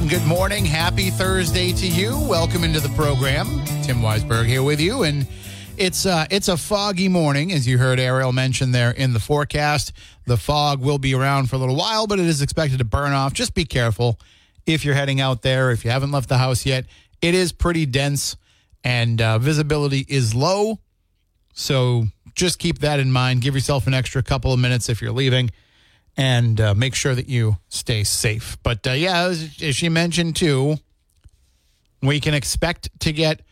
And 0.00 0.08
good 0.08 0.24
morning. 0.24 0.64
Happy 0.64 1.10
Thursday 1.10 1.72
to 1.72 1.86
you. 1.86 2.18
Welcome 2.18 2.64
into 2.64 2.80
the 2.80 2.88
program. 2.96 3.46
Tim 3.82 3.98
Weisberg 3.98 4.46
here 4.46 4.62
with 4.62 4.80
you. 4.80 5.02
And 5.02 5.26
it's 5.76 6.06
uh, 6.06 6.24
it's 6.30 6.48
a 6.48 6.56
foggy 6.56 7.06
morning, 7.06 7.52
as 7.52 7.68
you 7.68 7.76
heard 7.76 8.00
Ariel 8.00 8.32
mention 8.32 8.72
there 8.72 8.92
in 8.92 9.12
the 9.12 9.20
forecast. 9.20 9.92
The 10.24 10.38
fog 10.38 10.80
will 10.80 10.96
be 10.96 11.14
around 11.14 11.50
for 11.50 11.56
a 11.56 11.58
little 11.58 11.76
while, 11.76 12.06
but 12.06 12.18
it 12.18 12.24
is 12.24 12.40
expected 12.40 12.78
to 12.78 12.84
burn 12.84 13.12
off. 13.12 13.34
Just 13.34 13.52
be 13.52 13.66
careful 13.66 14.18
if 14.64 14.86
you're 14.86 14.94
heading 14.94 15.20
out 15.20 15.42
there, 15.42 15.70
if 15.70 15.84
you 15.84 15.90
haven't 15.90 16.12
left 16.12 16.30
the 16.30 16.38
house 16.38 16.64
yet. 16.64 16.86
It 17.20 17.34
is 17.34 17.52
pretty 17.52 17.84
dense 17.84 18.38
and 18.82 19.20
uh, 19.20 19.36
visibility 19.36 20.06
is 20.08 20.34
low. 20.34 20.78
So 21.52 22.06
just 22.34 22.58
keep 22.58 22.78
that 22.78 23.00
in 23.00 23.12
mind. 23.12 23.42
Give 23.42 23.54
yourself 23.54 23.86
an 23.86 23.92
extra 23.92 24.22
couple 24.22 24.50
of 24.50 24.60
minutes 24.60 24.88
if 24.88 25.02
you're 25.02 25.12
leaving 25.12 25.50
and 26.16 26.60
uh, 26.60 26.74
make 26.74 26.94
sure 26.94 27.14
that 27.14 27.28
you 27.28 27.56
stay 27.68 28.04
safe. 28.04 28.58
But 28.62 28.86
uh, 28.86 28.92
yeah, 28.92 29.22
as, 29.22 29.56
as 29.62 29.76
she 29.76 29.88
mentioned 29.88 30.36
too, 30.36 30.76
we 32.02 32.20
can 32.20 32.34
expect 32.34 32.88
to 33.00 33.12
get 33.12 33.42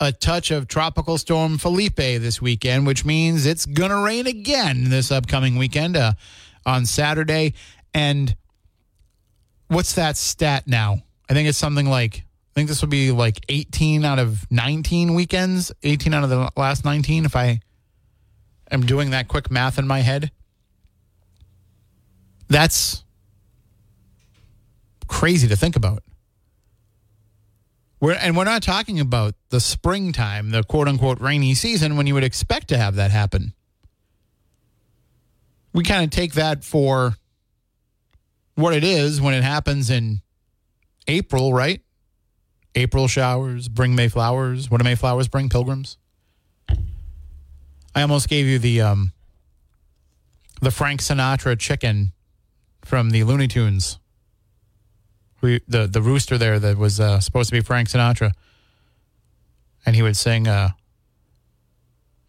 a 0.00 0.12
touch 0.12 0.50
of 0.50 0.68
tropical 0.68 1.18
storm 1.18 1.58
Philippe 1.58 2.18
this 2.18 2.40
weekend, 2.40 2.86
which 2.86 3.04
means 3.04 3.46
it's 3.46 3.66
going 3.66 3.90
to 3.90 3.98
rain 3.98 4.26
again 4.26 4.90
this 4.90 5.10
upcoming 5.10 5.56
weekend 5.56 5.96
uh, 5.96 6.12
on 6.64 6.86
Saturday. 6.86 7.54
And 7.92 8.36
what's 9.66 9.94
that 9.94 10.16
stat 10.16 10.66
now? 10.66 11.02
I 11.28 11.34
think 11.34 11.48
it's 11.48 11.58
something 11.58 11.86
like, 11.86 12.18
I 12.18 12.54
think 12.54 12.68
this 12.68 12.80
will 12.80 12.88
be 12.88 13.10
like 13.10 13.44
18 13.48 14.04
out 14.04 14.18
of 14.18 14.46
19 14.50 15.14
weekends, 15.14 15.72
18 15.82 16.14
out 16.14 16.24
of 16.24 16.30
the 16.30 16.50
last 16.56 16.84
19, 16.84 17.24
if 17.24 17.34
I 17.34 17.60
am 18.70 18.82
doing 18.82 19.10
that 19.10 19.28
quick 19.28 19.50
math 19.50 19.78
in 19.78 19.86
my 19.86 20.00
head. 20.00 20.30
That's 22.48 23.04
crazy 25.06 25.48
to 25.48 25.56
think 25.56 25.76
about. 25.76 26.02
We're, 28.00 28.12
and 28.12 28.36
we're 28.36 28.44
not 28.44 28.62
talking 28.62 29.00
about 29.00 29.34
the 29.50 29.60
springtime, 29.60 30.50
the 30.50 30.62
quote 30.62 30.88
unquote 30.88 31.20
rainy 31.20 31.54
season 31.54 31.96
when 31.96 32.06
you 32.06 32.14
would 32.14 32.24
expect 32.24 32.68
to 32.68 32.78
have 32.78 32.94
that 32.94 33.10
happen. 33.10 33.54
We 35.72 35.82
kind 35.82 36.04
of 36.04 36.10
take 36.10 36.34
that 36.34 36.64
for 36.64 37.16
what 38.54 38.74
it 38.74 38.84
is 38.84 39.20
when 39.20 39.34
it 39.34 39.42
happens 39.42 39.90
in 39.90 40.20
April, 41.06 41.52
right? 41.52 41.82
April 42.74 43.08
showers 43.08 43.68
bring 43.68 43.94
May 43.94 44.08
flowers. 44.08 44.70
What 44.70 44.78
do 44.78 44.84
May 44.84 44.94
flowers 44.94 45.28
bring? 45.28 45.48
Pilgrims. 45.48 45.98
I 47.94 48.02
almost 48.02 48.28
gave 48.28 48.46
you 48.46 48.58
the 48.58 48.80
um, 48.82 49.12
the 50.60 50.70
Frank 50.70 51.00
Sinatra 51.00 51.58
chicken 51.58 52.12
from 52.88 53.10
the 53.10 53.22
Looney 53.22 53.48
Tunes. 53.48 53.98
We, 55.42 55.60
the 55.68 55.86
the 55.86 56.00
rooster 56.00 56.38
there 56.38 56.58
that 56.58 56.78
was 56.78 56.98
uh, 56.98 57.20
supposed 57.20 57.50
to 57.50 57.54
be 57.54 57.60
Frank 57.60 57.88
Sinatra, 57.88 58.32
and 59.84 59.94
he 59.94 60.02
would 60.02 60.16
sing, 60.16 60.48
uh, 60.48 60.70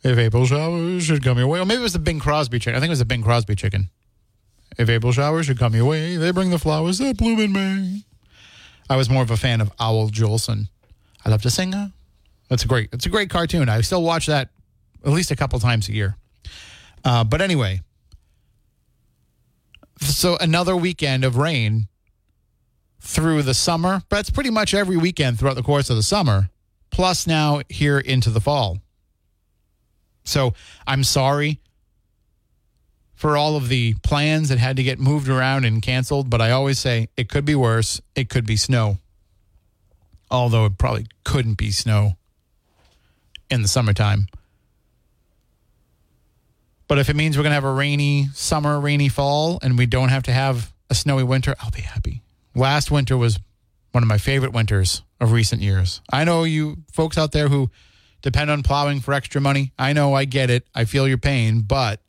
"If 0.03 0.17
April 0.17 0.45
showers 0.45 1.05
should 1.05 1.23
come 1.23 1.37
your 1.37 1.47
way," 1.47 1.59
or 1.59 1.65
maybe 1.65 1.79
it 1.79 1.83
was 1.83 1.93
the 1.93 1.99
Bing 1.99 2.19
Crosby 2.19 2.59
chicken. 2.59 2.75
I 2.75 2.79
think 2.79 2.89
it 2.89 2.91
was 2.91 2.99
the 2.99 3.05
Bing 3.05 3.23
Crosby 3.23 3.55
chicken. 3.55 3.89
If 4.77 4.89
April 4.89 5.13
showers 5.13 5.45
should 5.45 5.57
come 5.57 5.73
your 5.73 5.85
way, 5.85 6.17
they 6.17 6.31
bring 6.31 6.51
the 6.51 6.59
flowers 6.59 6.99
that 6.99 7.17
bloom 7.17 7.39
in 7.39 7.53
May. 7.53 8.03
I 8.89 8.97
was 8.97 9.09
more 9.09 9.23
of 9.23 9.31
a 9.31 9.37
fan 9.37 9.61
of 9.61 9.71
Owl 9.79 10.09
Jolson. 10.09 10.67
I 11.25 11.29
love 11.29 11.41
to 11.43 11.49
sing. 11.49 11.73
Uh, 11.73 11.87
that's 12.49 12.65
a 12.65 12.67
great. 12.67 12.89
It's 12.91 13.05
a 13.05 13.09
great 13.09 13.29
cartoon. 13.29 13.69
I 13.69 13.81
still 13.81 14.03
watch 14.03 14.27
that 14.27 14.49
at 15.05 15.11
least 15.11 15.31
a 15.31 15.35
couple 15.35 15.57
times 15.59 15.87
a 15.87 15.93
year. 15.93 16.17
Uh, 17.03 17.23
but 17.23 17.41
anyway, 17.41 17.81
so 20.01 20.37
another 20.37 20.75
weekend 20.75 21.23
of 21.23 21.37
rain 21.37 21.87
through 22.99 23.43
the 23.43 23.53
summer. 23.53 24.01
That's 24.09 24.29
pretty 24.29 24.49
much 24.49 24.73
every 24.73 24.97
weekend 24.97 25.39
throughout 25.39 25.55
the 25.55 25.63
course 25.63 25.89
of 25.89 25.95
the 25.95 26.03
summer, 26.03 26.50
plus 26.91 27.27
now 27.27 27.62
here 27.69 28.00
into 28.00 28.29
the 28.29 28.41
fall. 28.41 28.79
So 30.25 30.53
I'm 30.85 31.03
sorry 31.03 31.59
for 33.15 33.35
all 33.35 33.57
of 33.57 33.68
the 33.68 33.95
plans 33.95 34.50
that 34.50 34.59
had 34.59 34.77
to 34.77 34.83
get 34.83 35.00
moved 35.00 35.27
around 35.27 35.65
and 35.65 35.81
canceled, 35.81 36.29
but 36.29 36.39
I 36.39 36.51
always 36.51 36.79
say 36.79 37.09
it 37.18 37.29
could 37.29 37.45
be 37.45 37.56
worse. 37.56 38.00
It 38.15 38.29
could 38.29 38.45
be 38.45 38.56
snow. 38.56 38.97
Although 40.31 40.65
it 40.65 40.77
probably 40.77 41.07
couldn't 41.25 41.57
be 41.57 41.71
snow 41.71 42.13
in 43.50 43.62
the 43.62 43.68
summertime. 43.68 44.27
But 46.89 46.97
if 46.97 47.07
it 47.09 47.15
means 47.15 47.38
we're 47.38 47.44
going 47.44 47.51
to 47.51 47.56
have 47.56 47.63
a 47.63 47.71
rainy 47.71 48.27
summer, 48.33 48.80
rainy 48.80 49.07
fall, 49.07 49.59
and 49.62 49.77
we 49.77 49.86
don't 49.86 50.09
have 50.09 50.24
to 50.24 50.31
have 50.31 50.74
a 50.89 50.95
snowy 50.95 51.24
winter, 51.24 51.56
I'll 51.62 51.71
be 51.71 51.81
happy. 51.81 52.24
Last 52.56 52.89
winter 52.91 53.15
was 53.15 53.39
one 53.91 54.03
of 54.03 54.07
my 54.09 54.18
favorite 54.18 54.51
winters 54.53 55.03
of 55.21 55.31
recent 55.31 55.62
years. 55.62 56.01
I 56.12 56.24
know 56.24 56.44
you 56.44 56.77
folks 56.91 57.18
out 57.18 57.31
there 57.31 57.47
who 57.47 57.69
depend 58.24 58.50
on 58.50 58.63
plowing 58.63 59.01
for 59.01 59.13
extra 59.13 59.39
money. 59.39 59.71
I 59.77 59.94
know, 59.94 60.15
I 60.15 60.25
get 60.25 60.50
it. 60.50 60.65
I 60.74 60.86
feel 60.86 61.07
your 61.07 61.19
pain, 61.19 61.62
but 61.62 62.01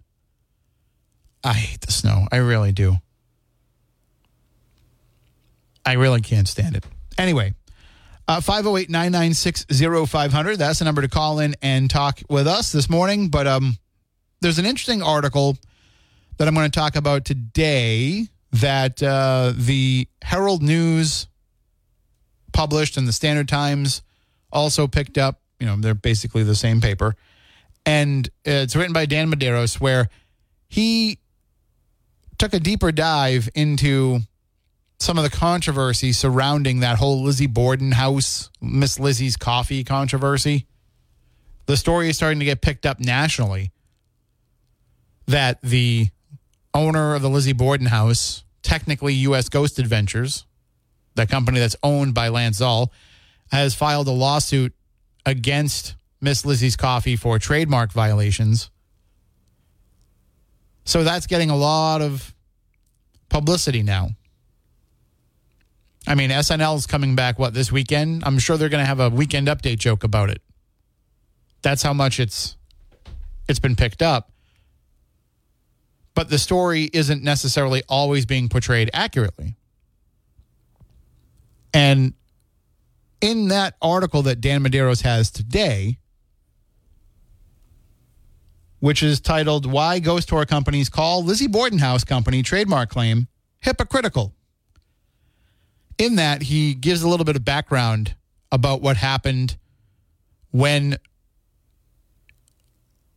I 1.45 1.53
hate 1.53 1.83
the 1.83 1.93
snow. 1.93 2.27
I 2.33 2.37
really 2.39 2.73
do. 2.73 2.97
I 5.85 5.93
really 5.95 6.21
can't 6.21 6.49
stand 6.49 6.75
it. 6.77 6.85
Anyway, 7.19 7.55
Uh, 8.29 8.41
508 8.41 8.89
996 8.89 9.67
0500. 10.09 10.57
That's 10.57 10.79
the 10.79 10.85
number 10.85 11.03
to 11.03 11.09
call 11.09 11.41
in 11.41 11.55
and 11.63 11.91
talk 11.91 12.21
with 12.29 12.47
us 12.47 12.71
this 12.71 12.89
morning. 12.89 13.29
But 13.29 13.49
um, 13.49 13.77
there's 14.41 14.59
an 14.59 14.67
interesting 14.67 15.03
article 15.03 15.57
that 16.39 16.49
I'm 16.49 16.55
going 16.55 16.71
to 16.71 16.79
talk 16.79 16.97
about 16.97 17.25
today 17.25 18.27
that 18.53 19.03
uh, 19.03 19.53
the 19.55 20.09
Herald 20.23 20.63
News 20.63 21.29
published 22.53 22.97
and 22.97 23.07
the 23.07 23.13
Standard 23.13 23.49
Times 23.49 24.03
also 24.53 24.87
picked 24.87 25.19
up. 25.19 25.41
You 25.59 25.67
know, 25.67 25.77
they're 25.77 25.95
basically 25.95 26.43
the 26.43 26.55
same 26.55 26.81
paper. 26.81 27.15
And 27.85 28.29
it's 28.45 28.75
written 28.75 28.93
by 28.93 29.07
Dan 29.07 29.31
Medeiros, 29.31 29.81
where 29.81 30.09
he 30.69 31.19
took 32.39 32.55
a 32.55 32.61
deeper 32.61 32.93
dive 32.93 33.49
into 33.55 34.21
some 34.99 35.19
of 35.19 35.25
the 35.25 35.31
controversy 35.31 36.13
surrounding 36.13 36.81
that 36.81 36.99
whole 36.99 37.23
Lizzie 37.23 37.47
Borden 37.47 37.93
house, 37.93 38.51
Miss 38.61 38.99
Lizzie's 38.99 39.37
coffee 39.37 39.85
controversy. 39.85 40.67
The 41.67 41.77
story 41.77 42.09
is 42.09 42.17
starting 42.17 42.39
to 42.41 42.45
get 42.45 42.61
picked 42.61 42.87
up 42.87 43.01
nationally 43.01 43.73
that 45.31 45.61
the 45.63 46.09
owner 46.75 47.15
of 47.15 47.23
the 47.23 47.31
Lizzie 47.31 47.53
Borden 47.53 47.87
house, 47.87 48.45
technically 48.63 49.15
U.S. 49.15 49.49
Ghost 49.49 49.79
Adventures, 49.79 50.45
the 51.15 51.27
company 51.27 51.59
that's 51.59 51.77
owned 51.83 52.15
by 52.15 52.29
Lance 52.29 52.61
Zaal, 52.61 52.89
has 53.51 53.75
filed 53.75 54.09
a 54.09 54.13
lawsuit 54.13 54.73
against 55.27 55.95
Miss 56.21 56.45
Lizzie's 56.45 56.77
Coffee 56.77 57.17
for 57.17 57.39
trademark 57.39 57.93
violations. 57.93 58.71
So 60.85 61.05
that's 61.05 61.27
getting 61.27 61.51
a 61.51 61.57
lot 61.57 62.03
of 62.03 62.35
publicity 63.29 63.83
now. 63.83 64.11
I 66.07 66.15
mean, 66.15 66.31
SNL 66.31 66.77
is 66.77 66.87
coming 66.87 67.15
back, 67.15 67.39
what, 67.39 67.55
this 67.55 67.71
weekend? 67.71 68.25
I'm 68.25 68.39
sure 68.39 68.57
they're 68.57 68.69
going 68.69 68.83
to 68.83 68.87
have 68.87 69.01
a 69.01 69.11
weekend 69.11 69.49
update 69.49 69.79
joke 69.79 70.03
about 70.03 70.31
it. 70.31 70.41
That's 71.63 71.83
how 71.83 71.93
much 71.93 72.19
it's 72.19 72.57
it's 73.49 73.59
been 73.59 73.77
picked 73.77 74.01
up. 74.01 74.31
But 76.21 76.29
the 76.29 76.39
story 76.39 76.91
isn't 76.93 77.23
necessarily 77.23 77.83
always 77.89 78.27
being 78.27 78.51
portrayed 78.51 78.91
accurately. 78.93 79.57
And 81.73 82.13
in 83.23 83.49
that 83.49 83.77
article 83.81 84.21
that 84.25 84.43
Dan 84.43 84.63
Medeiros 84.63 85.01
has 85.01 85.31
today, 85.31 85.97
which 88.81 89.03
is 89.03 89.19
titled 89.19 89.65
Why 89.65 89.99
Ghost 89.99 90.29
Tour 90.29 90.45
Companies 90.45 90.91
Call 90.91 91.25
Lizzie 91.25 91.47
Borden 91.47 91.79
House 91.79 92.05
Company 92.05 92.43
Trademark 92.43 92.91
Claim 92.91 93.27
Hypocritical. 93.61 94.35
In 95.97 96.17
that, 96.17 96.43
he 96.43 96.75
gives 96.75 97.01
a 97.01 97.09
little 97.09 97.25
bit 97.25 97.37
of 97.37 97.47
background 97.47 98.15
about 98.53 98.83
what 98.83 98.99
happened 98.99 99.57
when 100.51 100.99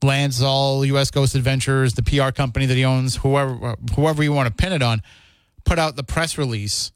Lance 0.04 0.42
Zaal, 0.42 0.86
U.S. 0.88 1.12
Ghost 1.12 1.36
Adventures, 1.36 1.94
the 1.94 2.04
PR 2.04 2.32
company 2.32 2.66
that 2.66 2.76
he 2.76 2.86
owns, 2.86 3.18
whoever 3.18 3.76
whoever 3.96 4.24
you 4.24 4.34
want 4.34 4.48
to 4.48 4.54
pin 4.54 4.74
it 4.74 4.82
on, 4.82 5.02
put 5.64 5.80
out 5.80 5.96
the 5.96 6.04
press 6.04 6.38
release 6.38 6.92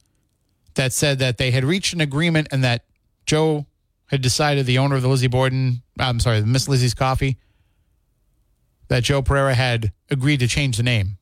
that 0.75 0.93
said 0.93 1.19
that 1.19 1.37
they 1.37 1.51
had 1.51 1.63
reached 1.63 1.93
an 1.93 2.01
agreement 2.01 2.47
and 2.51 2.63
that 2.63 2.85
Joe 3.25 3.65
had 4.07 4.21
decided, 4.21 4.65
the 4.65 4.77
owner 4.77 4.95
of 4.95 5.01
the 5.01 5.07
Lizzie 5.09 5.27
Borden, 5.27 5.81
I'm 5.99 6.19
sorry, 6.19 6.39
the 6.39 6.47
Miss 6.47 6.69
Lizzie's 6.69 6.93
Coffee, 6.93 7.37
that 8.87 9.03
Joe 9.03 9.21
Pereira 9.21 9.53
had 9.53 9.91
agreed 10.09 10.39
to 10.39 10.47
change 10.47 10.77
the 10.77 10.83
name, 10.83 11.17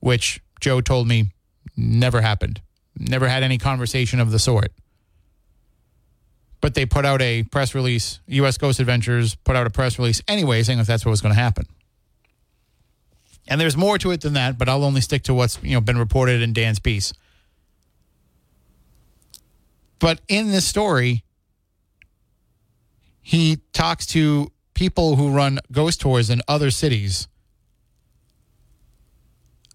which 0.00 0.40
Joe 0.60 0.80
told 0.80 1.08
me 1.08 1.32
never 1.76 2.20
happened. 2.20 2.60
Never 2.98 3.28
had 3.28 3.42
any 3.42 3.58
conversation 3.58 4.20
of 4.20 4.30
the 4.30 4.38
sort. 4.38 4.72
But 6.60 6.74
they 6.74 6.86
put 6.86 7.04
out 7.04 7.20
a 7.22 7.42
press 7.44 7.74
release. 7.74 8.20
U.S. 8.26 8.58
Ghost 8.58 8.80
Adventures 8.80 9.34
put 9.34 9.56
out 9.56 9.66
a 9.66 9.70
press 9.70 9.98
release 9.98 10.22
anyway, 10.26 10.62
saying 10.62 10.78
that 10.78 10.86
that's 10.86 11.04
what 11.04 11.10
was 11.10 11.20
going 11.20 11.34
to 11.34 11.40
happen. 11.40 11.66
And 13.48 13.60
there's 13.60 13.76
more 13.76 13.98
to 13.98 14.10
it 14.10 14.22
than 14.22 14.32
that, 14.32 14.58
but 14.58 14.68
I'll 14.68 14.84
only 14.84 15.00
stick 15.00 15.22
to 15.24 15.34
what's 15.34 15.58
you 15.62 15.74
know 15.74 15.80
been 15.80 15.98
reported 15.98 16.42
in 16.42 16.52
Dan's 16.52 16.78
piece. 16.78 17.12
But 19.98 20.20
in 20.28 20.50
this 20.50 20.66
story, 20.66 21.24
he 23.22 23.58
talks 23.72 24.06
to 24.06 24.52
people 24.74 25.16
who 25.16 25.30
run 25.30 25.58
ghost 25.72 26.00
tours 26.00 26.28
in 26.28 26.42
other 26.46 26.70
cities 26.70 27.28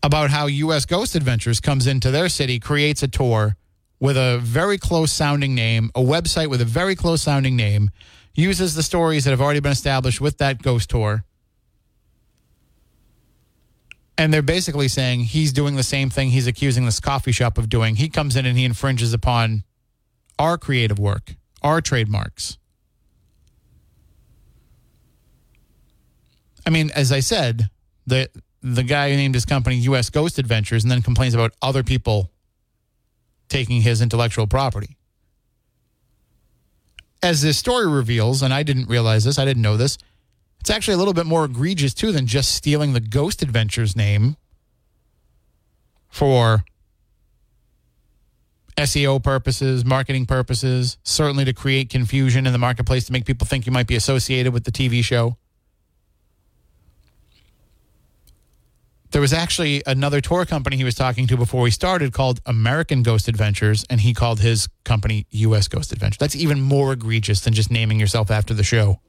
about 0.03 0.29
how 0.29 0.47
U.S. 0.47 0.85
Ghost 0.85 1.15
Adventures 1.15 1.59
comes 1.59 1.87
into 1.87 2.11
their 2.11 2.29
city, 2.29 2.59
creates 2.59 3.03
a 3.03 3.07
tour 3.07 3.55
with 4.01 4.17
a 4.17 4.39
very 4.41 4.79
close 4.79 5.11
sounding 5.13 5.53
name, 5.53 5.91
a 5.93 6.01
website 6.01 6.49
with 6.49 6.59
a 6.59 6.65
very 6.65 6.95
close 6.95 7.21
sounding 7.21 7.55
name, 7.55 7.91
uses 8.33 8.73
the 8.73 8.81
stories 8.81 9.23
that 9.23 9.29
have 9.29 9.39
already 9.39 9.59
been 9.59 9.71
established 9.71 10.19
with 10.19 10.39
that 10.39 10.61
ghost 10.61 10.89
tour. 10.89 11.23
And 14.17 14.33
they're 14.33 14.41
basically 14.41 14.87
saying 14.87 15.21
he's 15.21 15.53
doing 15.53 15.75
the 15.75 15.83
same 15.83 16.09
thing 16.09 16.31
he's 16.31 16.47
accusing 16.47 16.85
this 16.85 16.99
coffee 16.99 17.31
shop 17.31 17.59
of 17.59 17.69
doing. 17.69 17.95
He 17.95 18.09
comes 18.09 18.35
in 18.35 18.45
and 18.45 18.57
he 18.57 18.65
infringes 18.65 19.13
upon 19.13 19.63
our 20.39 20.57
creative 20.57 20.97
work, 20.97 21.35
our 21.61 21.79
trademarks. 21.79 22.57
I 26.65 26.71
mean, 26.71 26.89
as 26.95 27.11
I 27.11 27.19
said, 27.19 27.69
the 28.07 28.29
the 28.63 28.83
guy 28.83 29.09
who 29.09 29.15
named 29.15 29.33
his 29.33 29.45
company 29.45 29.77
U.S. 29.77 30.09
Ghost 30.09 30.37
Adventures 30.37 30.83
and 30.83 30.91
then 30.91 31.01
complains 31.01 31.33
about 31.33 31.53
other 31.63 31.83
people 31.83 32.31
taking 33.51 33.81
his 33.81 34.01
intellectual 34.01 34.47
property. 34.47 34.97
As 37.21 37.41
this 37.41 37.57
story 37.57 37.87
reveals, 37.87 38.41
and 38.41 38.53
I 38.53 38.63
didn't 38.63 38.87
realize 38.87 39.25
this, 39.25 39.37
I 39.37 39.45
didn't 39.45 39.61
know 39.61 39.77
this, 39.77 39.97
it's 40.59 40.69
actually 40.69 40.95
a 40.95 40.97
little 40.97 41.13
bit 41.13 41.25
more 41.25 41.45
egregious 41.45 41.93
too 41.93 42.11
than 42.11 42.25
just 42.25 42.55
stealing 42.55 42.93
the 42.93 42.99
Ghost 42.99 43.41
Adventures 43.41 43.95
name 43.95 44.37
for 46.07 46.63
SEO 48.77 49.21
purposes, 49.21 49.83
marketing 49.83 50.25
purposes, 50.25 50.97
certainly 51.03 51.45
to 51.45 51.53
create 51.53 51.89
confusion 51.89 52.47
in 52.47 52.53
the 52.53 52.59
marketplace 52.59 53.05
to 53.05 53.11
make 53.11 53.25
people 53.25 53.45
think 53.45 53.65
you 53.65 53.71
might 53.71 53.87
be 53.87 53.95
associated 53.95 54.53
with 54.53 54.63
the 54.63 54.71
TV 54.71 55.03
show. 55.03 55.37
There 59.11 59.21
was 59.21 59.33
actually 59.33 59.83
another 59.85 60.21
tour 60.21 60.45
company 60.45 60.77
he 60.77 60.85
was 60.85 60.95
talking 60.95 61.27
to 61.27 61.35
before 61.37 61.61
we 61.61 61.71
started 61.71 62.13
called 62.13 62.39
American 62.45 63.03
Ghost 63.03 63.27
Adventures, 63.27 63.85
and 63.89 63.99
he 63.99 64.13
called 64.13 64.39
his 64.39 64.69
company 64.85 65.27
U.S. 65.31 65.67
Ghost 65.67 65.91
Adventures. 65.91 66.17
That's 66.17 66.35
even 66.35 66.61
more 66.61 66.93
egregious 66.93 67.41
than 67.41 67.53
just 67.53 67.69
naming 67.69 67.99
yourself 67.99 68.31
after 68.31 68.53
the 68.53 68.63
show. 68.63 69.01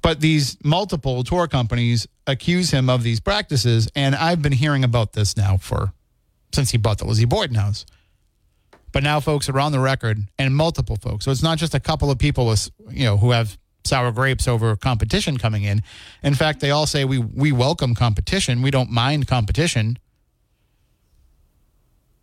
But 0.00 0.20
these 0.20 0.56
multiple 0.64 1.22
tour 1.24 1.46
companies 1.46 2.08
accuse 2.26 2.70
him 2.70 2.88
of 2.88 3.02
these 3.02 3.20
practices, 3.20 3.88
and 3.94 4.14
I've 4.14 4.40
been 4.40 4.52
hearing 4.52 4.82
about 4.82 5.12
this 5.12 5.36
now 5.36 5.58
for 5.58 5.92
since 6.52 6.70
he 6.70 6.78
bought 6.78 6.98
the 6.98 7.06
Lizzie 7.06 7.26
Borden 7.26 7.56
house. 7.56 7.84
But 8.92 9.02
now 9.02 9.20
folks 9.20 9.48
are 9.48 9.60
on 9.60 9.72
the 9.72 9.78
record, 9.78 10.18
and 10.38 10.54
multiple 10.54 10.96
folks. 10.96 11.24
So 11.24 11.30
it's 11.30 11.42
not 11.42 11.58
just 11.58 11.74
a 11.74 11.80
couple 11.80 12.10
of 12.10 12.18
people, 12.18 12.54
you 12.90 13.04
know, 13.04 13.16
who 13.16 13.30
have 13.30 13.58
sour 13.84 14.12
grapes 14.12 14.46
over 14.46 14.76
competition 14.76 15.38
coming 15.38 15.64
in. 15.64 15.82
In 16.22 16.34
fact, 16.34 16.60
they 16.60 16.70
all 16.70 16.86
say 16.86 17.04
we 17.04 17.18
we 17.18 17.52
welcome 17.52 17.94
competition. 17.94 18.62
We 18.62 18.70
don't 18.70 18.90
mind 18.90 19.26
competition. 19.26 19.98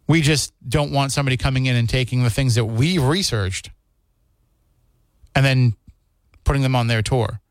We 0.07 0.21
just 0.21 0.53
don't 0.67 0.91
want 0.91 1.11
somebody 1.11 1.37
coming 1.37 1.67
in 1.67 1.75
and 1.75 1.87
taking 1.87 2.23
the 2.23 2.31
things 2.31 2.55
that 2.55 2.65
we've 2.65 3.03
researched 3.03 3.69
and 5.35 5.45
then 5.45 5.75
putting 6.43 6.63
them 6.63 6.75
on 6.75 6.87
their 6.87 7.03
tour. 7.03 7.41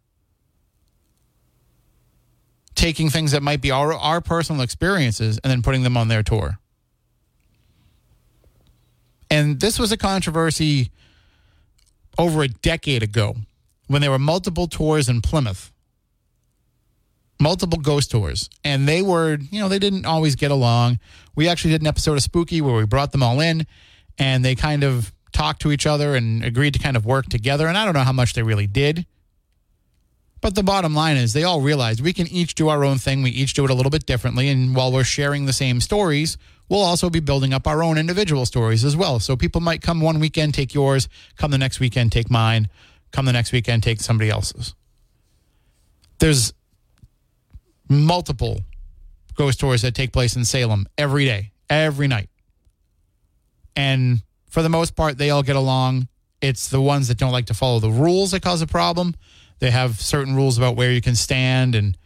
Taking 2.74 3.10
things 3.10 3.30
that 3.30 3.44
might 3.44 3.60
be 3.60 3.70
our, 3.70 3.92
our 3.92 4.20
personal 4.20 4.62
experiences 4.62 5.38
and 5.44 5.50
then 5.52 5.62
putting 5.62 5.84
them 5.84 5.96
on 5.96 6.08
their 6.08 6.24
tour. 6.24 6.58
And 9.30 9.60
this 9.60 9.78
was 9.78 9.92
a 9.92 9.96
controversy 9.96 10.90
over 12.18 12.42
a 12.42 12.48
decade 12.48 13.04
ago 13.04 13.36
when 13.88 14.00
there 14.02 14.10
were 14.10 14.18
multiple 14.18 14.68
tours 14.68 15.08
in 15.08 15.20
Plymouth, 15.20 15.72
multiple 17.40 17.80
ghost 17.80 18.10
tours, 18.10 18.48
and 18.62 18.86
they 18.86 19.02
were, 19.02 19.38
you 19.50 19.58
know, 19.58 19.68
they 19.68 19.78
didn't 19.78 20.06
always 20.06 20.36
get 20.36 20.50
along. 20.50 21.00
We 21.34 21.48
actually 21.48 21.72
did 21.72 21.80
an 21.80 21.86
episode 21.86 22.14
of 22.14 22.22
Spooky 22.22 22.60
where 22.60 22.74
we 22.74 22.84
brought 22.84 23.12
them 23.12 23.22
all 23.22 23.40
in 23.40 23.66
and 24.18 24.44
they 24.44 24.54
kind 24.54 24.84
of 24.84 25.12
talked 25.32 25.62
to 25.62 25.72
each 25.72 25.86
other 25.86 26.14
and 26.14 26.44
agreed 26.44 26.74
to 26.74 26.78
kind 26.78 26.96
of 26.96 27.06
work 27.06 27.26
together. 27.26 27.66
And 27.66 27.76
I 27.76 27.84
don't 27.84 27.94
know 27.94 28.00
how 28.00 28.12
much 28.12 28.34
they 28.34 28.42
really 28.42 28.66
did. 28.66 29.06
But 30.40 30.54
the 30.54 30.62
bottom 30.62 30.94
line 30.94 31.16
is 31.16 31.32
they 31.32 31.42
all 31.42 31.60
realized 31.60 32.00
we 32.00 32.12
can 32.12 32.28
each 32.28 32.54
do 32.54 32.68
our 32.68 32.84
own 32.84 32.98
thing. 32.98 33.22
We 33.22 33.30
each 33.30 33.54
do 33.54 33.64
it 33.64 33.70
a 33.70 33.74
little 33.74 33.90
bit 33.90 34.06
differently. 34.06 34.48
And 34.48 34.74
while 34.74 34.92
we're 34.92 35.04
sharing 35.04 35.46
the 35.46 35.52
same 35.52 35.80
stories, 35.80 36.36
we'll 36.68 36.82
also 36.82 37.10
be 37.10 37.18
building 37.18 37.52
up 37.52 37.66
our 37.66 37.82
own 37.82 37.98
individual 37.98 38.46
stories 38.46 38.84
as 38.84 38.96
well. 38.96 39.18
So 39.18 39.36
people 39.36 39.60
might 39.60 39.82
come 39.82 40.00
one 40.00 40.20
weekend, 40.20 40.54
take 40.54 40.74
yours, 40.74 41.08
come 41.36 41.50
the 41.50 41.58
next 41.58 41.80
weekend, 41.80 42.12
take 42.12 42.30
mine 42.30 42.68
come 43.12 43.26
the 43.26 43.32
next 43.32 43.52
weekend, 43.52 43.82
take 43.82 44.00
somebody 44.00 44.30
else's. 44.30 44.74
There's 46.18 46.52
multiple 47.88 48.60
ghost 49.34 49.60
tours 49.60 49.82
that 49.82 49.94
take 49.94 50.12
place 50.12 50.36
in 50.36 50.44
Salem 50.44 50.86
every 50.98 51.24
day, 51.24 51.52
every 51.70 52.08
night. 52.08 52.28
And 53.76 54.22
For 54.50 54.62
the 54.62 54.68
most 54.68 54.96
part, 54.96 55.18
they 55.18 55.30
all 55.30 55.42
get 55.42 55.56
along. 55.56 56.08
It's 56.40 56.68
the 56.68 56.80
ones 56.80 57.08
that 57.08 57.18
don't 57.18 57.32
like 57.32 57.46
to 57.46 57.54
follow 57.54 57.80
the 57.80 57.90
rules 57.90 58.30
that 58.30 58.42
cause 58.42 58.62
a 58.62 58.66
problem. 58.66 59.14
They 59.58 59.70
have 59.70 60.00
certain 60.00 60.34
rules 60.34 60.56
about 60.56 60.76
where 60.76 60.90
you 60.90 61.00
can 61.00 61.14
stand, 61.14 61.74
and 61.74 61.98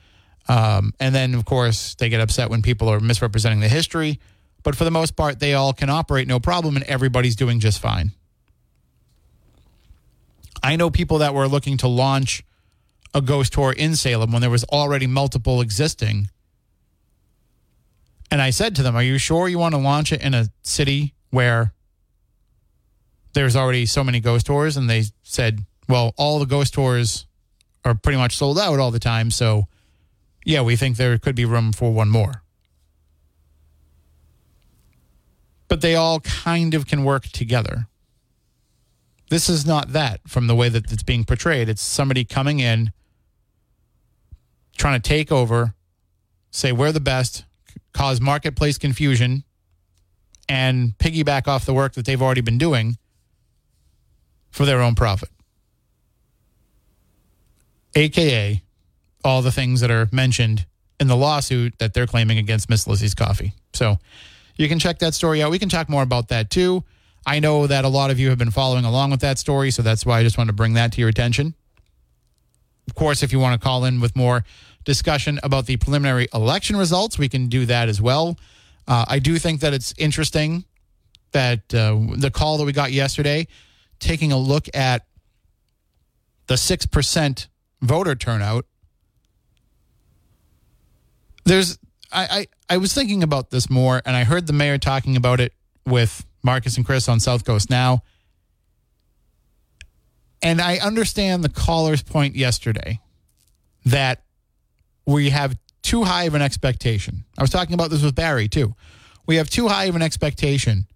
um, 0.48 0.92
and 0.98 1.14
then 1.14 1.34
of 1.34 1.44
course 1.44 1.94
they 1.94 2.08
get 2.08 2.20
upset 2.20 2.50
when 2.50 2.62
people 2.62 2.88
are 2.88 2.98
misrepresenting 2.98 3.60
the 3.60 3.68
history. 3.68 4.18
But 4.62 4.74
for 4.74 4.84
the 4.84 4.90
most 4.90 5.16
part, 5.16 5.38
they 5.38 5.54
all 5.54 5.72
can 5.72 5.90
operate 5.90 6.26
no 6.26 6.40
problem, 6.40 6.76
and 6.76 6.84
everybody's 6.86 7.36
doing 7.36 7.60
just 7.60 7.80
fine. 7.80 8.12
I 10.62 10.76
know 10.76 10.90
people 10.90 11.18
that 11.18 11.34
were 11.34 11.48
looking 11.48 11.76
to 11.78 11.88
launch 11.88 12.44
a 13.14 13.20
ghost 13.20 13.52
tour 13.52 13.72
in 13.72 13.96
Salem 13.96 14.32
when 14.32 14.40
there 14.40 14.50
was 14.50 14.64
already 14.64 15.06
multiple 15.06 15.60
existing. 15.60 16.28
And 18.30 18.40
I 18.40 18.50
said 18.50 18.76
to 18.76 18.82
them, 18.82 18.96
Are 18.96 19.02
you 19.02 19.18
sure 19.18 19.48
you 19.48 19.58
want 19.58 19.74
to 19.74 19.80
launch 19.80 20.12
it 20.12 20.22
in 20.22 20.34
a 20.34 20.46
city 20.62 21.14
where 21.30 21.74
there's 23.34 23.56
already 23.56 23.86
so 23.86 24.02
many 24.02 24.20
ghost 24.20 24.46
tours? 24.46 24.76
And 24.76 24.88
they 24.88 25.04
said, 25.22 25.64
Well, 25.88 26.14
all 26.16 26.38
the 26.38 26.46
ghost 26.46 26.74
tours 26.74 27.26
are 27.84 27.94
pretty 27.94 28.18
much 28.18 28.36
sold 28.36 28.58
out 28.58 28.78
all 28.78 28.90
the 28.90 29.00
time. 29.00 29.30
So, 29.30 29.66
yeah, 30.44 30.62
we 30.62 30.76
think 30.76 30.96
there 30.96 31.18
could 31.18 31.34
be 31.34 31.44
room 31.44 31.72
for 31.72 31.92
one 31.92 32.08
more. 32.08 32.42
But 35.68 35.80
they 35.80 35.94
all 35.94 36.20
kind 36.20 36.74
of 36.74 36.86
can 36.86 37.04
work 37.04 37.24
together. 37.28 37.88
This 39.32 39.48
is 39.48 39.64
not 39.64 39.94
that 39.94 40.20
from 40.28 40.46
the 40.46 40.54
way 40.54 40.68
that 40.68 40.92
it's 40.92 41.02
being 41.02 41.24
portrayed. 41.24 41.70
It's 41.70 41.80
somebody 41.80 42.22
coming 42.22 42.60
in, 42.60 42.92
trying 44.76 45.00
to 45.00 45.08
take 45.08 45.32
over, 45.32 45.72
say 46.50 46.70
we're 46.70 46.92
the 46.92 47.00
best, 47.00 47.46
cause 47.94 48.20
marketplace 48.20 48.76
confusion, 48.76 49.44
and 50.50 50.98
piggyback 50.98 51.48
off 51.48 51.64
the 51.64 51.72
work 51.72 51.94
that 51.94 52.04
they've 52.04 52.20
already 52.20 52.42
been 52.42 52.58
doing 52.58 52.98
for 54.50 54.66
their 54.66 54.82
own 54.82 54.94
profit. 54.94 55.30
AKA 57.94 58.62
all 59.24 59.40
the 59.40 59.50
things 59.50 59.80
that 59.80 59.90
are 59.90 60.10
mentioned 60.12 60.66
in 61.00 61.08
the 61.08 61.16
lawsuit 61.16 61.78
that 61.78 61.94
they're 61.94 62.06
claiming 62.06 62.36
against 62.36 62.68
Miss 62.68 62.86
Lizzie's 62.86 63.14
Coffee. 63.14 63.54
So 63.72 63.96
you 64.56 64.68
can 64.68 64.78
check 64.78 64.98
that 64.98 65.14
story 65.14 65.42
out. 65.42 65.50
We 65.50 65.58
can 65.58 65.70
talk 65.70 65.88
more 65.88 66.02
about 66.02 66.28
that 66.28 66.50
too. 66.50 66.84
I 67.26 67.38
know 67.40 67.66
that 67.66 67.84
a 67.84 67.88
lot 67.88 68.10
of 68.10 68.18
you 68.18 68.30
have 68.30 68.38
been 68.38 68.50
following 68.50 68.84
along 68.84 69.10
with 69.10 69.20
that 69.20 69.38
story, 69.38 69.70
so 69.70 69.82
that's 69.82 70.04
why 70.04 70.18
I 70.18 70.22
just 70.22 70.36
wanted 70.36 70.48
to 70.48 70.54
bring 70.54 70.74
that 70.74 70.92
to 70.92 71.00
your 71.00 71.08
attention. 71.08 71.54
Of 72.88 72.94
course, 72.94 73.22
if 73.22 73.32
you 73.32 73.38
want 73.38 73.60
to 73.60 73.64
call 73.64 73.84
in 73.84 74.00
with 74.00 74.16
more 74.16 74.44
discussion 74.84 75.38
about 75.42 75.66
the 75.66 75.76
preliminary 75.76 76.26
election 76.34 76.76
results, 76.76 77.18
we 77.18 77.28
can 77.28 77.46
do 77.46 77.64
that 77.66 77.88
as 77.88 78.02
well. 78.02 78.38
Uh, 78.88 79.04
I 79.06 79.20
do 79.20 79.38
think 79.38 79.60
that 79.60 79.72
it's 79.72 79.94
interesting 79.96 80.64
that 81.30 81.72
uh, 81.72 81.96
the 82.16 82.30
call 82.30 82.58
that 82.58 82.64
we 82.64 82.72
got 82.72 82.90
yesterday, 82.90 83.46
taking 84.00 84.32
a 84.32 84.38
look 84.38 84.66
at 84.74 85.06
the 86.48 86.54
6% 86.54 87.46
voter 87.80 88.14
turnout, 88.16 88.66
there's 91.44 91.78
I, 92.12 92.46
I, 92.70 92.74
I 92.74 92.76
was 92.76 92.92
thinking 92.92 93.22
about 93.22 93.50
this 93.50 93.70
more, 93.70 94.02
and 94.04 94.14
I 94.14 94.24
heard 94.24 94.46
the 94.46 94.52
mayor 94.52 94.78
talking 94.78 95.16
about 95.16 95.40
it 95.40 95.54
with 95.86 96.26
Marcus 96.42 96.76
and 96.76 96.84
Chris 96.84 97.08
on 97.08 97.20
South 97.20 97.44
Coast 97.44 97.70
now. 97.70 98.02
And 100.42 100.60
I 100.60 100.78
understand 100.78 101.44
the 101.44 101.48
caller's 101.48 102.02
point 102.02 102.34
yesterday 102.34 103.00
that 103.84 104.22
we 105.06 105.30
have 105.30 105.56
too 105.82 106.04
high 106.04 106.24
of 106.24 106.34
an 106.34 106.42
expectation. 106.42 107.24
I 107.38 107.42
was 107.42 107.50
talking 107.50 107.74
about 107.74 107.90
this 107.90 108.02
with 108.02 108.14
Barry 108.14 108.48
too. 108.48 108.74
We 109.26 109.36
have 109.36 109.48
too 109.48 109.68
high 109.68 109.84
of 109.84 109.96
an 109.96 110.02
expectation 110.02 110.86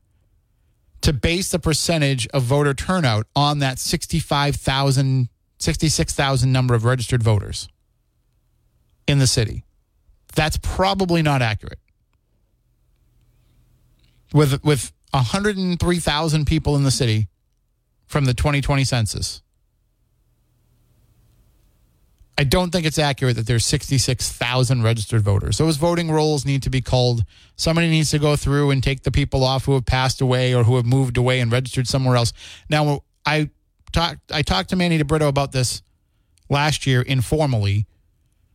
to 1.03 1.13
base 1.13 1.51
the 1.51 1.59
percentage 1.59 2.27
of 2.29 2.43
voter 2.43 2.75
turnout 2.75 3.27
on 3.37 3.61
that 3.61 3.79
65,000, 3.79 5.29
66,000 5.59 6.53
number 6.53 6.75
of 6.75 6.85
registered 6.85 7.23
voters 7.23 7.69
in 9.07 9.19
the 9.19 9.27
city. 9.27 9.65
That's 10.35 10.59
probably 10.61 11.23
not 11.23 11.43
accurate. 11.43 11.79
With 14.33 14.63
with 14.65 14.93
103,000 15.11 16.47
people 16.47 16.77
in 16.77 16.83
the 16.83 16.91
city 16.91 17.29
from 18.07 18.25
the 18.25 18.35
2020 18.35 18.85
census. 18.85 19.43
I 22.39 22.45
don't 22.45 22.71
think 22.71 22.85
it's 22.85 22.99
accurate 22.99 23.37
that 23.37 23.47
there's 23.47 23.65
66,000 23.65 24.83
registered 24.83 25.23
voters. 25.23 25.57
Those 25.57 25.79
voting 25.79 26.11
rolls 26.11 26.45
need 26.45 26.63
to 26.65 26.71
be 26.71 26.83
called. 26.83 27.25
Somebody 27.57 27.89
needs 27.89 28.11
to 28.11 28.19
go 28.19 28.37
through 28.37 28.71
and 28.71 28.83
take 28.83 29.05
the 29.05 29.11
people 29.11 29.43
off 29.43 29.65
who 29.65 29.73
have 29.73 29.87
passed 29.87 30.21
away 30.21 30.55
or 30.55 30.65
who 30.65 30.77
have 30.77 30.85
moved 30.85 31.17
away 31.17 31.41
and 31.41 31.51
registered 31.51 31.89
somewhere 31.89 32.15
else. 32.15 32.35
Now, 32.69 33.05
I 33.25 33.51
talked 33.93 34.31
I 34.31 34.43
talked 34.43 34.69
to 34.71 34.77
Manny 34.77 34.99
DeBrito 34.99 35.29
about 35.29 35.53
this 35.53 35.83
last 36.51 36.87
year 36.87 37.01
informally 37.01 37.87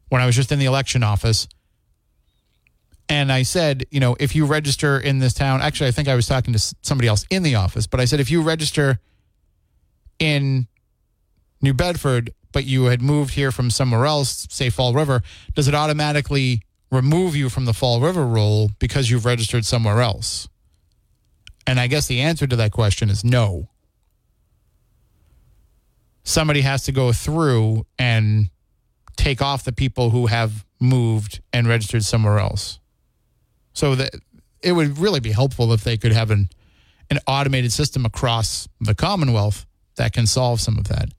when 0.10 0.22
I 0.22 0.27
was 0.27 0.36
just 0.36 0.51
in 0.51 0.60
the 0.60 0.65
election 0.65 1.01
office. 1.01 1.48
And 3.12 3.30
I 3.30 3.44
said, 3.44 3.86
you 3.91 4.00
know, 4.00 4.15
if 4.22 4.38
you 4.38 4.46
register 4.46 4.98
in 4.98 5.20
this 5.20 5.34
town, 5.34 5.62
actually, 5.62 5.89
I 5.89 5.91
think 5.91 6.08
I 6.08 6.15
was 6.15 6.27
talking 6.27 6.53
to 6.53 6.75
somebody 6.82 7.10
else 7.10 7.25
in 7.30 7.44
the 7.44 7.56
office, 7.56 7.86
but 7.86 8.00
I 8.00 8.06
said, 8.06 8.22
if 8.22 8.32
you 8.32 8.41
register 8.41 9.01
in 10.18 10.70
New 11.62 11.74
Bedford, 11.74 12.34
but 12.53 12.63
you 12.63 12.86
had 12.86 13.01
moved 13.01 13.34
here 13.34 13.51
from 13.51 13.70
somewhere 13.70 14.06
else, 14.06 14.48
say 14.50 14.70
Fall 14.70 14.94
River, 14.94 15.24
does 15.56 15.68
it 15.68 15.75
automatically 15.75 16.62
remove 16.89 17.36
you 17.36 17.50
from 17.50 17.65
the 17.65 17.74
Fall 17.74 18.00
River 18.00 18.25
roll 18.25 18.72
because 18.80 19.12
you've 19.12 19.25
registered 19.25 19.65
somewhere 19.65 20.00
else? 20.00 20.48
And 21.68 21.82
I 21.82 21.88
guess 21.88 22.08
the 22.08 22.22
answer 22.22 22.48
to 22.48 22.56
that 22.56 22.72
question 22.72 23.10
is 23.10 23.25
no. 23.25 23.68
Somebody 26.24 26.62
has 26.62 26.84
to 26.84 26.94
go 26.94 27.12
through 27.12 27.86
and 28.00 28.50
take 29.18 29.41
off 29.41 29.65
the 29.65 29.74
people 29.74 30.12
who 30.12 30.27
have 30.27 30.65
moved 30.80 31.41
and 31.51 31.68
registered 31.68 32.06
somewhere 32.06 32.39
else. 32.39 32.80
So 33.74 33.96
that 33.96 34.16
it 34.62 34.74
would 34.74 34.98
really 34.98 35.20
be 35.20 35.32
helpful 35.32 35.72
if 35.74 35.84
they 35.84 35.98
could 35.98 36.12
have 36.12 36.32
an 36.32 36.50
an 37.10 37.20
automated 37.28 37.74
system 37.74 38.06
across 38.06 38.70
the 38.80 38.96
Commonwealth 38.96 39.66
that 39.98 40.13
can 40.13 40.25
solve 40.25 40.62
some 40.62 40.78
of 40.78 40.88
that. 40.88 41.10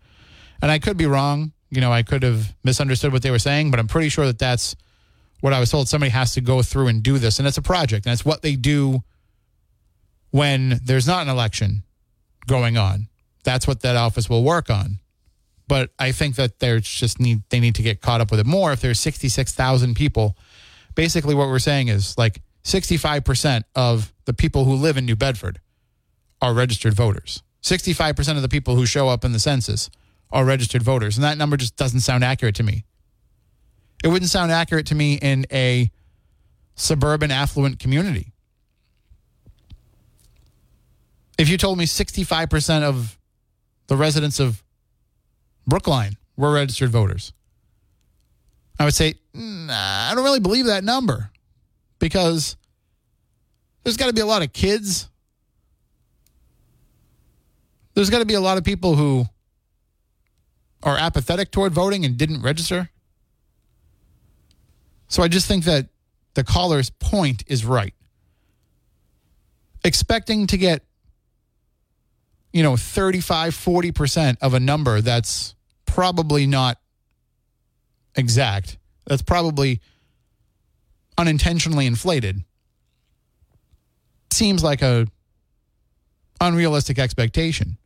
And 0.63 0.71
I 0.71 0.79
could 0.79 0.97
be 0.97 1.05
wrong. 1.05 1.53
You 1.71 1.83
know, 1.83 1.93
I 1.93 2.03
could 2.03 2.23
have 2.23 2.55
misunderstood 2.65 3.13
what 3.13 3.23
they 3.23 3.31
were 3.31 3.39
saying, 3.39 3.71
but 3.71 3.79
I'm 3.79 3.89
pretty 3.89 4.09
sure 4.09 4.25
that 4.25 4.39
that's 4.39 4.75
what 5.41 5.53
I 5.53 5.61
was 5.61 5.71
told. 5.71 5.89
Somebody 5.89 6.11
has 6.11 6.33
to 6.35 6.41
go 6.41 6.63
through 6.63 6.89
and 6.89 7.03
do 7.03 7.19
this, 7.19 7.39
and 7.39 7.47
it's 7.47 7.59
a 7.59 7.63
project, 7.63 8.07
and 8.07 8.13
it's 8.13 8.25
what 8.25 8.41
they 8.41 8.57
do 8.57 9.03
when 10.31 10.81
there's 10.83 11.07
not 11.07 11.23
an 11.23 11.29
election 11.29 11.83
going 12.47 12.79
on. 12.79 13.09
That's 13.45 13.67
what 13.67 13.81
that 13.83 13.97
office 13.97 14.31
will 14.31 14.45
work 14.45 14.71
on. 14.71 14.99
But 15.69 15.91
I 15.99 16.13
think 16.13 16.37
that 16.37 16.59
there's 16.59 16.89
just 16.89 17.21
need 17.21 17.43
they 17.51 17.61
need 17.61 17.75
to 17.77 17.83
get 17.83 18.01
caught 18.01 18.21
up 18.21 18.31
with 18.31 18.41
it 18.41 18.47
more. 18.47 18.73
If 18.73 18.81
there's 18.81 19.01
66,000 19.01 19.95
people 19.95 20.37
basically 20.95 21.35
what 21.35 21.49
we're 21.49 21.59
saying 21.59 21.89
is 21.89 22.17
like 22.17 22.43
65% 22.65 23.65
of 23.75 24.13
the 24.25 24.33
people 24.33 24.65
who 24.65 24.75
live 24.75 24.97
in 24.97 25.07
New 25.07 25.17
Bedford 25.17 25.61
are 26.41 26.55
registered 26.55 26.95
voters. 26.95 27.43
65% 27.63 28.37
of 28.37 28.43
the 28.43 28.49
people 28.49 28.77
who 28.77 28.87
show 28.87 29.09
up 29.09 29.25
in 29.25 29.33
the 29.33 29.39
census 29.39 29.91
are 30.31 30.45
registered 30.45 30.83
voters. 30.83 31.17
And 31.17 31.25
that 31.25 31.39
number 31.39 31.57
just 31.57 31.77
doesn't 31.77 32.01
sound 32.01 32.25
accurate 32.25 32.55
to 32.57 32.63
me. 32.63 32.85
It 34.03 34.09
wouldn't 34.09 34.31
sound 34.31 34.51
accurate 34.51 34.87
to 34.87 34.95
me 34.95 35.15
in 35.15 35.47
a 35.53 35.91
suburban 36.75 37.31
affluent 37.31 37.79
community. 37.79 38.33
If 41.39 41.49
you 41.49 41.57
told 41.57 41.79
me 41.79 41.85
65% 41.85 42.83
of 42.83 43.19
the 43.87 43.97
residents 43.97 44.41
of 44.41 44.63
Brookline 45.67 46.17
were 46.37 46.53
registered 46.53 46.91
voters, 46.91 47.33
I 48.83 48.85
would 48.85 48.95
say, 48.95 49.15
nah, 49.33 50.11
I 50.11 50.13
don't 50.13 50.25
really 50.25 50.41
believe 50.41 50.67
that 50.67 50.83
number 50.83 51.31
because 52.01 52.57
there's 53.85 53.97
got 53.97 54.09
to 54.09 54.13
be 54.13 54.21
a 54.21 54.27
lot 54.27 54.43
of 54.43 54.53
kids. 54.53 55.09
There's 57.95 58.11
got 58.11 58.19
to 58.19 58.25
be 58.25 58.35
a 58.35 58.41
lot 58.41 58.59
of 58.59 58.65
people 58.65 58.97
who 58.97 59.27
are 60.83 60.99
apathetic 60.99 61.53
toward 61.53 61.73
voting 61.73 62.05
and 62.05 62.19
didn't 62.19 62.43
register. 62.43 62.91
So 65.07 65.23
I 65.23 65.29
just 65.29 65.47
think 65.47 65.63
that 65.67 65.87
the 66.35 66.43
caller's 66.43 66.91
point 66.91 67.45
is 67.47 67.65
right. 67.65 67.95
Expecting 69.85 70.49
to 70.49 70.57
get, 70.57 70.85
you 72.53 72.65
know, 72.65 72.77
35, 72.77 73.55
40% 73.55 74.39
of 74.43 74.55
a 74.55 74.59
number 74.59 75.01
that's 75.01 75.55
probably 75.87 76.49
not 76.49 76.82
exact. 78.17 78.79
That's 79.07 79.23
probably 79.23 79.81
unintentionally 81.19 81.87
inflated. 81.87 82.43
Seems 84.33 84.63
like 84.63 84.83
a 84.83 85.07
unrealistic 86.41 86.99
expectation. 86.99 87.77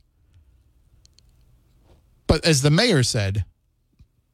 But 2.26 2.44
as 2.44 2.62
the 2.62 2.70
mayor 2.70 3.02
said, 3.02 3.44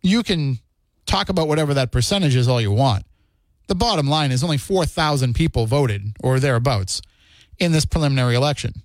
you 0.03 0.23
can 0.23 0.59
talk 1.07 1.29
about 1.29 1.49
whatever 1.49 1.75
that 1.75 1.93
percentage 1.93 2.37
is 2.37 2.49
all 2.49 2.61
you 2.61 2.73
want. 2.73 3.05
The 3.69 3.75
bottom 3.75 4.09
line 4.09 4.33
is 4.33 4.43
only 4.43 4.59
4,000 4.59 5.35
people 5.35 5.67
voted 5.67 6.17
or 6.23 6.41
thereabouts 6.41 7.03
in 7.59 7.73
this 7.73 7.85
preliminary 7.85 8.35
election. 8.35 8.83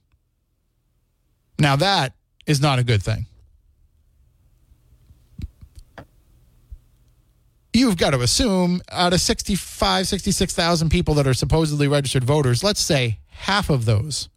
Now, 1.60 1.76
that 1.78 2.14
is 2.46 2.62
not 2.62 2.80
a 2.80 2.84
good 2.84 3.02
thing. 3.02 3.26
You've 7.78 7.98
got 7.98 8.10
to 8.10 8.22
assume 8.22 8.82
out 8.90 9.14
of 9.14 9.22
65, 9.22 10.08
66,000 10.08 10.90
people 10.90 11.14
that 11.14 11.28
are 11.28 11.36
supposedly 11.36 11.88
registered 11.88 12.24
voters, 12.24 12.64
let's 12.64 12.82
say 12.82 13.20
half 13.28 13.70
of 13.70 13.86
those 13.86 14.30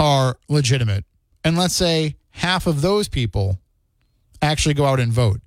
are 0.00 0.36
legitimate. 0.48 1.04
And 1.44 1.56
let's 1.56 1.76
say 1.76 2.16
half 2.30 2.66
of 2.66 2.80
those 2.80 3.06
people 3.06 3.60
actually 4.42 4.74
go 4.74 4.84
out 4.84 4.98
and 4.98 5.12
vote 5.12 5.40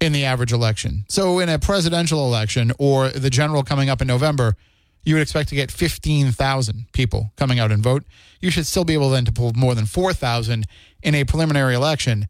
in 0.00 0.12
the 0.12 0.24
average 0.24 0.52
election. 0.52 1.04
So, 1.08 1.40
in 1.40 1.48
a 1.48 1.58
presidential 1.58 2.24
election 2.24 2.70
or 2.78 3.08
the 3.08 3.30
general 3.30 3.64
coming 3.64 3.90
up 3.90 4.00
in 4.00 4.06
November, 4.06 4.54
you 5.02 5.16
would 5.16 5.22
expect 5.22 5.48
to 5.48 5.56
get 5.56 5.72
15,000 5.72 6.86
people 6.92 7.32
coming 7.34 7.58
out 7.58 7.72
and 7.72 7.82
vote. 7.82 8.04
You 8.40 8.52
should 8.52 8.66
still 8.66 8.84
be 8.84 8.94
able 8.94 9.10
then 9.10 9.24
to 9.24 9.32
pull 9.32 9.52
more 9.56 9.74
than 9.74 9.86
4,000 9.86 10.64
in 11.02 11.14
a 11.16 11.24
preliminary 11.24 11.74
election 11.74 12.28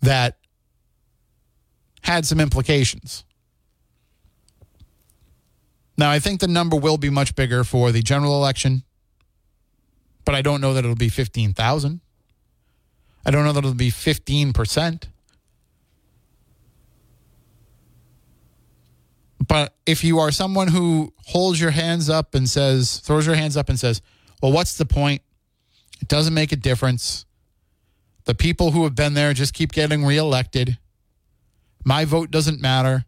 that 0.00 0.38
had 2.02 2.26
some 2.26 2.40
implications. 2.40 3.24
Now, 5.96 6.10
I 6.10 6.18
think 6.18 6.40
the 6.40 6.48
number 6.48 6.76
will 6.76 6.98
be 6.98 7.10
much 7.10 7.34
bigger 7.34 7.64
for 7.64 7.92
the 7.92 8.02
general 8.02 8.34
election, 8.34 8.82
but 10.24 10.34
I 10.34 10.42
don't 10.42 10.60
know 10.60 10.74
that 10.74 10.84
it'll 10.84 10.96
be 10.96 11.08
15,000. 11.08 12.00
I 13.24 13.30
don't 13.30 13.44
know 13.44 13.52
that 13.52 13.60
it'll 13.60 13.74
be 13.74 13.90
15%. 13.90 15.04
But 19.46 19.74
if 19.86 20.02
you 20.02 20.18
are 20.18 20.30
someone 20.30 20.68
who 20.68 21.12
holds 21.26 21.60
your 21.60 21.72
hands 21.72 22.08
up 22.08 22.34
and 22.34 22.48
says, 22.48 22.98
throws 22.98 23.26
your 23.26 23.34
hands 23.34 23.56
up 23.56 23.68
and 23.68 23.78
says, 23.78 24.00
well, 24.40 24.50
what's 24.52 24.76
the 24.76 24.86
point? 24.86 25.22
It 26.00 26.08
doesn't 26.08 26.34
make 26.34 26.52
a 26.52 26.56
difference. 26.56 27.26
The 28.24 28.34
people 28.34 28.70
who 28.70 28.84
have 28.84 28.94
been 28.94 29.14
there 29.14 29.34
just 29.34 29.52
keep 29.52 29.72
getting 29.72 30.04
reelected. 30.04 30.78
My 31.84 32.04
vote 32.04 32.30
doesn't 32.30 32.60
matter. 32.60 33.04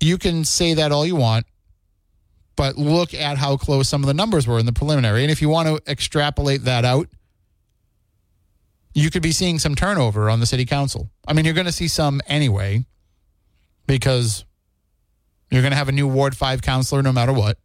You 0.00 0.18
can 0.18 0.44
say 0.44 0.74
that 0.74 0.92
all 0.92 1.06
you 1.06 1.16
want, 1.16 1.46
but 2.54 2.76
look 2.76 3.14
at 3.14 3.38
how 3.38 3.56
close 3.56 3.88
some 3.88 4.02
of 4.02 4.06
the 4.06 4.14
numbers 4.14 4.46
were 4.46 4.58
in 4.58 4.66
the 4.66 4.72
preliminary. 4.72 5.22
And 5.22 5.30
if 5.30 5.42
you 5.42 5.48
want 5.48 5.68
to 5.68 5.90
extrapolate 5.90 6.64
that 6.64 6.84
out, 6.84 7.08
you 8.94 9.10
could 9.10 9.22
be 9.22 9.32
seeing 9.32 9.58
some 9.58 9.74
turnover 9.74 10.30
on 10.30 10.40
the 10.40 10.46
city 10.46 10.64
council. 10.64 11.10
I 11.28 11.34
mean, 11.34 11.44
you're 11.44 11.54
going 11.54 11.66
to 11.66 11.72
see 11.72 11.88
some 11.88 12.22
anyway 12.26 12.86
because 13.86 14.44
you're 15.50 15.62
going 15.62 15.72
to 15.72 15.76
have 15.76 15.88
a 15.88 15.92
new 15.92 16.08
Ward 16.08 16.36
5 16.36 16.62
counselor 16.62 17.02
no 17.02 17.12
matter 17.12 17.32
what. 17.32 17.58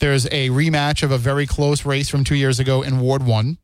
There's 0.00 0.26
a 0.26 0.50
rematch 0.50 1.02
of 1.02 1.12
a 1.12 1.18
very 1.18 1.46
close 1.46 1.86
race 1.86 2.08
from 2.08 2.24
two 2.24 2.34
years 2.34 2.58
ago 2.58 2.82
in 2.82 3.00
Ward 3.00 3.24
1. 3.24 3.56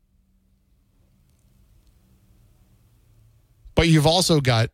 But 3.78 3.86
you've 3.86 4.08
also 4.08 4.40
got 4.40 4.70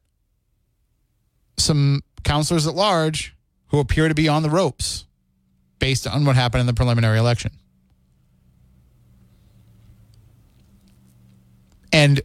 some 1.58 2.00
counselors 2.22 2.66
at 2.66 2.74
large 2.74 3.36
who 3.66 3.78
appear 3.78 4.08
to 4.08 4.14
be 4.14 4.28
on 4.28 4.42
the 4.42 4.48
ropes 4.48 5.04
based 5.78 6.06
on 6.06 6.24
what 6.24 6.36
happened 6.36 6.62
in 6.62 6.66
the 6.66 6.72
preliminary 6.72 7.18
election. 7.18 7.50
And 11.92 12.22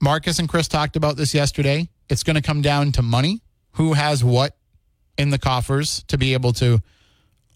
Marcus 0.00 0.40
and 0.40 0.48
Chris 0.48 0.66
talked 0.66 0.96
about 0.96 1.16
this 1.16 1.34
yesterday. 1.34 1.88
It's 2.08 2.24
going 2.24 2.34
to 2.34 2.42
come 2.42 2.62
down 2.62 2.90
to 2.92 3.02
money. 3.02 3.40
Who 3.74 3.92
has 3.92 4.24
what 4.24 4.56
in 5.18 5.30
the 5.30 5.38
coffers 5.38 6.02
to 6.08 6.18
be 6.18 6.32
able 6.32 6.52
to 6.54 6.82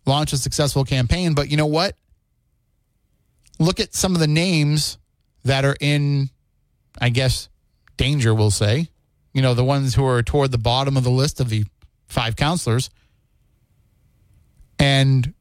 launch 0.06 0.32
a 0.32 0.36
successful 0.36 0.84
campaign? 0.84 1.34
But 1.34 1.50
you 1.50 1.56
know 1.56 1.66
what? 1.66 1.96
Look 3.58 3.80
at 3.80 3.92
some 3.92 4.14
of 4.14 4.20
the 4.20 4.28
names 4.28 4.98
that 5.42 5.64
are 5.64 5.76
in, 5.80 6.30
I 7.00 7.08
guess, 7.08 7.48
danger, 7.96 8.34
we'll 8.34 8.50
say. 8.50 8.88
You 9.32 9.42
know, 9.42 9.54
the 9.54 9.64
ones 9.64 9.94
who 9.94 10.04
are 10.04 10.22
toward 10.22 10.52
the 10.52 10.58
bottom 10.58 10.96
of 10.96 11.04
the 11.04 11.10
list 11.10 11.40
of 11.40 11.48
the 11.48 11.64
five 12.06 12.36
counselors. 12.36 12.90
And 14.78 15.32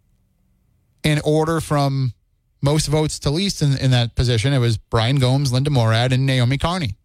in 1.04 1.20
order 1.24 1.60
from 1.60 2.14
most 2.62 2.88
votes 2.88 3.20
to 3.20 3.30
least 3.30 3.62
in, 3.62 3.78
in 3.78 3.92
that 3.92 4.16
position, 4.16 4.54
it 4.54 4.60
was 4.60 4.78
Brian 4.78 5.18
Gomes, 5.18 5.52
Linda 5.52 5.70
Morad, 5.70 6.14
and 6.14 6.26
Naomi 6.26 6.58
Carney. 6.58 6.96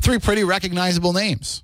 Three 0.00 0.18
pretty 0.18 0.44
recognizable 0.44 1.12
names. 1.12 1.62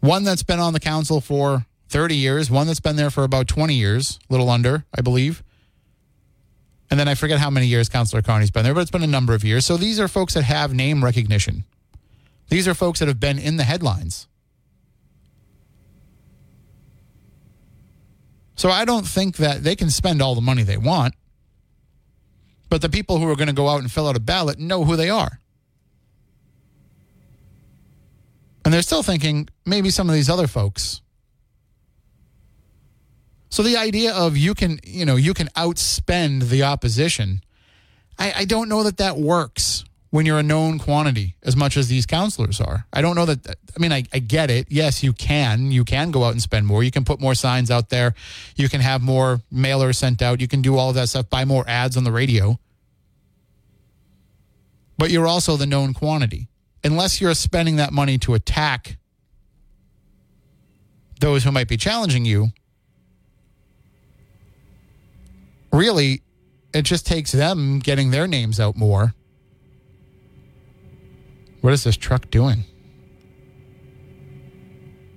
One 0.00 0.22
that's 0.22 0.44
been 0.44 0.60
on 0.60 0.74
the 0.74 0.80
council 0.80 1.20
for 1.20 1.66
30 1.88 2.14
years, 2.14 2.50
one 2.50 2.66
that's 2.66 2.80
been 2.80 2.96
there 2.96 3.10
for 3.10 3.24
about 3.24 3.48
20 3.48 3.74
years, 3.74 4.20
a 4.28 4.32
little 4.32 4.48
under, 4.50 4.84
I 4.96 5.00
believe. 5.00 5.42
And 6.90 6.98
then 6.98 7.08
I 7.08 7.14
forget 7.14 7.38
how 7.38 7.50
many 7.50 7.66
years 7.66 7.88
Councillor 7.88 8.22
Carney's 8.22 8.50
been 8.50 8.64
there, 8.64 8.74
but 8.74 8.80
it's 8.80 8.90
been 8.90 9.02
a 9.02 9.06
number 9.06 9.34
of 9.34 9.44
years. 9.44 9.66
So 9.66 9.76
these 9.76 10.00
are 10.00 10.08
folks 10.08 10.34
that 10.34 10.44
have 10.44 10.72
name 10.72 11.04
recognition. 11.04 11.64
These 12.48 12.66
are 12.66 12.74
folks 12.74 13.00
that 13.00 13.08
have 13.08 13.20
been 13.20 13.38
in 13.38 13.56
the 13.56 13.64
headlines. 13.64 14.26
So 18.56 18.70
I 18.70 18.84
don't 18.84 19.06
think 19.06 19.36
that 19.36 19.62
they 19.62 19.76
can 19.76 19.90
spend 19.90 20.20
all 20.22 20.34
the 20.34 20.40
money 20.40 20.62
they 20.62 20.78
want. 20.78 21.14
But 22.70 22.82
the 22.82 22.88
people 22.88 23.18
who 23.18 23.28
are 23.28 23.36
going 23.36 23.48
to 23.48 23.54
go 23.54 23.68
out 23.68 23.80
and 23.80 23.90
fill 23.90 24.08
out 24.08 24.16
a 24.16 24.20
ballot 24.20 24.58
know 24.58 24.84
who 24.84 24.96
they 24.96 25.10
are. 25.10 25.40
And 28.64 28.74
they're 28.74 28.82
still 28.82 29.02
thinking 29.02 29.48
maybe 29.64 29.90
some 29.90 30.08
of 30.08 30.14
these 30.14 30.28
other 30.28 30.46
folks. 30.46 31.00
So 33.50 33.62
the 33.62 33.76
idea 33.76 34.12
of 34.12 34.36
you 34.36 34.54
can, 34.54 34.78
you 34.84 35.06
know, 35.06 35.16
you 35.16 35.34
can 35.34 35.48
outspend 35.48 36.48
the 36.48 36.64
opposition, 36.64 37.42
I, 38.18 38.32
I 38.38 38.44
don't 38.44 38.68
know 38.68 38.82
that 38.82 38.98
that 38.98 39.16
works 39.16 39.84
when 40.10 40.24
you're 40.24 40.38
a 40.38 40.42
known 40.42 40.78
quantity 40.78 41.34
as 41.42 41.56
much 41.56 41.76
as 41.76 41.88
these 41.88 42.06
counselors 42.06 42.60
are. 42.60 42.86
I 42.92 43.02
don't 43.02 43.14
know 43.14 43.26
that. 43.26 43.46
I 43.46 43.78
mean, 43.78 43.92
I, 43.92 44.04
I, 44.12 44.20
get 44.20 44.50
it. 44.50 44.66
Yes, 44.70 45.02
you 45.02 45.12
can. 45.12 45.70
You 45.70 45.84
can 45.84 46.10
go 46.10 46.24
out 46.24 46.32
and 46.32 46.40
spend 46.40 46.66
more. 46.66 46.82
You 46.82 46.90
can 46.90 47.04
put 47.04 47.20
more 47.20 47.34
signs 47.34 47.70
out 47.70 47.90
there. 47.90 48.14
You 48.56 48.68
can 48.68 48.80
have 48.80 49.02
more 49.02 49.40
mailers 49.52 49.96
sent 49.96 50.22
out. 50.22 50.40
You 50.40 50.48
can 50.48 50.62
do 50.62 50.76
all 50.76 50.88
of 50.88 50.94
that 50.94 51.08
stuff, 51.08 51.28
buy 51.28 51.44
more 51.44 51.64
ads 51.68 51.96
on 51.96 52.04
the 52.04 52.12
radio. 52.12 52.58
But 54.96 55.10
you're 55.10 55.26
also 55.26 55.56
the 55.56 55.66
known 55.66 55.94
quantity. 55.94 56.48
Unless 56.82 57.20
you're 57.20 57.34
spending 57.34 57.76
that 57.76 57.92
money 57.92 58.18
to 58.18 58.34
attack 58.34 58.96
those 61.20 61.44
who 61.44 61.52
might 61.52 61.68
be 61.68 61.76
challenging 61.76 62.24
you, 62.24 62.48
really, 65.72 66.22
it 66.72 66.82
just 66.82 67.06
takes 67.06 67.32
them 67.32 67.78
getting 67.78 68.10
their 68.10 68.26
names 68.26 68.60
out 68.60 68.76
more 68.76 69.14
what 71.60 71.72
is 71.72 71.84
this 71.84 71.96
truck 71.96 72.30
doing? 72.30 72.64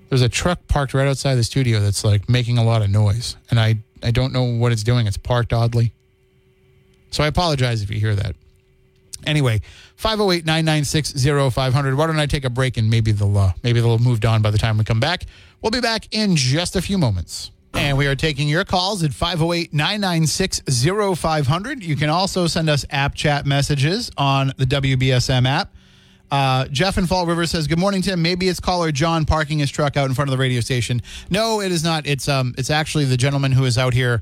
There's 0.09 0.21
a 0.21 0.29
truck 0.29 0.67
parked 0.67 0.93
right 0.93 1.07
outside 1.07 1.35
the 1.35 1.43
studio 1.43 1.79
that's 1.79 2.03
like 2.03 2.27
making 2.27 2.57
a 2.57 2.63
lot 2.63 2.81
of 2.81 2.89
noise, 2.89 3.37
and 3.49 3.59
I, 3.59 3.75
I 4.03 4.11
don't 4.11 4.33
know 4.33 4.43
what 4.43 4.71
it's 4.71 4.83
doing. 4.83 5.07
It's 5.07 5.17
parked 5.17 5.53
oddly. 5.53 5.93
So 7.11 7.23
I 7.23 7.27
apologize 7.27 7.81
if 7.81 7.89
you 7.89 7.99
hear 7.99 8.15
that. 8.15 8.35
Anyway, 9.25 9.61
508 9.97 10.45
996 10.45 11.53
0500. 11.53 11.95
Why 11.95 12.07
don't 12.07 12.19
I 12.19 12.25
take 12.25 12.43
a 12.43 12.49
break 12.49 12.77
and 12.77 12.89
maybe 12.89 13.11
they'll, 13.11 13.37
uh, 13.37 13.53
maybe 13.63 13.79
they'll 13.79 13.97
have 13.97 14.05
moved 14.05 14.25
on 14.25 14.41
by 14.41 14.49
the 14.49 14.57
time 14.57 14.77
we 14.77 14.83
come 14.83 14.99
back. 14.99 15.25
We'll 15.61 15.71
be 15.71 15.81
back 15.81 16.07
in 16.11 16.35
just 16.35 16.75
a 16.75 16.81
few 16.81 16.97
moments. 16.97 17.51
And 17.73 17.97
we 17.97 18.07
are 18.07 18.15
taking 18.15 18.47
your 18.47 18.65
calls 18.65 19.03
at 19.03 19.13
508 19.13 19.73
996 19.73 20.61
0500. 21.17 21.83
You 21.83 21.95
can 21.95 22.09
also 22.09 22.47
send 22.47 22.69
us 22.69 22.85
app 22.89 23.15
chat 23.15 23.45
messages 23.45 24.11
on 24.17 24.51
the 24.57 24.65
WBSM 24.65 25.47
app. 25.47 25.73
Uh, 26.29 26.65
Jeff 26.67 26.97
in 26.97 27.07
Fall 27.07 27.25
River 27.25 27.45
says, 27.45 27.67
"Good 27.67 27.79
morning, 27.79 28.01
Tim. 28.01 28.21
Maybe 28.21 28.47
it's 28.47 28.59
caller 28.59 28.91
John 28.91 29.25
parking 29.25 29.59
his 29.59 29.69
truck 29.69 29.97
out 29.97 30.07
in 30.07 30.15
front 30.15 30.29
of 30.29 30.31
the 30.31 30.41
radio 30.41 30.61
station. 30.61 31.01
No, 31.29 31.59
it 31.59 31.71
is 31.71 31.83
not. 31.83 32.07
It's 32.07 32.29
um, 32.29 32.53
it's 32.57 32.69
actually 32.69 33.05
the 33.05 33.17
gentleman 33.17 33.51
who 33.51 33.65
is 33.65 33.77
out 33.77 33.93
here 33.93 34.21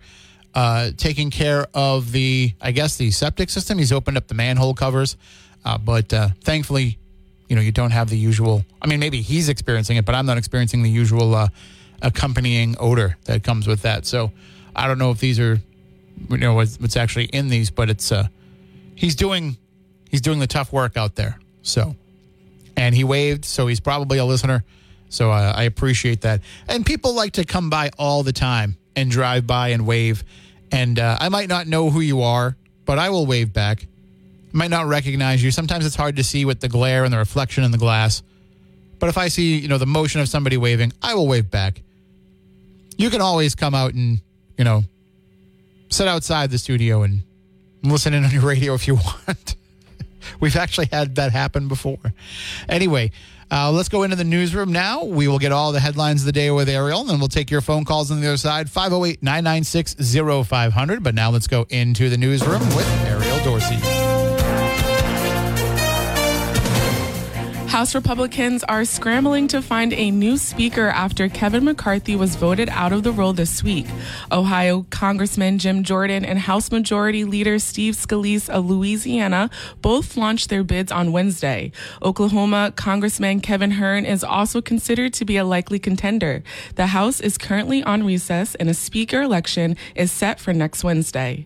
uh, 0.56 0.92
taking 0.98 1.30
care 1.30 1.68
of 1.74 2.12
the, 2.12 2.54
I 2.62 2.72
guess, 2.72 2.98
the 2.98 3.12
septic 3.12 3.50
system. 3.50 3.78
He's 3.78 3.92
opened 3.92 4.18
up 4.18 4.28
the 4.28 4.34
manhole 4.34 4.74
covers, 4.74 5.18
uh, 5.66 5.78
but 5.78 6.12
uh, 6.14 6.30
thankfully, 6.44 6.98
you 7.48 7.56
know, 7.56 7.62
you 7.62 7.72
don't 7.72 7.92
have 7.92 8.10
the 8.10 8.18
usual. 8.18 8.64
I 8.82 8.88
mean, 8.88 9.00
maybe 9.00 9.22
he's 9.22 9.50
experiencing 9.50 9.98
it, 9.98 10.06
but 10.06 10.16
I'm 10.16 10.26
not 10.26 10.38
experiencing 10.38 10.82
the 10.82 10.90
usual 10.90 11.36
uh, 11.36 11.50
accompanying 12.02 12.76
odor 12.80 13.18
that 13.26 13.44
comes 13.44 13.68
with 13.68 13.82
that. 13.84 14.06
So 14.06 14.32
I 14.76 14.88
don't 14.88 14.98
know 14.98 15.12
if 15.12 15.20
these 15.20 15.40
are, 15.40 15.60
you 16.30 16.38
know, 16.38 16.54
what's, 16.54 16.96
actually 16.96 17.26
in 17.26 17.50
these, 17.50 17.70
but 17.70 17.90
it's 17.90 18.12
uh, 18.12 18.28
he's 18.96 19.16
doing 19.16 19.58
he's 20.10 20.22
doing 20.22 20.40
the 20.40 20.48
tough 20.48 20.72
work 20.74 20.98
out 20.98 21.16
there. 21.16 21.40
So, 21.62 21.96
and 22.76 22.96
he 22.96 23.04
waved, 23.04 23.46
so 23.46 23.68
he's 23.68 23.80
probably 23.80 24.18
a 24.18 24.26
listener. 24.26 24.64
So 25.10 25.32
uh, 25.32 25.54
I 25.56 25.64
appreciate 25.64 26.22
that. 26.22 26.42
And 26.68 26.86
people 26.86 27.14
like 27.14 27.34
to 27.34 27.44
come 27.44 27.70
by 27.70 27.90
all 27.98 28.24
the 28.24 28.34
time 28.34 28.78
and 28.96 29.10
drive 29.10 29.48
by 29.48 29.70
and 29.70 29.86
wave. 29.86 30.24
And 30.72 31.00
uh, 31.00 31.18
I 31.20 31.30
might 31.30 31.50
not 31.50 31.68
know 31.68 31.90
who 31.90 32.00
you 32.00 32.22
are, 32.22 32.56
but 32.86 33.00
I 33.00 33.10
will 33.10 33.26
wave 33.26 33.52
back. 33.52 33.84
I 33.84 34.58
might 34.58 34.70
not 34.70 34.88
recognize 34.88 35.44
you. 35.44 35.52
Sometimes 35.52 35.86
it's 35.86 35.96
hard 35.96 36.16
to 36.18 36.24
see 36.24 36.46
with 36.46 36.60
the 36.60 36.70
glare 36.70 37.04
and 37.04 37.14
the 37.14 37.18
reflection 37.18 37.64
in 37.64 37.72
the 37.72 37.78
glass. 37.78 38.24
But 39.00 39.10
if 39.10 39.18
I 39.18 39.30
see, 39.30 39.58
you 39.58 39.68
know, 39.68 39.78
the 39.78 39.86
motion 39.86 40.22
of 40.22 40.30
somebody 40.30 40.58
waving, 40.58 40.94
I 41.02 41.16
will 41.16 41.28
wave 41.28 41.50
back. 41.50 41.82
You 43.00 43.10
can 43.10 43.22
always 43.22 43.56
come 43.56 43.74
out 43.74 43.94
and, 43.94 44.20
you 44.58 44.66
know, 44.66 44.84
sit 45.90 46.10
outside 46.10 46.52
the 46.52 46.58
studio 46.58 47.04
and 47.04 47.22
listen 47.82 48.14
in 48.14 48.26
on 48.26 48.32
your 48.32 48.42
radio 48.42 48.74
if 48.74 48.88
you 48.88 48.96
want. 49.28 49.56
We've 50.42 50.58
actually 50.58 50.90
had 50.92 51.16
that 51.16 51.32
happen 51.32 51.70
before. 51.70 51.98
Anyway, 52.68 53.12
uh, 53.50 53.72
let's 53.72 53.88
go 53.88 54.04
into 54.04 54.18
the 54.18 54.26
newsroom 54.26 54.74
now. 54.74 55.06
We 55.06 55.30
will 55.30 55.40
get 55.40 55.54
all 55.54 55.72
the 55.72 55.80
headlines 55.80 56.24
of 56.24 56.26
the 56.26 56.34
day 56.34 56.52
with 56.52 56.68
Ariel, 56.68 57.00
and 57.00 57.10
then 57.10 57.20
we'll 57.20 57.30
take 57.30 57.50
your 57.50 57.62
phone 57.62 57.86
calls 57.86 58.12
on 58.12 58.20
the 58.20 58.28
other 58.28 58.36
side 58.36 58.70
508 58.70 59.24
996 59.24 59.96
0500. 60.48 61.02
But 61.02 61.16
now 61.16 61.30
let's 61.32 61.48
go 61.48 61.66
into 61.70 62.10
the 62.10 62.18
newsroom 62.18 62.60
with 62.76 62.88
Ariel 63.06 63.42
Dorsey. 63.46 64.09
House 67.80 67.96
Republicans 67.96 68.62
are 68.66 68.84
scrambling 68.84 69.48
to 69.48 69.62
find 69.62 69.94
a 69.94 70.12
new 70.12 70.36
speaker 70.36 70.90
after 70.90 71.30
Kevin 71.30 71.64
McCarthy 71.64 72.14
was 72.14 72.36
voted 72.36 72.68
out 72.68 72.92
of 72.92 73.04
the 73.04 73.12
role 73.14 73.32
this 73.32 73.64
week. 73.64 73.86
Ohio 74.34 74.86
Congressman 74.90 75.60
Jim 75.60 75.86
Jordan 75.86 76.26
and 76.26 76.40
House 76.40 76.74
Majority 76.74 77.24
Leader 77.24 77.58
Steve 77.58 77.94
Scalise 77.96 78.50
of 78.50 78.70
Louisiana 78.70 79.50
both 79.82 80.18
launched 80.18 80.50
their 80.50 80.62
bids 80.62 80.92
on 80.92 81.14
Wednesday. 81.14 81.72
Oklahoma 82.04 82.74
Congressman 82.76 83.40
Kevin 83.40 83.72
Hern 83.72 84.04
is 84.04 84.26
also 84.26 84.62
considered 84.62 85.14
to 85.14 85.24
be 85.24 85.38
a 85.38 85.46
likely 85.46 85.80
contender. 85.80 86.44
The 86.76 86.88
House 86.88 87.22
is 87.22 87.38
currently 87.38 87.82
on 87.82 88.04
recess 88.04 88.56
and 88.56 88.70
a 88.70 88.74
speaker 88.74 89.22
election 89.22 89.78
is 89.96 90.12
set 90.12 90.42
for 90.42 90.52
next 90.52 90.84
Wednesday. 90.84 91.46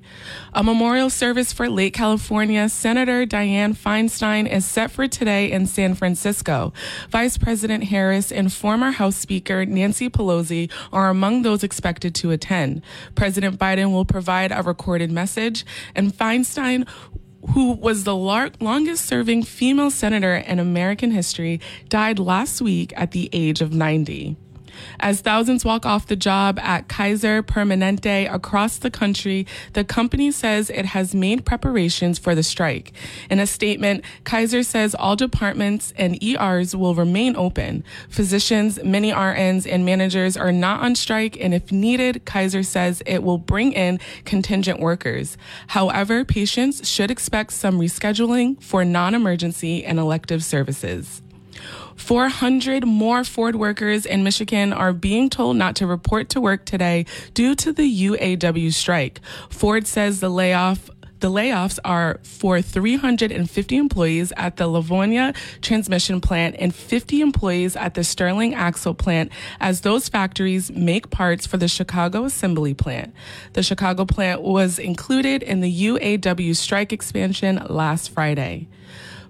A 0.54 0.64
memorial 0.64 1.12
service 1.12 1.54
for 1.54 1.70
late 1.70 1.94
California 1.94 2.70
Senator 2.70 3.24
Dianne 3.24 3.78
Feinstein 3.78 4.52
is 4.52 4.66
set 4.66 4.90
for 4.90 5.08
today 5.08 5.52
in 5.52 5.68
San 5.68 5.94
Francisco. 5.94 6.23
Francisco. 6.24 6.72
Vice 7.10 7.38
President 7.38 7.84
Harris 7.84 8.32
and 8.32 8.52
former 8.52 8.92
House 8.92 9.18
Speaker 9.18 9.66
Nancy 9.66 10.10
Pelosi 10.10 10.72
are 10.94 11.10
among 11.10 11.42
those 11.42 11.66
expected 11.66 12.16
to 12.16 12.32
attend. 12.32 12.82
President 13.14 13.60
Biden 13.60 13.92
will 13.92 14.06
provide 14.06 14.54
a 14.54 14.62
recorded 14.62 15.12
message, 15.12 15.66
and 15.94 16.14
Feinstein 16.14 16.88
who 17.54 17.74
was 17.74 18.06
the 18.06 18.16
lar- 18.16 18.52
longest 18.62 19.06
serving 19.06 19.44
female 19.44 19.92
senator 19.92 20.36
in 20.36 20.60
American 20.60 21.12
history, 21.12 21.60
died 21.90 22.18
last 22.18 22.62
week 22.62 22.94
at 22.96 23.12
the 23.12 23.30
age 23.34 23.60
of 23.60 23.74
90. 23.74 24.38
As 25.00 25.22
thousands 25.22 25.66
walk 25.66 25.86
off 25.86 26.08
the 26.08 26.16
job 26.16 26.60
at 26.60 26.88
Kaiser 26.88 27.42
Permanente 27.42 28.32
across 28.32 28.78
the 28.78 28.92
country, 28.92 29.48
the 29.74 29.84
company 29.84 30.32
says 30.32 30.70
it 30.70 30.86
has 30.86 31.16
made 31.16 31.46
preparations 31.46 32.20
for 32.20 32.36
the 32.36 32.44
strike. 32.44 32.94
In 33.30 33.40
a 33.40 33.48
statement, 33.48 34.04
Kaiser 34.24 34.64
says 34.64 34.96
all 34.96 35.16
departments 35.16 35.94
and 35.98 36.22
ERs 36.24 36.76
will 36.76 36.96
remain 36.96 37.36
open. 37.36 37.84
Physicians, 38.10 38.84
many 38.84 39.12
RNs, 39.12 39.66
and 39.70 39.86
managers 39.86 40.38
are 40.38 40.52
not 40.52 40.82
on 40.82 40.96
strike, 40.96 41.38
and 41.40 41.54
if 41.54 41.72
needed, 41.72 42.26
Kaiser 42.26 42.64
says 42.64 43.02
it 43.06 43.24
will 43.24 43.40
bring 43.40 43.74
in 43.74 44.00
contingent 44.26 44.80
workers. 44.80 45.38
However, 45.68 46.24
patients 46.24 46.88
should 46.88 47.10
expect 47.10 47.54
some 47.54 47.80
rescheduling 47.80 48.62
for 48.62 48.86
non 48.86 49.16
emergency 49.16 49.84
and 49.84 49.98
elective 49.98 50.44
services. 50.44 51.23
400 51.96 52.86
more 52.86 53.24
Ford 53.24 53.56
workers 53.56 54.06
in 54.06 54.24
Michigan 54.24 54.74
are 54.74 54.94
being 54.94 55.30
told 55.30 55.58
not 55.58 55.76
to 55.78 55.88
report 55.88 56.30
to 56.30 56.42
work 56.42 56.66
today 56.66 57.06
due 57.34 57.56
to 57.56 57.72
the 57.72 58.08
UAW 58.08 58.74
strike. 58.74 59.20
Ford 59.50 59.88
says 59.88 60.20
the 60.20 60.30
layoff 60.30 60.90
the 61.24 61.32
layoffs 61.32 61.80
are 61.86 62.20
for 62.24 62.62
350 62.62 63.78
employees 63.78 64.34
at 64.36 64.58
the 64.58 64.68
Livonia 64.68 65.34
transmission 65.62 66.20
plant 66.20 66.58
and 66.60 66.76
50 66.76 67.22
employees 67.22 67.78
at 67.78 67.94
the 67.94 68.04
Sterling 68.04 68.54
axle 68.54 68.94
plant, 68.94 69.32
as 69.62 69.82
those 69.82 70.10
factories 70.10 70.70
make 70.70 71.12
parts 71.12 71.48
for 71.48 71.56
the 71.56 71.70
Chicago 71.70 72.26
assembly 72.26 72.74
plant. 72.74 73.14
The 73.54 73.64
Chicago 73.64 74.04
plant 74.04 74.42
was 74.42 74.78
included 74.78 75.42
in 75.44 75.62
the 75.62 75.86
UAW 75.86 76.54
strike 76.58 76.92
expansion 76.92 77.66
last 77.70 78.10
Friday. 78.10 78.68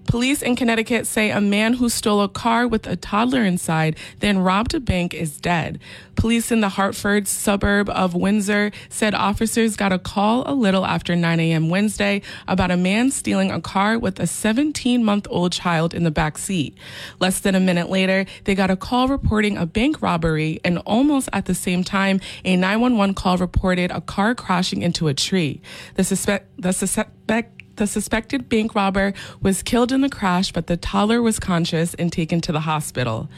Police 0.06 0.42
in 0.42 0.56
Connecticut 0.56 1.08
say 1.08 1.32
a 1.32 1.42
man 1.42 1.74
who 1.74 1.90
stole 1.90 2.22
a 2.22 2.30
car 2.30 2.68
with 2.68 2.86
a 2.86 2.96
toddler 2.96 3.44
inside, 3.44 3.98
then 4.20 4.40
robbed 4.40 4.74
a 4.74 4.80
bank, 4.80 5.14
is 5.14 5.38
dead. 5.38 5.80
Police 6.16 6.52
in 6.52 6.62
the 6.62 6.70
Hartford 6.70 7.28
suburb 7.28 7.90
of 7.90 8.14
Windsor 8.14 8.72
said 8.90 9.16
officers 9.16 9.76
got 9.76 9.92
a 9.92 9.98
call 9.98 10.44
a 10.46 10.54
little 10.54 10.86
after 10.86 11.16
9 11.16 11.40
a.m. 11.40 11.70
Wednesday 11.70 12.22
about 12.48 12.70
a 12.70 12.78
man 12.78 13.10
stealing 13.10 13.50
a 13.50 13.60
car 13.60 13.98
with 13.98 14.20
a 14.20 14.28
17 14.28 15.04
month 15.04 15.26
old 15.30 15.52
child 15.52 15.94
in 15.94 16.04
the 16.04 16.12
back 16.12 16.38
seat. 16.38 16.78
Less 17.20 17.40
than 17.40 17.56
a 17.56 17.60
minute 17.60 17.90
later, 17.90 18.26
they 18.44 18.56
got 18.56 18.70
a 18.70 18.76
call 18.76 19.08
reporting 19.08 19.58
a 19.58 19.66
bank 19.66 20.02
robbery, 20.02 20.60
and 20.64 20.78
almost 20.80 21.30
at 21.34 21.46
the 21.46 21.56
same 21.56 21.84
time, 21.84 22.20
a 22.46 22.56
911 22.56 23.16
call 23.16 23.38
reported 23.38 23.90
a 23.90 24.02
car 24.02 24.36
crashing 24.36 24.82
into 24.82 25.08
a 25.08 25.14
tree. 25.14 25.62
The 25.96 26.04
suspect, 26.04 26.50
the 26.62 26.72
suspect 26.72 27.63
the 27.76 27.88
suspected 27.88 28.50
bank 28.50 28.76
robber 28.76 29.14
was 29.42 29.64
killed 29.64 29.92
in 29.92 30.02
the 30.02 30.10
crash, 30.10 30.52
but 30.52 30.68
the 30.68 30.78
toddler 30.78 31.22
was 31.22 31.40
conscious 31.40 31.94
and 31.96 32.12
taken 32.12 32.42
to 32.42 32.52
the 32.52 32.62
hospital. 32.62 33.30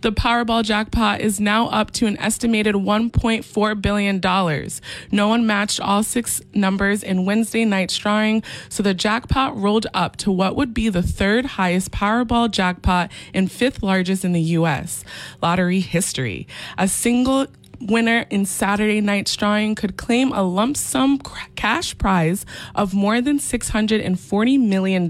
The 0.00 0.12
Powerball 0.12 0.62
jackpot 0.62 1.20
is 1.20 1.40
now 1.40 1.66
up 1.70 1.90
to 1.92 2.06
an 2.06 2.16
estimated 2.18 2.76
$1.4 2.76 3.82
billion. 3.82 4.20
No 5.10 5.26
one 5.26 5.44
matched 5.44 5.80
all 5.80 6.04
six 6.04 6.40
numbers 6.54 7.02
in 7.02 7.24
Wednesday 7.24 7.64
night's 7.64 7.96
drawing, 7.96 8.44
so 8.68 8.84
the 8.84 8.94
jackpot 8.94 9.56
rolled 9.56 9.88
up 9.92 10.14
to 10.18 10.30
what 10.30 10.54
would 10.54 10.72
be 10.72 10.88
the 10.88 11.02
third 11.02 11.46
highest 11.46 11.90
Powerball 11.90 12.48
jackpot 12.48 13.10
and 13.34 13.50
fifth 13.50 13.82
largest 13.82 14.24
in 14.24 14.32
the 14.32 14.40
U.S. 14.40 15.04
lottery 15.42 15.80
history. 15.80 16.46
A 16.76 16.86
single 16.86 17.48
winner 17.80 18.26
in 18.30 18.44
Saturday 18.46 19.00
night's 19.00 19.34
drawing 19.36 19.74
could 19.74 19.96
claim 19.96 20.32
a 20.32 20.42
lump 20.42 20.76
sum 20.76 21.18
cash 21.54 21.96
prize 21.98 22.44
of 22.74 22.94
more 22.94 23.20
than 23.20 23.38
$640 23.38 24.60
million. 24.60 25.08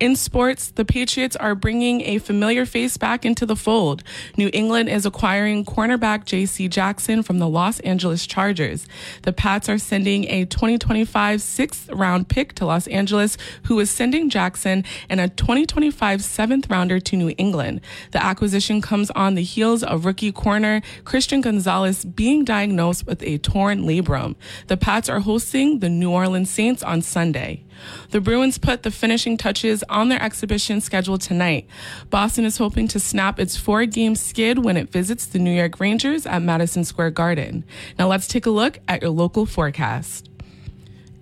In 0.00 0.16
sports, 0.16 0.72
the 0.72 0.84
Patriots 0.84 1.36
are 1.36 1.54
bringing 1.54 2.00
a 2.00 2.18
familiar 2.18 2.66
face 2.66 2.96
back 2.96 3.24
into 3.24 3.46
the 3.46 3.54
fold. 3.54 4.02
New 4.36 4.50
England 4.52 4.88
is 4.88 5.06
acquiring 5.06 5.64
cornerback 5.64 6.24
J.C. 6.24 6.66
Jackson 6.66 7.22
from 7.22 7.38
the 7.38 7.48
Los 7.48 7.78
Angeles 7.80 8.26
Chargers. 8.26 8.88
The 9.22 9.32
Pats 9.32 9.68
are 9.68 9.78
sending 9.78 10.24
a 10.24 10.46
2025 10.46 11.40
sixth 11.40 11.88
round 11.90 12.28
pick 12.28 12.54
to 12.54 12.66
Los 12.66 12.88
Angeles, 12.88 13.38
who 13.66 13.78
is 13.78 13.88
sending 13.88 14.30
Jackson 14.30 14.82
and 15.08 15.20
a 15.20 15.28
2025 15.28 16.24
seventh 16.24 16.68
rounder 16.68 16.98
to 16.98 17.16
New 17.16 17.32
England. 17.38 17.80
The 18.10 18.22
acquisition 18.22 18.80
comes 18.80 19.12
on 19.12 19.36
the 19.36 19.44
heels 19.44 19.84
of 19.84 20.04
rookie 20.04 20.32
corner 20.32 20.82
Christian 21.04 21.40
Gonzalez 21.40 22.04
being 22.04 22.44
diagnosed 22.44 23.06
with 23.06 23.22
a 23.22 23.38
torn 23.38 23.82
labrum. 23.82 24.34
The 24.66 24.76
Pats 24.76 25.08
are 25.08 25.20
hosting 25.20 25.78
the 25.78 25.88
New 25.88 26.10
Orleans 26.10 26.50
Saints 26.50 26.82
on 26.82 27.00
Sunday. 27.00 27.62
The 28.10 28.20
Bruins 28.20 28.58
put 28.58 28.82
the 28.82 28.90
finishing 28.90 29.36
touches 29.36 29.82
on 29.88 30.08
their 30.08 30.22
exhibition 30.22 30.80
schedule 30.80 31.18
tonight. 31.18 31.66
Boston 32.10 32.44
is 32.44 32.58
hoping 32.58 32.88
to 32.88 33.00
snap 33.00 33.38
its 33.38 33.56
four 33.56 33.86
game 33.86 34.14
skid 34.14 34.64
when 34.64 34.76
it 34.76 34.90
visits 34.90 35.26
the 35.26 35.38
New 35.38 35.52
York 35.52 35.80
Rangers 35.80 36.26
at 36.26 36.42
Madison 36.42 36.84
Square 36.84 37.10
Garden. 37.12 37.64
Now 37.98 38.08
let's 38.08 38.26
take 38.26 38.46
a 38.46 38.50
look 38.50 38.78
at 38.88 39.02
your 39.02 39.10
local 39.10 39.46
forecast. 39.46 40.30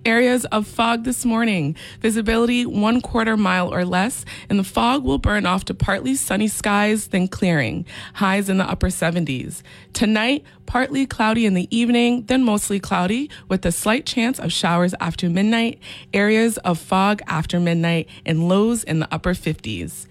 Areas 0.05 0.43
of 0.45 0.67
fog 0.67 1.05
this 1.05 1.23
morning. 1.23 1.77
Visibility 2.01 2.65
one 2.65 2.99
quarter 2.99 3.37
mile 3.37 3.73
or 3.73 3.85
less, 3.85 4.25
and 4.49 4.59
the 4.59 4.63
fog 4.65 5.05
will 5.05 5.17
burn 5.17 5.45
off 5.45 5.63
to 5.65 5.73
partly 5.73 6.13
sunny 6.15 6.49
skies, 6.49 7.07
then 7.07 7.29
clearing. 7.29 7.85
Highs 8.15 8.49
in 8.49 8.57
the 8.57 8.69
upper 8.69 8.87
70s. 8.87 9.61
Tonight, 9.93 10.43
partly 10.65 11.05
cloudy 11.05 11.45
in 11.45 11.53
the 11.53 11.73
evening, 11.75 12.23
then 12.25 12.43
mostly 12.43 12.81
cloudy, 12.81 13.29
with 13.47 13.65
a 13.65 13.71
slight 13.71 14.05
chance 14.05 14.39
of 14.39 14.51
showers 14.51 14.93
after 14.99 15.29
midnight. 15.29 15.79
Areas 16.13 16.57
of 16.59 16.79
fog 16.79 17.21
after 17.27 17.57
midnight, 17.57 18.09
and 18.25 18.49
lows 18.49 18.83
in 18.83 18.99
the 18.99 19.13
upper 19.13 19.33
50s. 19.33 20.05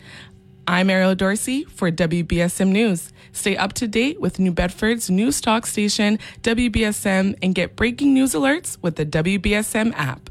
I'm 0.66 0.90
Ariel 0.90 1.16
Dorsey 1.16 1.64
for 1.64 1.90
WBSM 1.90 2.68
News. 2.68 3.12
Stay 3.32 3.56
up 3.56 3.72
to 3.74 3.88
date 3.88 4.20
with 4.20 4.38
New 4.38 4.52
Bedford's 4.52 5.10
news 5.10 5.40
talk 5.40 5.66
station, 5.66 6.20
WBSM, 6.42 7.36
and 7.42 7.54
get 7.54 7.74
breaking 7.74 8.14
news 8.14 8.32
alerts 8.32 8.78
with 8.80 8.94
the 8.94 9.04
WBSM 9.04 9.92
app. 9.96 10.30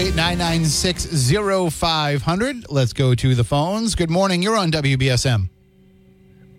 888 0.00 0.16
996 0.16 1.74
0500. 1.74 2.70
Let's 2.70 2.94
go 2.94 3.14
to 3.14 3.34
the 3.34 3.44
phones. 3.44 3.94
Good 3.94 4.08
morning. 4.08 4.40
You're 4.42 4.56
on 4.56 4.70
WBSM. 4.70 5.50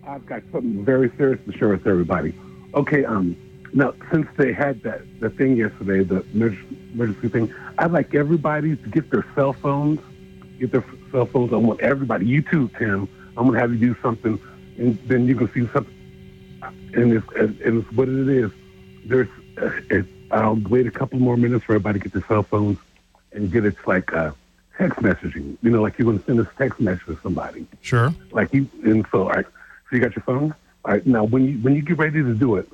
I've 0.06 0.24
got 0.26 0.42
something 0.52 0.84
very 0.84 1.10
serious 1.16 1.40
to 1.46 1.58
share 1.58 1.70
with 1.70 1.84
everybody. 1.84 2.38
Okay, 2.74 3.04
um, 3.04 3.36
now, 3.74 3.94
since 4.12 4.28
they 4.36 4.52
had 4.52 4.80
that 4.84 5.02
the 5.18 5.28
thing 5.28 5.56
yesterday, 5.56 6.04
the 6.04 6.24
emergency 6.32 7.28
thing, 7.28 7.52
I'd 7.78 7.90
like 7.90 8.14
everybody 8.14 8.76
to 8.76 8.88
get 8.90 9.10
their 9.10 9.26
cell 9.34 9.54
phones. 9.54 9.98
Get 10.60 10.70
their 10.70 10.84
cell 11.10 11.26
phones. 11.26 11.52
I 11.52 11.56
want 11.56 11.80
everybody, 11.80 12.26
you 12.26 12.42
too, 12.42 12.70
Tim. 12.78 13.08
I'm 13.36 13.46
going 13.46 13.54
to 13.54 13.58
have 13.58 13.72
you 13.72 13.92
do 13.92 14.00
something, 14.00 14.38
and 14.78 14.96
then 15.08 15.26
you 15.26 15.34
can 15.34 15.52
see 15.52 15.66
something. 15.72 15.92
And 16.94 17.12
it's, 17.12 17.26
and 17.34 17.58
it's 17.60 17.90
what 17.90 18.08
it 18.08 18.28
is. 18.28 18.52
There's, 19.04 19.28
uh, 19.60 19.70
it's, 19.90 20.08
I'll 20.30 20.62
wait 20.68 20.86
a 20.86 20.92
couple 20.92 21.18
more 21.18 21.36
minutes 21.36 21.64
for 21.64 21.72
everybody 21.72 21.98
to 21.98 22.04
get 22.04 22.12
their 22.12 22.24
cell 22.28 22.44
phones 22.44 22.78
and 23.32 23.50
get 23.50 23.64
it 23.64 23.76
like 23.86 24.12
uh, 24.12 24.32
text 24.78 24.98
messaging. 24.98 25.56
You 25.62 25.70
know, 25.70 25.82
like 25.82 25.98
you're 25.98 26.06
gonna 26.06 26.24
send 26.24 26.40
a 26.40 26.48
text 26.56 26.80
message 26.80 27.06
to 27.06 27.18
somebody. 27.22 27.66
Sure. 27.80 28.14
Like 28.30 28.52
you, 28.52 28.68
and 28.84 29.06
so, 29.10 29.24
all 29.24 29.30
right, 29.30 29.44
so 29.44 29.96
you 29.96 30.00
got 30.00 30.14
your 30.16 30.22
phone. 30.24 30.54
All 30.84 30.92
right, 30.92 31.06
now 31.06 31.24
when 31.24 31.46
you 31.46 31.58
when 31.58 31.74
you 31.74 31.82
get 31.82 31.98
ready 31.98 32.22
to 32.22 32.34
do 32.34 32.56
it, 32.56 32.68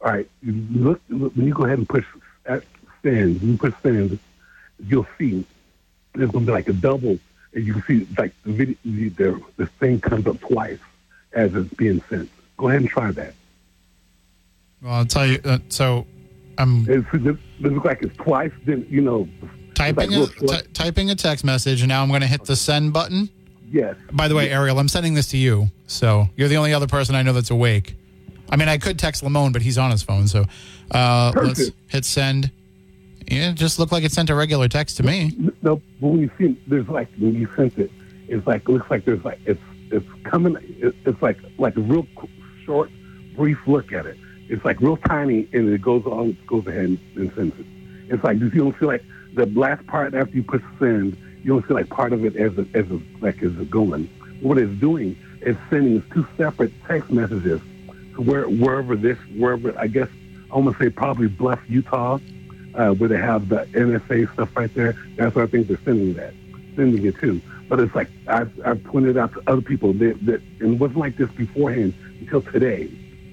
all 0.00 0.12
right, 0.12 0.28
you 0.42 0.52
look, 0.70 1.00
look 1.08 1.34
when 1.34 1.46
you 1.46 1.54
go 1.54 1.64
ahead 1.64 1.78
and 1.78 1.88
push 1.88 2.04
at 2.46 2.64
send. 3.02 3.40
When 3.40 3.52
you 3.52 3.58
push 3.58 3.74
send, 3.82 4.18
you'll 4.86 5.06
see 5.18 5.44
there's 6.14 6.30
gonna 6.30 6.46
be 6.46 6.52
like 6.52 6.68
a 6.68 6.72
double, 6.72 7.18
and 7.54 7.66
you 7.66 7.74
can 7.74 7.82
see 7.82 8.06
like 8.18 8.32
the 8.44 8.52
video, 8.52 8.76
the, 8.84 9.08
the, 9.08 9.42
the 9.56 9.66
thing 9.66 10.00
comes 10.00 10.26
up 10.26 10.40
twice 10.40 10.78
as 11.32 11.54
it's 11.54 11.72
being 11.74 12.02
sent. 12.08 12.30
Go 12.56 12.68
ahead 12.68 12.82
and 12.82 12.90
try 12.90 13.10
that. 13.10 13.34
Well, 14.82 14.92
I'll 14.92 15.06
tell 15.06 15.26
you. 15.26 15.40
Uh, 15.44 15.58
so 15.68 16.06
I'm 16.58 16.88
It's, 16.88 17.06
it 17.12 17.38
looks 17.60 17.84
like 17.84 18.02
it's 18.02 18.16
twice. 18.16 18.52
Then 18.64 18.86
you 18.88 19.00
know, 19.00 19.28
typing 19.90 20.14
a, 20.14 20.26
ty- 20.26 20.62
typing 20.72 21.10
a 21.10 21.14
text 21.14 21.44
message, 21.44 21.82
and 21.82 21.88
now 21.88 22.02
I'm 22.02 22.08
going 22.08 22.20
to 22.20 22.26
hit 22.26 22.44
the 22.44 22.56
send 22.56 22.92
button. 22.92 23.28
yes. 23.70 23.96
By 24.12 24.28
the 24.28 24.34
way, 24.34 24.50
Ariel, 24.50 24.78
I'm 24.78 24.88
sending 24.88 25.14
this 25.14 25.28
to 25.28 25.36
you, 25.36 25.68
so 25.86 26.28
you're 26.36 26.48
the 26.48 26.56
only 26.56 26.72
other 26.74 26.86
person 26.86 27.14
I 27.14 27.22
know 27.22 27.32
that's 27.32 27.50
awake. 27.50 27.96
I 28.50 28.56
mean, 28.56 28.68
I 28.68 28.78
could 28.78 28.98
text 28.98 29.22
Lamone, 29.24 29.52
but 29.52 29.62
he's 29.62 29.78
on 29.78 29.90
his 29.90 30.02
phone, 30.02 30.28
so 30.28 30.44
uh, 30.90 31.32
let's 31.34 31.70
hit 31.88 32.04
send. 32.04 32.50
Yeah, 33.26 33.50
it 33.50 33.54
just 33.54 33.78
looked 33.78 33.92
like 33.92 34.04
it 34.04 34.12
sent 34.12 34.28
a 34.30 34.34
regular 34.34 34.68
text 34.68 34.96
to 34.98 35.02
me. 35.02 35.32
No, 35.62 35.80
but 36.00 36.08
when 36.08 36.20
you 36.20 36.30
see, 36.36 36.60
there's 36.66 36.88
like 36.88 37.08
when 37.18 37.34
you 37.34 37.48
sent 37.56 37.78
it, 37.78 37.90
it's 38.28 38.46
like 38.46 38.68
looks 38.68 38.90
like 38.90 39.04
there's 39.04 39.24
like 39.24 39.38
it's 39.46 39.60
it's 39.90 40.06
coming. 40.24 40.56
It's 40.80 41.22
like 41.22 41.38
like 41.56 41.76
a 41.76 41.80
real 41.80 42.06
short, 42.66 42.90
brief 43.36 43.58
look 43.66 43.92
at 43.92 44.04
it. 44.06 44.18
It's 44.48 44.64
like 44.66 44.80
real 44.80 44.98
tiny, 44.98 45.48
and 45.54 45.72
it 45.72 45.80
goes 45.80 46.04
on, 46.04 46.36
goes 46.46 46.66
ahead 46.66 46.84
and, 46.84 46.98
and 47.16 47.32
sends 47.34 47.58
it. 47.58 47.66
It's 48.08 48.22
like 48.22 48.38
you 48.38 48.50
don't 48.50 48.76
feel 48.76 48.88
like 48.88 49.04
the 49.34 49.46
last 49.46 49.86
part 49.86 50.14
after 50.14 50.34
you 50.34 50.42
push 50.42 50.62
send, 50.78 51.16
you 51.42 51.52
don't 51.52 51.66
see 51.66 51.74
like 51.74 51.88
part 51.88 52.12
of 52.12 52.24
it 52.24 52.36
as 52.36 52.56
a, 52.58 52.66
as 52.74 52.90
a, 52.90 53.00
like 53.20 53.42
as 53.42 53.56
it 53.58 53.70
going. 53.70 54.08
What 54.40 54.58
it's 54.58 54.72
doing 54.80 55.16
is 55.40 55.56
sending 55.70 56.02
two 56.12 56.26
separate 56.36 56.72
text 56.86 57.10
messages 57.10 57.60
to 58.14 58.22
where 58.22 58.48
wherever 58.48 58.96
this 58.96 59.18
wherever 59.36 59.76
I 59.78 59.86
guess 59.86 60.08
I 60.52 60.58
want 60.58 60.76
to 60.76 60.84
say 60.84 60.90
probably 60.90 61.28
Bluff, 61.28 61.60
Utah, 61.68 62.18
uh, 62.74 62.90
where 62.90 63.08
they 63.08 63.18
have 63.18 63.48
the 63.48 63.64
NSA 63.72 64.32
stuff 64.34 64.54
right 64.56 64.72
there. 64.74 64.94
That's 65.16 65.34
where 65.34 65.44
I 65.44 65.48
think 65.48 65.68
they're 65.68 65.78
sending 65.84 66.14
that, 66.14 66.34
sending 66.76 67.04
it 67.04 67.18
to. 67.20 67.40
But 67.68 67.80
it's 67.80 67.94
like 67.94 68.08
I've, 68.26 68.52
I've 68.64 68.84
pointed 68.84 69.16
out 69.16 69.32
to 69.32 69.42
other 69.46 69.62
people 69.62 69.94
that, 69.94 70.26
that 70.26 70.42
and 70.60 70.74
it 70.74 70.78
wasn't 70.78 70.98
like 70.98 71.16
this 71.16 71.30
beforehand 71.30 71.94
until 72.20 72.42
today. 72.42 72.90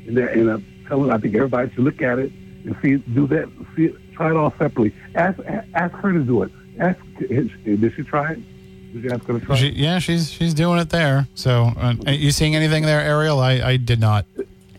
And, 0.08 0.16
that, 0.18 0.32
and 0.32 0.50
I'm 0.50 0.86
telling, 0.88 1.12
I 1.12 1.18
think 1.18 1.36
everybody 1.36 1.70
should 1.72 1.84
look 1.84 2.02
at 2.02 2.20
it 2.20 2.32
and 2.64 2.76
see, 2.82 2.96
do 2.98 3.28
that, 3.28 3.50
see 3.76 3.94
try 4.20 4.32
it 4.32 4.36
all 4.36 4.52
separately. 4.52 4.94
Ask, 5.16 5.40
ask 5.74 5.94
her 5.96 6.12
to 6.12 6.20
do 6.20 6.44
it. 6.44 6.52
Ask, 6.78 7.00
did 7.20 7.94
she 7.96 8.04
try 8.04 8.34
it? 8.34 8.94
Did 8.94 9.04
you 9.06 9.12
ask 9.12 9.24
her 9.26 9.40
to 9.40 9.46
try 9.46 9.56
She, 9.56 9.68
it? 9.70 9.76
yeah, 9.76 10.00
she's 10.00 10.30
she's 10.32 10.54
doing 10.54 10.80
it 10.80 10.90
there. 10.90 11.28
So, 11.36 11.72
uh, 11.78 11.96
are 12.06 12.12
you 12.14 12.32
seeing 12.32 12.54
anything 12.56 12.84
there, 12.86 13.00
Ariel? 13.00 13.40
I, 13.40 13.54
I 13.62 13.78
did 13.78 14.00
not. 14.02 14.26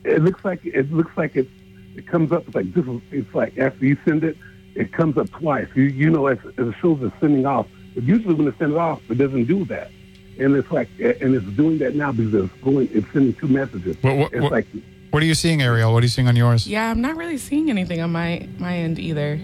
it 0.04 0.22
looks 0.22 0.44
like 0.44 0.64
it 0.66 0.92
looks 0.92 1.16
like 1.16 1.36
it 1.36 1.48
it 1.96 2.06
comes 2.06 2.32
up 2.32 2.46
it's 2.46 2.54
like 2.54 2.72
this 2.74 2.86
is 2.86 3.00
it's 3.10 3.34
like 3.34 3.56
after 3.58 3.84
you 3.84 3.96
send 4.04 4.24
it 4.24 4.36
it 4.74 4.92
comes 4.92 5.16
up 5.18 5.28
twice 5.30 5.66
you 5.74 5.82
you 5.84 6.08
know 6.08 6.26
as, 6.28 6.38
as 6.58 6.68
it 6.68 6.74
shows 6.80 6.98
it's 7.02 7.14
sending 7.20 7.44
off 7.44 7.66
but 7.94 8.02
usually 8.04 8.32
when 8.34 8.46
it 8.46 8.54
sends 8.58 8.76
off 8.76 9.00
it 9.10 9.16
doesn't 9.18 9.44
do 9.44 9.64
that 9.66 9.90
and 10.38 10.54
it's 10.56 10.70
like 10.70 10.88
and 11.00 11.34
it's 11.34 11.44
doing 11.56 11.76
that 11.78 11.94
now 11.96 12.12
because 12.12 12.32
it's 12.32 12.52
going 12.62 12.88
it's 12.92 13.06
sending 13.12 13.34
two 13.34 13.48
messages 13.48 13.96
What- 14.02 14.16
what- 14.16 14.32
it's 14.32 14.42
what- 14.42 14.52
like 14.52 14.66
What 15.10 15.22
are 15.22 15.26
you 15.26 15.34
seeing, 15.34 15.60
Ariel? 15.62 15.92
What 15.92 16.02
are 16.02 16.06
you 16.06 16.08
seeing 16.08 16.28
on 16.28 16.36
yours? 16.36 16.66
Yeah, 16.66 16.90
I'm 16.90 17.00
not 17.00 17.16
really 17.16 17.38
seeing 17.38 17.68
anything 17.70 18.00
on 18.00 18.12
my 18.12 18.48
my 18.58 18.76
end 18.76 18.98
either. 18.98 19.40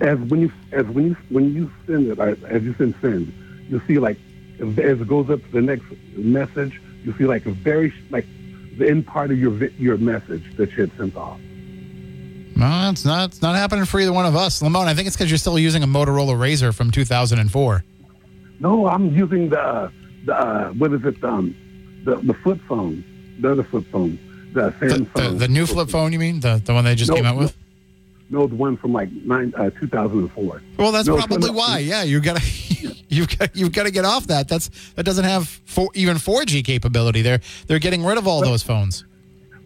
as 0.00 0.18
when 0.30 0.40
you 0.40 0.52
as 0.72 0.86
when 0.86 1.06
you 1.08 1.16
when 1.28 1.54
you 1.54 1.70
send 1.86 2.08
it 2.08 2.18
as 2.18 2.62
you 2.62 2.74
send 2.78 2.94
send 3.00 3.32
you 3.68 3.80
see 3.86 3.98
like 3.98 4.18
as 4.60 5.00
it 5.00 5.06
goes 5.08 5.28
up 5.30 5.40
to 5.44 5.50
the 5.52 5.60
next 5.60 5.84
message 6.16 6.80
you 7.04 7.14
see 7.18 7.24
like 7.24 7.44
a 7.46 7.50
very 7.52 7.92
like 8.10 8.26
the 8.78 8.88
end 8.88 9.06
part 9.06 9.30
of 9.30 9.38
your 9.38 9.52
your 9.86 9.98
message 9.98 10.44
that 10.56 10.70
you 10.72 10.78
had 10.86 10.92
sent 10.96 11.14
off 11.16 11.38
No, 12.56 12.90
it's 12.90 13.04
not. 13.04 13.30
It's 13.30 13.42
not 13.42 13.56
happening 13.56 13.84
for 13.86 14.00
either 14.00 14.12
one 14.12 14.26
of 14.26 14.36
us, 14.36 14.60
Lamone. 14.62 14.86
I 14.86 14.94
think 14.94 15.06
it's 15.06 15.16
because 15.16 15.30
you're 15.30 15.38
still 15.46 15.58
using 15.58 15.82
a 15.82 15.86
Motorola 15.86 16.38
Razor 16.38 16.72
from 16.72 16.90
2004. 16.90 17.84
No, 18.60 18.86
I'm 18.86 19.14
using 19.14 19.48
the 19.50 19.90
the 20.26 20.34
uh, 20.34 20.70
what 20.80 20.92
is 20.92 21.02
it? 21.04 21.22
Um, 21.24 21.54
the 22.04 22.16
the 22.16 22.34
flip 22.42 22.60
phone, 22.68 23.04
the 23.40 23.52
other 23.52 23.64
flip 23.64 23.86
phone, 23.92 24.18
the 24.52 24.70
The, 24.80 25.06
the, 25.14 25.28
the 25.30 25.48
new 25.48 25.66
flip 25.66 25.88
phone, 25.88 26.12
you 26.12 26.18
mean? 26.18 26.40
The 26.40 26.60
the 26.64 26.72
one 26.74 26.84
they 26.84 26.94
just 26.94 27.10
No, 27.10 27.16
came 27.16 27.26
out 27.26 27.36
with? 27.36 27.56
No, 28.30 28.46
the 28.46 28.54
one 28.54 28.76
from 28.76 28.92
like 28.92 29.10
nine 29.12 29.52
uh, 29.56 29.70
2004. 29.70 30.62
Well, 30.78 30.92
that's 30.92 31.08
No, 31.08 31.16
probably 31.16 31.50
why. 31.50 31.78
Yeah, 31.78 32.02
you 32.04 32.20
gotta 32.20 32.42
you've 33.08 33.36
got 33.38 33.54
you've 33.56 33.72
got 33.72 33.84
to 33.84 33.90
get 33.90 34.04
off 34.04 34.26
that. 34.28 34.48
That's 34.48 34.70
that 34.94 35.04
doesn't 35.04 35.24
have 35.24 35.48
four, 35.48 35.88
even 35.94 36.16
4G 36.16 36.64
capability. 36.64 37.22
They're 37.22 37.40
they're 37.66 37.78
getting 37.80 38.04
rid 38.04 38.18
of 38.18 38.26
all 38.28 38.40
those 38.40 38.62
phones. 38.62 39.04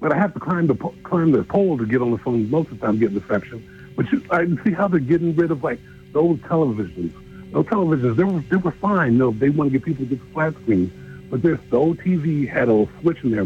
But 0.00 0.12
I 0.12 0.18
have 0.18 0.34
to 0.34 0.40
climb 0.40 0.66
the 0.66 0.74
climb 1.02 1.32
the 1.32 1.44
pole 1.44 1.78
to 1.78 1.86
get 1.86 2.00
on 2.02 2.10
the 2.10 2.18
phone 2.18 2.50
most 2.50 2.70
of 2.70 2.80
the 2.80 2.86
time, 2.86 2.98
get 2.98 3.12
reception. 3.12 3.92
But 3.96 4.10
you, 4.10 4.22
I 4.30 4.38
can 4.38 4.60
see 4.64 4.72
how 4.72 4.88
they're 4.88 4.98
getting 5.00 5.34
rid 5.36 5.50
of 5.50 5.62
like 5.62 5.78
the 6.12 6.20
old 6.20 6.42
televisions. 6.42 7.12
Those 7.52 7.66
televisions, 7.66 8.16
they 8.16 8.24
were 8.24 8.40
they 8.50 8.56
were 8.56 8.72
fine. 8.72 9.16
No, 9.18 9.30
they 9.30 9.50
want 9.50 9.72
to 9.72 9.78
get 9.78 9.84
people 9.84 10.04
to 10.04 10.10
get 10.10 10.20
the 10.26 10.32
flat 10.32 10.54
screen. 10.62 10.90
But 11.30 11.42
this 11.42 11.58
the 11.70 11.76
old 11.78 11.98
TV 11.98 12.48
had 12.48 12.68
a 12.68 12.88
switch 13.00 13.22
in 13.24 13.30
there, 13.30 13.44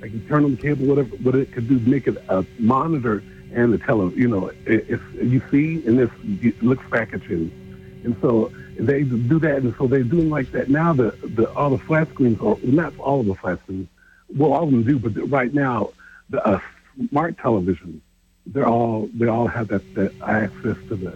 like 0.00 0.12
you 0.12 0.20
turn 0.20 0.44
on 0.44 0.56
the 0.56 0.60
cable, 0.60 0.86
whatever, 0.86 1.08
what 1.16 1.34
it 1.34 1.52
could 1.52 1.68
do, 1.68 1.78
make 1.80 2.06
it 2.06 2.16
a 2.28 2.44
monitor 2.58 3.22
and 3.52 3.72
the 3.72 3.78
tele. 3.78 4.10
You 4.14 4.28
know, 4.28 4.52
it's 4.66 5.02
you 5.14 5.42
see, 5.50 5.86
and 5.86 5.98
this 5.98 6.10
looks 6.62 6.88
back 6.90 7.12
at 7.14 7.22
you. 7.24 7.50
And 8.04 8.16
so 8.20 8.52
they 8.78 9.02
do 9.02 9.38
that, 9.40 9.62
and 9.62 9.74
so 9.76 9.86
they're 9.86 10.02
doing 10.02 10.30
like 10.30 10.52
that 10.52 10.68
now. 10.68 10.92
The 10.92 11.10
the 11.22 11.52
all 11.54 11.70
the 11.70 11.78
flat 11.78 12.08
screens, 12.10 12.40
or 12.40 12.58
not 12.62 12.96
all 12.98 13.20
of 13.20 13.26
the 13.26 13.34
flat 13.34 13.60
screens, 13.60 13.88
well, 14.34 14.52
all 14.52 14.64
of 14.64 14.70
them 14.70 14.82
do, 14.84 14.98
but 14.98 15.14
right 15.30 15.52
now 15.52 15.90
the 16.30 16.46
uh, 16.46 16.60
smart 17.10 17.38
television, 17.38 18.00
they're 18.46 18.68
all 18.68 19.08
they 19.14 19.26
all 19.26 19.46
have 19.46 19.68
that, 19.68 19.94
that 19.94 20.12
access 20.22 20.76
to 20.88 20.96
the 20.96 21.12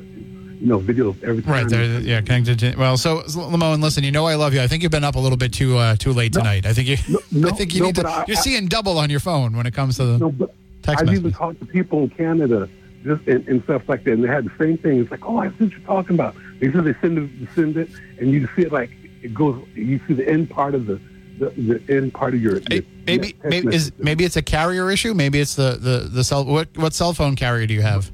you 0.63 0.69
know 0.69 0.79
videos 0.79 1.21
every 1.25 1.43
time. 1.43 1.53
Right 1.53 1.69
there, 1.69 2.01
yeah, 2.01 2.21
connected 2.21 2.59
to. 2.61 2.77
Well, 2.77 2.97
so 2.97 3.23
Lamone, 3.23 3.83
listen, 3.83 4.05
you 4.05 4.13
know 4.13 4.27
I 4.27 4.37
love 4.37 4.55
you. 4.55 4.63
I 4.63 4.69
think 4.69 4.83
you've 4.85 4.93
been 4.93 5.03
up 5.03 5.17
a 5.17 5.19
little 5.19 5.37
bit 5.37 5.53
too 5.53 5.77
uh, 5.77 5.97
too 5.97 6.13
late 6.13 6.33
tonight. 6.33 6.65
I 6.67 6.73
think 6.73 6.87
you, 6.89 6.97
No, 7.09 7.19
no, 7.33 7.49
I 7.49 7.51
think 7.53 7.75
you 7.75 7.81
no, 7.81 7.87
need 7.87 7.97
to. 7.97 8.09
I- 8.09 8.25
you're 8.29 8.37
seeing 8.37 8.69
double 8.69 8.97
on 8.99 9.11
your 9.11 9.21
phone 9.21 9.57
when 9.57 9.67
it 9.67 9.75
comes 9.75 9.97
to 9.97 10.05
the 10.05 10.19
No, 10.19 10.31
but 10.31 10.55
text 10.83 11.03
I've 11.03 11.13
even 11.13 11.33
talked 11.33 11.59
to 11.59 11.67
people 11.67 12.05
in 12.05 12.11
Canada 12.11 12.69
just 13.03 13.27
and, 13.27 13.47
and 13.49 13.65
stuff 13.65 13.89
like 13.89 14.05
that, 14.05 14.13
and 14.13 14.23
they 14.23 14.29
had 14.29 14.45
the 14.45 14.53
same 14.57 14.79
thing. 14.79 15.01
It's 15.01 15.11
like, 15.11 15.27
oh, 15.27 15.39
I 15.39 15.49
see 15.49 15.55
what 15.65 15.73
you're 15.73 15.81
talking 15.81 16.15
about. 16.15 16.37
They 16.61 16.71
said 16.71 16.85
they 16.85 16.95
send 17.01 17.19
it, 17.19 17.49
send 17.57 17.77
it, 17.77 17.89
and 18.21 18.31
you 18.31 18.49
see 18.55 18.63
it 18.63 18.71
like 18.73 18.91
it 19.23 19.35
goes. 19.35 19.67
You 19.75 20.01
see 20.07 20.15
the 20.15 20.29
end 20.29 20.49
part 20.49 20.77
of 20.77 20.87
the 20.87 21.01
the, 21.41 21.51
the 21.51 21.83
end 21.97 22.15
part 22.15 22.35
of 22.35 22.41
your. 22.41 22.59
Your 22.71 22.83
maybe 23.05 23.35
maybe 23.43 23.75
is 23.75 23.91
maybe 23.99 24.25
it's 24.25 24.37
a 24.37 24.43
carrier 24.43 24.93
issue. 24.93 25.13
Maybe 25.13 25.41
it's 25.41 25.57
the 25.57 25.77
the 25.81 26.09
the 26.09 26.23
cell. 26.23 26.45
What 26.45 26.69
what 26.79 26.95
cell 26.95 27.13
phone 27.15 27.35
carrier 27.35 27.67
do 27.67 27.75
you 27.75 27.83
have? 27.83 28.13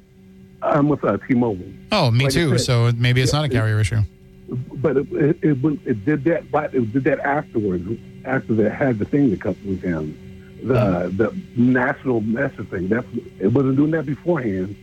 I'm 0.62 0.88
with 0.88 1.05
uh, 1.05 1.16
T-Mobile. 1.29 1.73
Oh, 1.92 2.11
me 2.11 2.25
Like 2.25 2.33
too. 2.35 2.51
said, 2.59 2.61
So 2.61 2.92
maybe 2.97 3.21
it's 3.23 3.33
yeah, 3.33 3.38
not 3.40 3.44
a 3.51 3.53
it- 3.53 3.57
carrier 3.57 3.81
issue. 3.81 4.01
but 4.75 4.97
it, 4.97 5.07
it, 5.12 5.37
it, 5.42 5.79
it 5.85 6.05
did 6.07 6.25
that 6.25 6.42
right 6.53 6.73
it 6.73 6.90
did 6.92 7.05
that 7.05 7.21
afterwards 7.21 7.87
after 8.25 8.55
they 8.55 8.71
had 8.71 8.99
the 8.99 9.05
thing 9.05 9.29
that 9.31 9.44
was 9.44 9.79
down 9.79 10.16
the 10.62 11.12
the 11.14 11.29
national 11.55 12.23
message 12.23 12.66
thing 12.71 12.88
that's 12.88 13.07
it 13.40 13.49
wasn't 13.49 13.77
doing 13.77 13.90
that 13.90 14.07
beforehand 14.07 14.75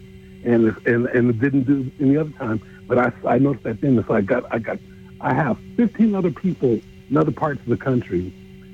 and 0.45 0.67
it, 0.67 0.75
and 0.85 1.07
and 1.07 1.29
it 1.31 1.39
didn't 1.39 1.63
do 1.63 1.91
any 1.99 2.15
other 2.15 2.29
time 2.37 2.61
but 2.87 2.99
I, 2.99 3.11
I 3.27 3.39
noticed 3.39 3.63
that 3.63 3.81
then 3.81 4.03
so 4.07 4.13
I 4.13 4.21
got 4.21 4.43
I 4.53 4.59
got 4.59 4.77
I 5.19 5.33
have 5.33 5.57
15 5.77 6.13
other 6.13 6.29
people 6.31 6.79
in 7.09 7.17
other 7.17 7.31
parts 7.31 7.59
of 7.61 7.65
the 7.67 7.77
country 7.77 8.31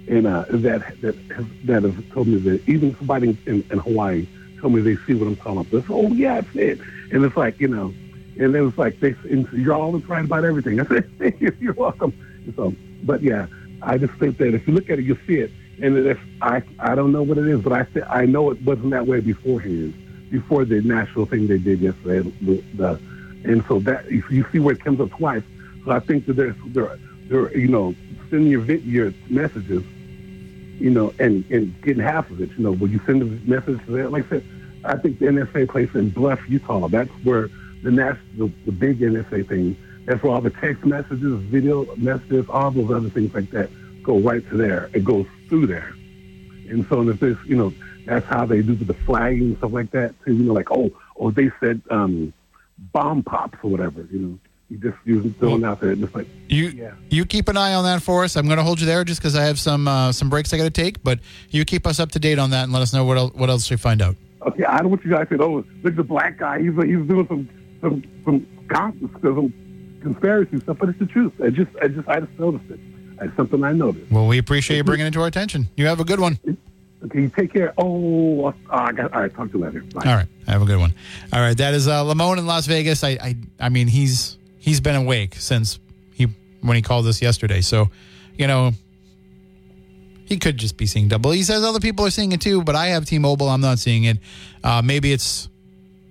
and 0.10 0.28
uh, 0.28 0.44
that 0.50 1.00
that 1.02 1.16
have, 1.38 1.48
that 1.68 1.84
have 1.84 2.12
told 2.12 2.28
me 2.28 2.38
that 2.40 2.68
even 2.68 2.94
somebody 2.98 3.38
in, 3.46 3.64
in 3.72 3.80
Hawaii 3.80 4.28
told 4.62 4.74
me 4.74 4.82
they 4.82 4.96
see 5.06 5.14
what 5.14 5.28
I'm 5.28 5.36
talking 5.36 5.60
about. 5.60 5.88
Say, 5.88 5.94
oh 5.94 6.08
yeah, 6.14 6.38
it's 6.40 6.56
it, 6.56 6.80
and 7.12 7.26
it's 7.26 7.36
like 7.36 7.60
you 7.60 7.68
know, 7.68 7.94
and 8.40 8.56
it 8.56 8.62
was 8.62 8.78
like 8.78 9.00
they 9.00 9.16
you're 9.52 9.74
always 9.74 10.08
right 10.08 10.24
about 10.24 10.46
everything. 10.46 10.80
I 10.82 10.86
said 10.86 11.36
you, 11.40 11.56
you're 11.60 11.74
welcome. 11.74 12.14
And 12.46 12.56
so, 12.56 12.74
but 13.04 13.22
yeah, 13.22 13.48
I 13.82 13.98
just 13.98 14.14
think 14.14 14.38
that 14.38 14.54
if 14.54 14.68
you 14.68 14.74
look 14.74 14.90
at 14.90 15.00
it, 15.00 15.06
you'll 15.06 15.18
see 15.28 15.40
it. 15.40 15.52
And 15.82 15.98
if 15.98 16.20
I 16.42 16.62
I 16.80 16.96
don't 16.96 17.12
know 17.12 17.24
what 17.24 17.38
it 17.38 17.48
is, 17.48 17.62
but 17.62 17.74
I 17.74 17.84
th- 17.84 18.06
I 18.10 18.26
know 18.26 18.52
it 18.52 18.62
wasn't 18.62 18.92
that 18.92 19.08
way 19.08 19.20
beforehand. 19.20 19.96
Before 20.30 20.64
the 20.64 20.80
national 20.82 21.26
thing 21.26 21.48
they 21.48 21.58
did 21.58 21.82
yesterday, 21.82 22.32
the 22.42 22.64
the, 22.76 23.00
and 23.44 23.66
so 23.68 23.80
that 23.80 24.06
if 24.08 24.30
you 24.30 24.46
see 24.52 24.60
where 24.60 24.76
it 24.76 24.84
comes 24.84 25.00
up 25.02 25.10
twice. 25.12 25.44
So 25.84 25.92
I 25.92 26.00
think 26.00 26.28
that 26.28 26.34
there's 26.34 26.56
there 26.68 26.98
there 27.28 27.58
you 27.58 27.68
know 27.68 27.96
sending 28.30 28.52
your 28.52 28.64
your 28.64 29.14
messages, 29.30 29.84
you 30.82 30.90
know, 30.90 31.14
and 31.20 31.46
and 31.52 31.80
getting 31.82 32.04
half 32.04 32.30
of 32.32 32.42
it. 32.42 32.50
You 32.58 32.64
know, 32.64 32.74
when 32.74 32.92
you 32.92 33.00
send 33.06 33.22
the 33.22 33.26
message 33.50 33.84
to 33.86 33.92
that, 33.92 34.12
like 34.12 34.26
I 34.28 34.30
said, 34.30 34.46
I 34.84 34.98
think 34.98 35.20
the 35.20 35.28
NSA 35.28 35.70
place 35.70 35.94
in 35.94 36.10
Bluff, 36.10 36.40
Utah. 36.50 36.88
That's 36.88 37.10
where 37.24 37.50
the 37.84 37.92
nas- 37.92 38.18
the, 38.38 38.52
the 38.66 38.72
big 38.72 39.00
NSA 39.00 39.48
thing. 39.48 39.78
That's 40.06 40.22
where 40.24 40.34
all 40.34 40.42
the 40.42 40.50
text 40.50 40.84
messages, 40.84 41.40
video 41.44 41.96
messages, 41.96 42.48
all 42.50 42.72
those 42.72 42.90
other 42.92 43.10
things 43.10 43.34
like 43.34 43.52
that 43.52 43.70
go 44.04 44.18
right 44.18 44.48
to 44.50 44.58
there. 44.58 44.90
It 44.94 45.06
goes 45.06 45.28
through 45.48 45.68
there. 45.68 45.94
And 46.70 46.86
so 46.90 47.02
and 47.02 47.10
if 47.10 47.20
there's, 47.20 47.38
you 47.46 47.56
know, 47.56 47.74
that's 48.06 48.26
how 48.26 48.46
they 48.46 48.64
do 48.64 48.74
the 48.74 48.94
flagging 48.94 49.50
and 49.50 49.58
stuff 49.58 49.74
like 49.74 49.92
that 49.92 50.16
too. 50.26 50.36
You 50.36 50.44
know, 50.44 50.54
like 50.54 50.72
oh, 50.72 50.92
oh, 51.18 51.32
they 51.32 51.52
said 51.60 51.82
um, 51.92 52.34
bomb 52.92 53.22
pops 53.24 53.60
or 53.64 53.70
whatever. 53.70 54.08
You 54.12 54.20
know, 54.20 54.40
you 54.72 54.78
just 54.78 54.98
you're 55.04 55.22
throwing 55.34 55.66
out 55.66 55.82
there, 55.82 55.94
just 55.96 56.16
like 56.16 56.28
You 56.48 56.70
Yeah. 56.70 56.92
you 57.10 57.26
keep 57.26 57.50
an 57.50 57.58
eye 57.58 57.74
on 57.74 57.84
that 57.84 58.02
for 58.02 58.24
us. 58.24 58.38
I'm 58.38 58.46
going 58.46 58.58
to 58.58 58.64
hold 58.64 58.80
you 58.80 58.86
there 58.88 59.04
just 59.04 59.20
because 59.20 59.36
I 59.36 59.44
have 59.44 59.60
some 59.60 59.86
uh, 59.88 60.12
some 60.14 60.30
breaks 60.30 60.54
I 60.54 60.58
got 60.58 60.64
to 60.64 60.70
take. 60.70 61.04
But 61.04 61.20
you 61.50 61.66
keep 61.66 61.86
us 61.86 62.00
up 62.00 62.12
to 62.14 62.20
date 62.20 62.40
on 62.40 62.52
that 62.52 62.64
and 62.64 62.72
let 62.74 62.82
us 62.82 62.94
know 62.94 63.04
what 63.04 63.18
else, 63.18 63.34
what 63.34 63.50
else 63.50 63.70
you 63.70 63.76
find 63.78 64.02
out. 64.02 64.16
okay, 64.48 64.64
I 64.64 64.78
don't 64.80 64.90
want 64.90 65.04
you 65.04 65.12
guys 65.12 65.28
to 65.30 65.44
oh, 65.44 65.56
look 65.84 65.92
at 65.92 65.96
the 65.98 66.04
black 66.04 66.38
guy. 66.38 66.60
He's 66.62 66.74
he's 66.76 67.06
doing 67.06 67.28
some 67.28 67.50
some 67.82 68.04
some, 68.24 68.48
con- 68.70 69.20
some 69.22 69.54
conspiracy 70.02 70.60
stuff, 70.62 70.78
but 70.80 70.90
it's 70.90 71.00
the 71.00 71.06
truth. 71.06 71.34
I 71.44 71.50
just 71.50 71.70
I 71.82 71.88
just 71.90 72.08
I 72.08 72.20
just 72.22 72.40
noticed 72.40 72.72
it. 72.72 72.80
It's 73.22 73.36
something 73.36 73.64
I 73.64 73.74
noticed. 73.74 74.10
Well, 74.12 74.26
we 74.28 74.38
appreciate 74.38 74.78
you 74.78 74.84
bringing 74.84 75.06
it 75.06 75.12
to 75.12 75.22
our 75.22 75.28
attention. 75.28 75.68
You 75.76 75.86
have 75.88 76.00
a 76.00 76.06
good 76.06 76.20
one. 76.20 76.40
Okay, 77.04 77.28
take 77.28 77.52
care. 77.54 77.74
Oh, 77.78 78.46
uh, 78.46 78.54
I 78.70 78.92
got. 78.94 79.14
All 79.14 79.22
right, 79.22 79.34
talk 79.34 79.52
to 79.52 79.58
you 79.58 79.64
later. 79.64 79.82
Bye. 79.94 80.02
All 80.10 80.16
right, 80.16 80.28
I 80.48 80.52
have 80.52 80.62
a 80.62 80.66
good 80.66 80.80
one. 80.80 80.94
All 81.34 81.40
right, 81.42 81.58
that 81.58 81.74
is 81.74 81.88
uh, 81.88 82.04
Lamone 82.04 82.38
in 82.38 82.46
Las 82.48 82.68
Vegas. 82.68 83.04
I, 83.04 83.10
I 83.12 83.36
I 83.60 83.70
mean 83.70 83.88
he's 83.88 84.38
he's 84.62 84.80
been 84.80 84.96
awake 84.96 85.36
since 85.36 85.80
he 86.14 86.28
when 86.62 86.78
he 86.78 86.82
called 86.82 87.06
us 87.08 87.22
yesterday. 87.22 87.60
So, 87.60 87.90
you 88.38 88.48
know, 88.48 88.72
he 90.24 90.38
could 90.38 90.58
just 90.58 90.78
be 90.78 90.86
seeing 90.86 91.10
double. 91.10 91.32
He 91.32 91.44
says 91.44 91.64
other 91.64 91.82
people 91.82 92.06
are 92.06 92.10
seeing 92.12 92.32
it 92.32 92.40
too, 92.40 92.64
but 92.64 92.76
I 92.76 92.88
have 92.88 93.06
T-Mobile. 93.06 93.50
I'm 93.50 93.60
not 93.60 93.80
seeing 93.80 94.06
it. 94.06 94.18
Uh, 94.64 94.82
maybe 94.82 95.12
it's 95.12 95.50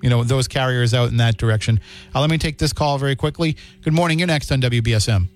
you 0.03 0.11
know 0.11 0.25
those 0.25 0.49
carriers 0.49 0.93
out 0.93 1.09
in 1.09 1.17
that 1.19 1.39
direction. 1.39 1.81
Uh, 2.15 2.21
let 2.21 2.29
me 2.29 2.37
take 2.37 2.59
this 2.59 2.75
call 2.75 2.99
very 2.99 3.17
quickly. 3.17 3.57
Good 3.83 3.95
morning. 3.95 4.19
You're 4.19 4.29
next 4.29 4.53
on 4.53 4.61
WBSM. 4.61 5.29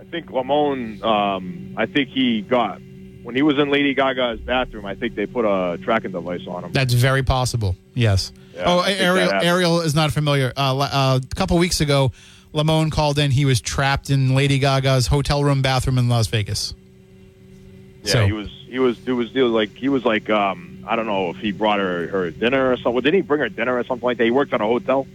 I 0.00 0.04
think 0.04 0.30
Lamone, 0.30 1.02
um, 1.02 1.74
I 1.76 1.86
think 1.86 2.10
he 2.10 2.42
got 2.42 2.80
when 3.22 3.34
he 3.34 3.42
was 3.42 3.58
in 3.58 3.70
Lady 3.70 3.92
Gaga's 3.92 4.40
bathroom. 4.40 4.86
I 4.86 4.94
think 4.94 5.16
they 5.16 5.26
put 5.26 5.44
a 5.44 5.78
tracking 5.78 6.12
device 6.12 6.46
on 6.46 6.64
him. 6.64 6.72
That's 6.72 6.94
very 6.94 7.24
possible. 7.24 7.74
Yes. 7.96 8.32
Yeah, 8.54 8.62
oh, 8.66 8.78
I 8.78 8.86
think 8.94 8.98
that 8.98 9.04
Ariel. 9.04 9.32
Ariel 9.42 9.80
is 9.80 9.94
not 9.94 10.12
familiar. 10.12 10.52
Uh, 10.56 10.78
uh, 10.78 11.20
a 11.22 11.34
couple 11.34 11.58
weeks 11.58 11.80
ago, 11.80 12.12
Lamone 12.54 12.92
called 12.92 13.18
in. 13.18 13.30
He 13.32 13.44
was 13.44 13.60
trapped 13.60 14.08
in 14.10 14.34
Lady 14.36 14.58
Gaga's 14.60 15.08
hotel 15.08 15.42
room 15.42 15.62
bathroom 15.62 15.98
in 15.98 16.08
Las 16.08 16.28
Vegas. 16.28 16.74
yeah, 18.04 18.12
so- 18.12 18.26
he 18.26 18.32
was. 18.32 18.48
He 18.68 18.78
was. 18.78 18.98
It 19.06 19.12
was. 19.12 19.30
It 19.34 19.42
was 19.42 19.52
like 19.52 19.70
he 19.74 19.88
was 19.88 20.04
like. 20.04 20.28
Um, 20.30 20.84
I 20.86 20.94
don't 20.96 21.06
know 21.06 21.30
if 21.30 21.36
he 21.38 21.50
brought 21.52 21.80
her 21.80 22.06
her 22.08 22.30
dinner 22.30 22.70
or 22.72 22.76
something. 22.76 23.00
Didn't 23.02 23.14
he 23.14 23.22
bring 23.22 23.40
her 23.40 23.48
dinner 23.48 23.76
or 23.76 23.84
something 23.84 24.04
like 24.06 24.18
that? 24.18 24.24
He 24.24 24.30
worked 24.30 24.52
at 24.52 24.60
a 24.60 24.64
hotel. 24.64 25.06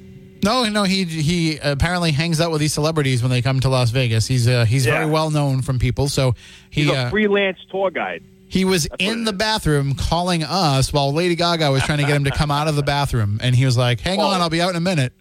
No, 0.44 0.68
no. 0.68 0.84
He 0.84 1.04
he 1.06 1.58
apparently 1.58 2.12
hangs 2.12 2.42
out 2.42 2.50
with 2.52 2.60
these 2.62 2.74
celebrities 2.74 3.22
when 3.22 3.30
they 3.30 3.42
come 3.42 3.60
to 3.60 3.70
Las 3.70 3.92
Vegas. 3.92 4.26
He's 4.28 4.48
uh, 4.48 4.66
he's 4.66 4.86
Yeah. 4.86 5.00
very 5.00 5.10
well 5.12 5.30
known 5.30 5.62
from 5.62 5.80
people. 5.80 6.08
So 6.10 6.34
he 6.70 6.84
He's 6.84 6.92
a 6.92 6.96
uh, 6.96 7.10
freelance 7.10 7.60
tour 7.70 7.92
guide. 7.92 8.24
He 8.52 8.66
was 8.66 8.88
what 8.90 9.02
in 9.02 9.24
the 9.24 9.34
bathroom 9.34 9.94
calling 9.96 10.44
us 10.44 10.92
while 10.92 11.14
Lady 11.14 11.36
Gaga 11.36 11.72
was 11.72 11.84
trying 11.84 12.00
to 12.00 12.04
get 12.06 12.16
him 12.16 12.26
to 12.26 12.32
come 12.32 12.52
out 12.52 12.68
of 12.68 12.76
the 12.76 12.84
bathroom, 12.84 13.40
and 13.42 13.56
he 13.56 13.66
was 13.66 13.78
like, 13.78 14.02
"Hang 14.02 14.18
Well- 14.18 14.28
on, 14.28 14.42
I'll 14.42 14.50
be 14.50 14.62
out 14.62 14.70
in 14.72 14.76
a 14.76 14.80
minute." 14.82 15.14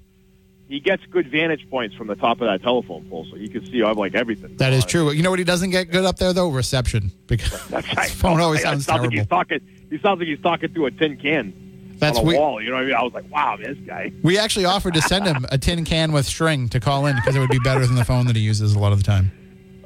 He 0.69 0.79
gets 0.79 1.05
good 1.07 1.29
vantage 1.31 1.69
points 1.69 1.97
from 1.97 2.07
the 2.07 2.15
top 2.15 2.41
of 2.41 2.47
that 2.47 2.63
telephone 2.63 3.05
pole, 3.11 3.27
so 3.29 3.37
he 3.37 3.49
can 3.49 3.65
see 3.67 3.83
uh, 3.83 3.93
like 3.95 4.15
everything. 4.15 4.57
That 4.59 4.73
is 4.73 4.85
true. 4.85 5.11
You 5.11 5.23
know 5.25 5.31
what 5.31 5.39
he 5.41 5.45
doesn't 5.45 5.71
get 5.71 5.91
good 5.91 6.05
up 6.05 6.17
there 6.19 6.33
though? 6.33 6.49
Reception 6.49 7.11
because 7.27 7.67
That's 7.71 7.87
his 7.87 8.13
phone 8.21 8.41
always 8.41 8.63
sounds 8.63 8.87
sounds 8.87 8.89
like 8.89 9.11
terrible. 9.11 9.19
he's 9.19 9.27
talking. 9.27 9.61
He 9.91 9.99
sounds 9.99 10.19
like 10.21 10.29
he's 10.29 10.41
talking 10.41 10.73
through 10.73 10.87
a 10.87 10.91
tin 10.93 11.17
can 11.17 11.95
That's 11.99 12.19
on 12.19 12.25
a 12.25 12.29
we- 12.29 12.37
wall. 12.37 12.63
You 12.63 12.71
know 12.71 12.77
what 12.77 12.83
I 12.83 12.87
mean? 12.87 12.95
I 12.95 13.03
was 13.03 13.13
like, 13.13 13.31
wow, 13.33 13.57
this 13.61 13.79
guy. 13.85 14.13
We 14.23 14.39
actually 14.39 14.65
offered 14.67 14.95
to 14.95 15.03
send 15.03 15.27
him 15.27 15.45
a 15.51 15.59
tin 15.59 15.85
can 15.85 16.13
with 16.13 16.27
string 16.27 16.69
to 16.69 16.79
call 16.79 17.07
in 17.07 17.17
because 17.17 17.35
it 17.35 17.41
would 17.41 17.51
be 17.51 17.59
better 17.65 17.85
than 17.85 17.97
the 17.97 18.05
phone 18.05 18.27
that 18.27 18.37
he 18.37 18.43
uses 18.43 18.75
a 18.75 18.79
lot 18.79 18.93
of 18.93 18.99
the 18.99 19.05
time. 19.05 19.33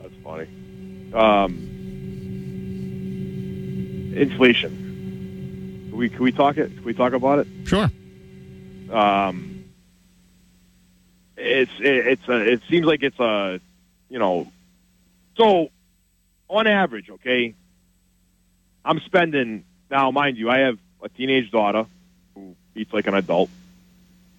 That's 0.03 0.15
funny. 0.23 0.47
Um, 1.15 1.71
inflation. 4.17 5.89
Can 5.91 5.99
we 5.99 6.09
can 6.09 6.23
we 6.23 6.33
talk 6.33 6.57
it? 6.57 6.75
Can 6.75 6.85
we 6.85 6.95
talk 6.95 7.13
about 7.13 7.41
it? 7.41 7.47
Sure. 7.65 7.91
Um, 8.91 9.65
it's 11.37 11.73
it, 11.81 12.07
it's 12.07 12.29
a, 12.29 12.53
it 12.53 12.63
seems 12.69 12.87
like 12.87 13.03
it's 13.03 13.19
a 13.19 13.61
you 14.09 14.19
know 14.19 14.51
so 15.37 15.71
on 16.49 16.67
average, 16.67 17.11
okay. 17.11 17.55
I'm 18.85 19.01
spending 19.01 19.65
now, 19.91 20.11
mind 20.11 20.37
you, 20.37 20.51
I 20.51 20.59
have 20.59 20.79
a 21.03 21.09
teenage 21.09 21.51
daughter 21.51 21.87
who 22.35 22.55
eats 22.75 22.93
like 22.93 23.07
an 23.07 23.15
adult, 23.15 23.51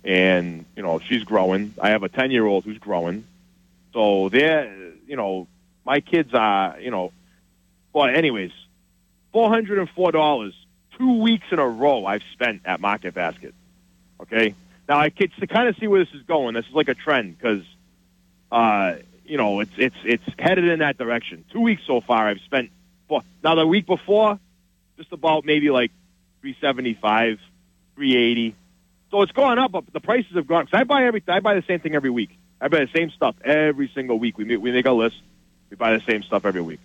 and 0.04 0.66
you 0.76 0.84
know 0.84 1.00
she's 1.00 1.24
growing. 1.24 1.74
I 1.82 1.90
have 1.90 2.04
a 2.04 2.10
ten 2.10 2.32
year 2.32 2.46
old 2.46 2.64
who's 2.64 2.78
growing, 2.78 3.26
so 3.94 4.30
they're 4.30 4.74
you 5.08 5.16
know 5.16 5.48
my 5.86 6.00
kids 6.00 6.34
are 6.34 6.80
you 6.80 6.92
know. 6.92 7.12
Well, 7.94 8.08
anyways, 8.14 8.52
four 9.36 9.50
hundred 9.50 9.80
and 9.80 9.90
four 9.90 10.14
dollars 10.14 10.54
two 10.98 11.20
weeks 11.20 11.46
in 11.52 11.60
a 11.60 11.68
row 11.68 12.06
I've 12.06 12.24
spent 12.32 12.62
at 12.64 12.80
Market 12.80 13.14
Basket. 13.14 13.54
Okay, 14.22 14.56
now 14.88 14.98
I 14.98 15.10
can 15.10 15.30
kind 15.50 15.68
of 15.68 15.76
see 15.76 15.88
where 15.88 16.00
this 16.00 16.14
is 16.14 16.22
going. 16.22 16.56
This 16.56 16.66
is 16.68 16.74
like 16.74 16.88
a 16.88 16.94
trend 16.94 17.38
because, 17.38 17.62
uh, 18.50 18.94
you 19.26 19.36
know, 19.36 19.60
it's 19.60 19.74
it's 19.76 19.96
it's 20.06 20.24
headed 20.40 20.64
in 20.64 20.80
that 20.80 20.98
direction. 20.98 21.44
Two 21.52 21.60
weeks 21.60 21.82
so 21.86 22.00
far 22.00 22.30
I've 22.30 22.40
spent. 22.46 22.70
Four. 23.10 23.24
Now 23.44 23.56
the 23.56 23.68
week 23.68 23.86
before, 23.86 24.40
just 24.98 25.12
about 25.12 25.44
maybe 25.44 25.70
like 25.70 25.92
three 26.40 26.56
seventy 26.62 26.94
five, 26.94 27.38
three 27.96 28.16
eighty. 28.16 28.56
So 29.12 29.22
it's 29.22 29.34
going 29.34 29.60
up, 29.60 29.74
but 29.74 29.84
the 29.92 30.00
prices 30.00 30.34
have 30.36 30.48
gone. 30.48 30.66
Cause 30.68 30.80
I 30.80 30.86
buy 30.86 31.08
every 31.08 31.22
I 31.28 31.42
buy 31.42 31.56
the 31.56 31.64
same 31.68 31.82
thing 31.82 31.94
every 31.94 32.10
week. 32.10 32.30
I 32.62 32.70
buy 32.70 32.86
the 32.86 32.92
same 32.96 33.10
stuff 33.10 33.36
every 33.44 33.92
single 33.94 34.18
week. 34.18 34.38
We 34.38 34.56
we 34.56 34.72
make 34.72 34.86
a 34.86 34.94
list. 34.94 35.18
We 35.70 35.76
buy 35.76 35.98
the 35.98 36.04
same 36.10 36.24
stuff 36.24 36.46
every 36.46 36.62
week. 36.62 36.80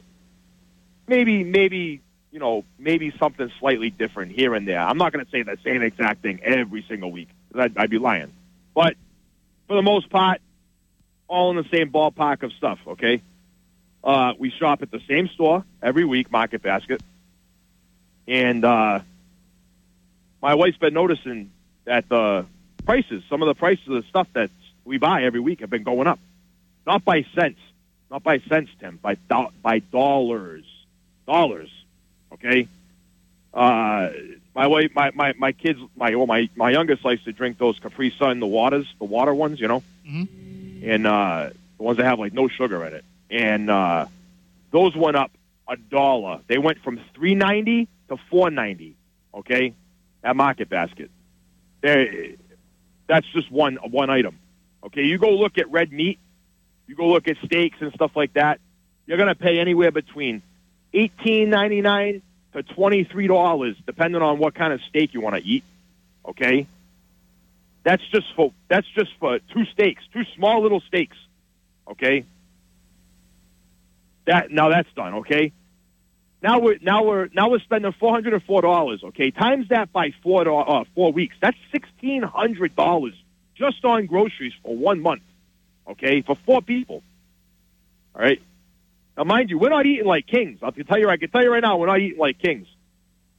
Maybe 1.07 1.45
maybe 1.45 2.03
you 2.31 2.39
know 2.39 2.65
maybe 2.79 3.13
something 3.19 3.51
slightly 3.59 3.91
different 3.91 4.33
here 4.33 4.55
and 4.55 4.67
there. 4.67 4.81
I'm 4.81 4.99
not 4.99 5.13
going 5.13 5.25
to 5.25 5.31
say 5.31 5.43
the 5.43 5.59
same 5.65 5.83
exact 5.83 6.23
thing 6.23 6.41
every 6.43 6.85
single 6.89 7.11
week. 7.11 7.29
I'd, 7.55 7.77
I'd 7.77 7.91
be 7.91 7.99
lying. 7.99 8.33
But 8.75 8.95
for 9.67 9.75
the 9.75 9.83
most 9.83 10.11
part, 10.11 10.41
all 11.29 11.51
in 11.51 11.57
the 11.57 11.69
same 11.71 11.91
ballpark 11.91 12.43
of 12.43 12.53
stuff. 12.53 12.79
Okay. 12.87 13.23
Uh, 14.03 14.33
we 14.39 14.51
shop 14.51 14.83
at 14.83 14.91
the 14.91 15.01
same 15.09 15.29
store 15.29 15.65
every 15.83 16.05
week, 16.05 16.33
Market 16.33 16.63
Basket, 16.63 17.03
and 18.27 18.65
uh, 18.65 19.01
my 20.41 20.55
wife's 20.55 20.79
been 20.79 20.95
noticing 20.95 21.51
that 21.85 22.09
the 22.09 22.47
prices, 22.87 23.23
some 23.29 23.43
of 23.43 23.49
the 23.49 23.55
prices 23.55 23.87
of 23.89 24.03
the 24.03 24.09
stuff 24.09 24.27
that 24.33 24.51
we 24.85 24.97
buy 24.97 25.25
every 25.25 25.41
week, 25.41 25.61
have 25.61 25.69
been 25.69 25.83
going 25.83 26.07
up. 26.07 26.19
Not 26.87 27.05
by 27.05 27.27
cents, 27.35 27.61
not 28.11 28.23
by 28.23 28.39
cents, 28.39 28.71
Tim, 28.81 28.99
by 29.03 29.17
do- 29.17 29.51
by 29.63 29.81
dollars, 29.81 30.65
dollars. 31.27 31.71
Okay. 32.33 32.69
Uh, 33.53 34.11
my 34.55 34.67
wife, 34.67 34.91
my, 34.95 35.11
my, 35.15 35.33
my 35.39 35.53
kids, 35.53 35.79
my 35.97 36.15
well, 36.15 36.27
my 36.27 36.49
my 36.55 36.71
youngest 36.71 37.05
likes 37.05 37.25
to 37.25 37.33
drink 37.33 37.59
those 37.59 37.79
Capri 37.79 38.15
Sun, 38.19 38.41
the 38.41 38.47
waters, 38.47 38.87
the 38.99 39.05
water 39.05 39.35
ones, 39.35 39.61
you 39.61 39.69
know, 39.69 39.83
and 40.85 41.07
uh, 41.07 41.51
the 41.77 41.83
ones 41.83 41.99
that 41.99 42.05
have 42.05 42.19
like 42.19 42.33
no 42.33 42.49
sugar 42.49 42.85
in 42.87 42.93
it, 42.95 43.05
and 43.31 43.71
uh, 43.71 44.07
those 44.71 44.95
went 44.97 45.17
up 45.17 45.33
a 45.69 45.77
dollar. 45.77 46.41
They 46.47 46.59
went 46.59 46.79
from 46.83 47.01
three 47.15 47.35
ninety 47.35 47.89
to 48.09 48.17
four 48.31 48.51
ninety. 48.51 48.97
Okay, 49.35 49.75
at 50.23 50.37
Market 50.37 50.69
Basket. 50.69 51.11
There, 51.81 52.35
that's 53.07 53.27
just 53.33 53.51
one 53.51 53.77
one 53.77 54.11
item. 54.11 54.39
Okay, 54.85 55.03
you 55.05 55.19
go 55.19 55.31
look 55.31 55.59
at 55.59 55.71
red 55.71 55.93
meat, 55.93 56.19
you 56.87 56.95
go 56.95 57.09
look 57.09 57.29
at 57.29 57.37
steaks 57.45 57.79
and 57.81 57.93
stuff 57.95 58.13
like 58.15 58.35
that. 58.35 58.61
You're 59.07 59.19
gonna 59.19 59.35
pay 59.35 59.59
anywhere 59.59 59.91
between 59.91 60.43
eighteen 60.93 61.51
ninety 61.51 61.81
nine 61.81 62.23
to 62.53 62.63
twenty 62.63 63.05
three 63.05 63.27
dollars, 63.27 63.77
depending 63.87 64.23
on 64.23 64.39
what 64.39 64.55
kind 64.55 64.73
of 64.73 64.81
steak 64.89 65.15
you 65.15 65.21
want 65.21 65.37
to 65.37 65.43
eat. 65.43 65.65
Okay, 66.27 66.67
that's 67.85 68.03
just 68.13 68.27
for 68.35 68.53
that's 68.69 68.87
just 68.89 69.11
for 69.19 69.39
two 69.53 69.65
steaks, 69.73 70.03
two 70.13 70.25
small 70.37 70.63
little 70.63 70.81
steaks. 70.81 71.17
Okay, 71.91 72.25
that 74.27 74.51
now 74.51 74.69
that's 74.69 74.93
done. 74.95 75.15
Okay, 75.17 75.53
now 76.43 76.59
we're 76.59 76.79
now 76.81 77.05
we're 77.05 77.29
now 77.35 77.51
we're 77.51 77.61
spending 77.61 77.93
four 77.93 78.13
hundred 78.13 78.35
and 78.35 78.43
four 78.45 78.63
dollars. 78.63 79.03
Okay, 79.03 79.31
times 79.31 79.69
that 79.69 79.93
by 79.93 80.13
four 80.23 80.49
uh, 80.49 80.85
four 80.95 81.13
weeks. 81.13 81.37
That's 81.41 81.57
sixteen 81.73 82.23
hundred 82.23 82.77
dollars 82.77 83.15
just 83.57 83.85
on 83.85 84.07
groceries 84.07 84.55
for 84.63 84.77
one 84.77 85.01
month. 85.01 85.23
Okay, 85.89 86.23
for 86.23 86.37
four 86.47 86.63
people. 86.63 87.03
All 88.15 88.23
right. 88.23 88.41
Now, 89.17 89.25
mind 89.25 89.51
you, 89.51 89.59
we're 89.59 89.69
not 89.71 89.87
eating 89.87 90.07
like 90.07 90.27
kings. 90.27 90.61
I 90.63 90.71
can 90.71 90.87
tell 90.87 90.99
you, 90.99 91.09
I 91.09 91.17
can 91.19 91.31
tell 91.31 91.43
you 91.43 91.53
right 91.53 91.63
now, 91.63 91.77
we're 91.77 91.87
not 91.87 92.01
eating 92.01 92.19
like 92.19 92.39
kings. 92.39 92.67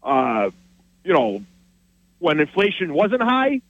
Uh, 0.04 0.52
you 1.04 1.14
know, 1.14 1.44
when 2.20 2.40
inflation 2.40 2.94
wasn't 2.94 3.24
high, 3.24 3.62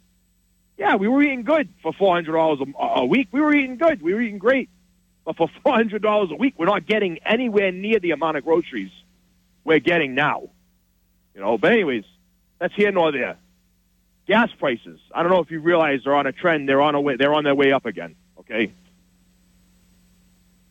Yeah, 0.77 0.95
we 0.95 1.07
were 1.07 1.21
eating 1.21 1.43
good 1.43 1.69
for 1.83 1.93
four 1.93 2.15
hundred 2.15 2.33
dollars 2.33 2.59
a 2.77 3.05
week. 3.05 3.27
We 3.31 3.39
were 3.39 3.53
eating 3.53 3.77
good. 3.77 4.01
We 4.01 4.13
were 4.13 4.21
eating 4.21 4.39
great. 4.39 4.67
But 5.25 5.37
for 5.37 5.47
four 5.63 5.73
hundred 5.73 6.01
dollars 6.01 6.31
a 6.31 6.35
week, 6.35 6.55
we're 6.57 6.65
not 6.65 6.87
getting 6.87 7.19
anywhere 7.23 7.71
near 7.71 7.99
the 7.99 8.11
amount 8.11 8.37
of 8.37 8.43
groceries 8.43 8.91
we're 9.63 9.79
getting 9.79 10.15
now. 10.15 10.49
You 11.35 11.41
know. 11.41 11.57
But 11.59 11.73
anyways, 11.73 12.03
that's 12.59 12.73
here 12.73 12.91
nor 12.91 13.11
there. 13.11 13.37
Gas 14.27 14.49
prices. 14.57 14.99
I 15.13 15.21
don't 15.21 15.31
know 15.31 15.41
if 15.41 15.51
you 15.51 15.59
realize 15.59 16.01
they're 16.03 16.15
on 16.15 16.25
a 16.25 16.31
trend. 16.31 16.67
They're 16.67 16.81
on 16.81 16.95
a 16.95 17.01
way. 17.01 17.15
They're 17.15 17.33
on 17.33 17.43
their 17.43 17.55
way 17.55 17.71
up 17.71 17.85
again. 17.85 18.15
Okay. 18.39 18.73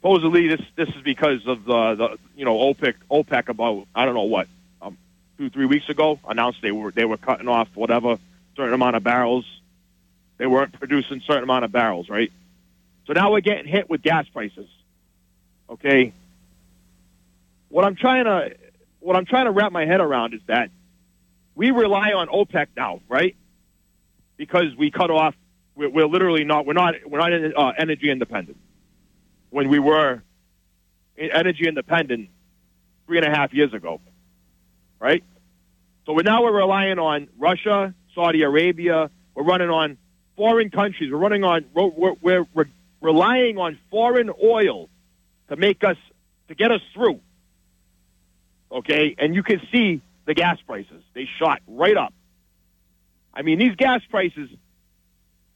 Supposedly, 0.00 0.48
this 0.48 0.62
this 0.76 0.88
is 0.88 1.02
because 1.04 1.46
of 1.46 1.64
the, 1.64 1.94
the 1.94 2.18
you 2.34 2.46
know 2.46 2.56
OPEC 2.56 2.94
OPEC 3.10 3.50
about 3.50 3.86
I 3.94 4.06
don't 4.06 4.14
know 4.14 4.22
what 4.22 4.48
um, 4.80 4.96
two 5.36 5.50
three 5.50 5.66
weeks 5.66 5.90
ago 5.90 6.18
announced 6.26 6.60
they 6.62 6.72
were 6.72 6.90
they 6.90 7.04
were 7.04 7.18
cutting 7.18 7.48
off 7.48 7.68
whatever 7.74 8.18
certain 8.56 8.72
amount 8.72 8.96
of 8.96 9.04
barrels. 9.04 9.44
They 10.38 10.46
weren't 10.46 10.72
producing 10.72 11.20
certain 11.26 11.42
amount 11.42 11.66
of 11.66 11.72
barrels, 11.72 12.08
right? 12.08 12.32
So 13.06 13.12
now 13.12 13.30
we're 13.30 13.42
getting 13.42 13.66
hit 13.66 13.90
with 13.90 14.00
gas 14.00 14.26
prices. 14.28 14.68
Okay. 15.68 16.14
What 17.68 17.84
I'm 17.84 17.94
trying 17.94 18.24
to 18.24 18.56
what 19.00 19.16
I'm 19.16 19.26
trying 19.26 19.44
to 19.44 19.50
wrap 19.50 19.70
my 19.70 19.84
head 19.84 20.00
around 20.00 20.32
is 20.32 20.40
that 20.46 20.70
we 21.54 21.72
rely 21.72 22.12
on 22.12 22.28
OPEC 22.28 22.68
now, 22.74 23.00
right? 23.06 23.36
Because 24.38 24.74
we 24.78 24.90
cut 24.90 25.10
off. 25.10 25.34
We're, 25.74 25.90
we're 25.90 26.06
literally 26.06 26.44
not. 26.44 26.64
We're 26.64 26.72
not. 26.72 26.94
We're 27.04 27.18
not 27.18 27.32
uh, 27.54 27.72
energy 27.76 28.10
independent. 28.10 28.56
When 29.50 29.68
we 29.68 29.78
were 29.78 30.22
energy 31.18 31.66
independent 31.68 32.30
three 33.06 33.18
and 33.18 33.26
a 33.26 33.30
half 33.30 33.52
years 33.52 33.74
ago, 33.74 34.00
right? 34.98 35.22
So 36.06 36.12
we're 36.14 36.22
now 36.22 36.42
we're 36.42 36.56
relying 36.56 36.98
on 36.98 37.28
Russia, 37.38 37.94
Saudi 38.14 38.42
Arabia. 38.42 39.10
We're 39.34 39.44
running 39.44 39.70
on 39.70 39.98
foreign 40.36 40.70
countries. 40.70 41.12
We're 41.12 41.18
running 41.18 41.44
on. 41.44 41.66
We're, 41.74 42.14
we're, 42.20 42.46
we're 42.52 42.66
relying 43.00 43.58
on 43.58 43.78
foreign 43.90 44.30
oil 44.42 44.88
to 45.48 45.56
make 45.56 45.84
us 45.84 45.96
to 46.48 46.54
get 46.54 46.70
us 46.70 46.80
through. 46.94 47.20
Okay, 48.72 49.14
and 49.18 49.34
you 49.34 49.42
can 49.42 49.60
see 49.72 50.00
the 50.26 50.34
gas 50.34 50.58
prices. 50.66 51.02
They 51.14 51.28
shot 51.38 51.60
right 51.66 51.96
up. 51.96 52.14
I 53.34 53.42
mean, 53.42 53.58
these 53.58 53.74
gas 53.76 54.00
prices, 54.10 54.48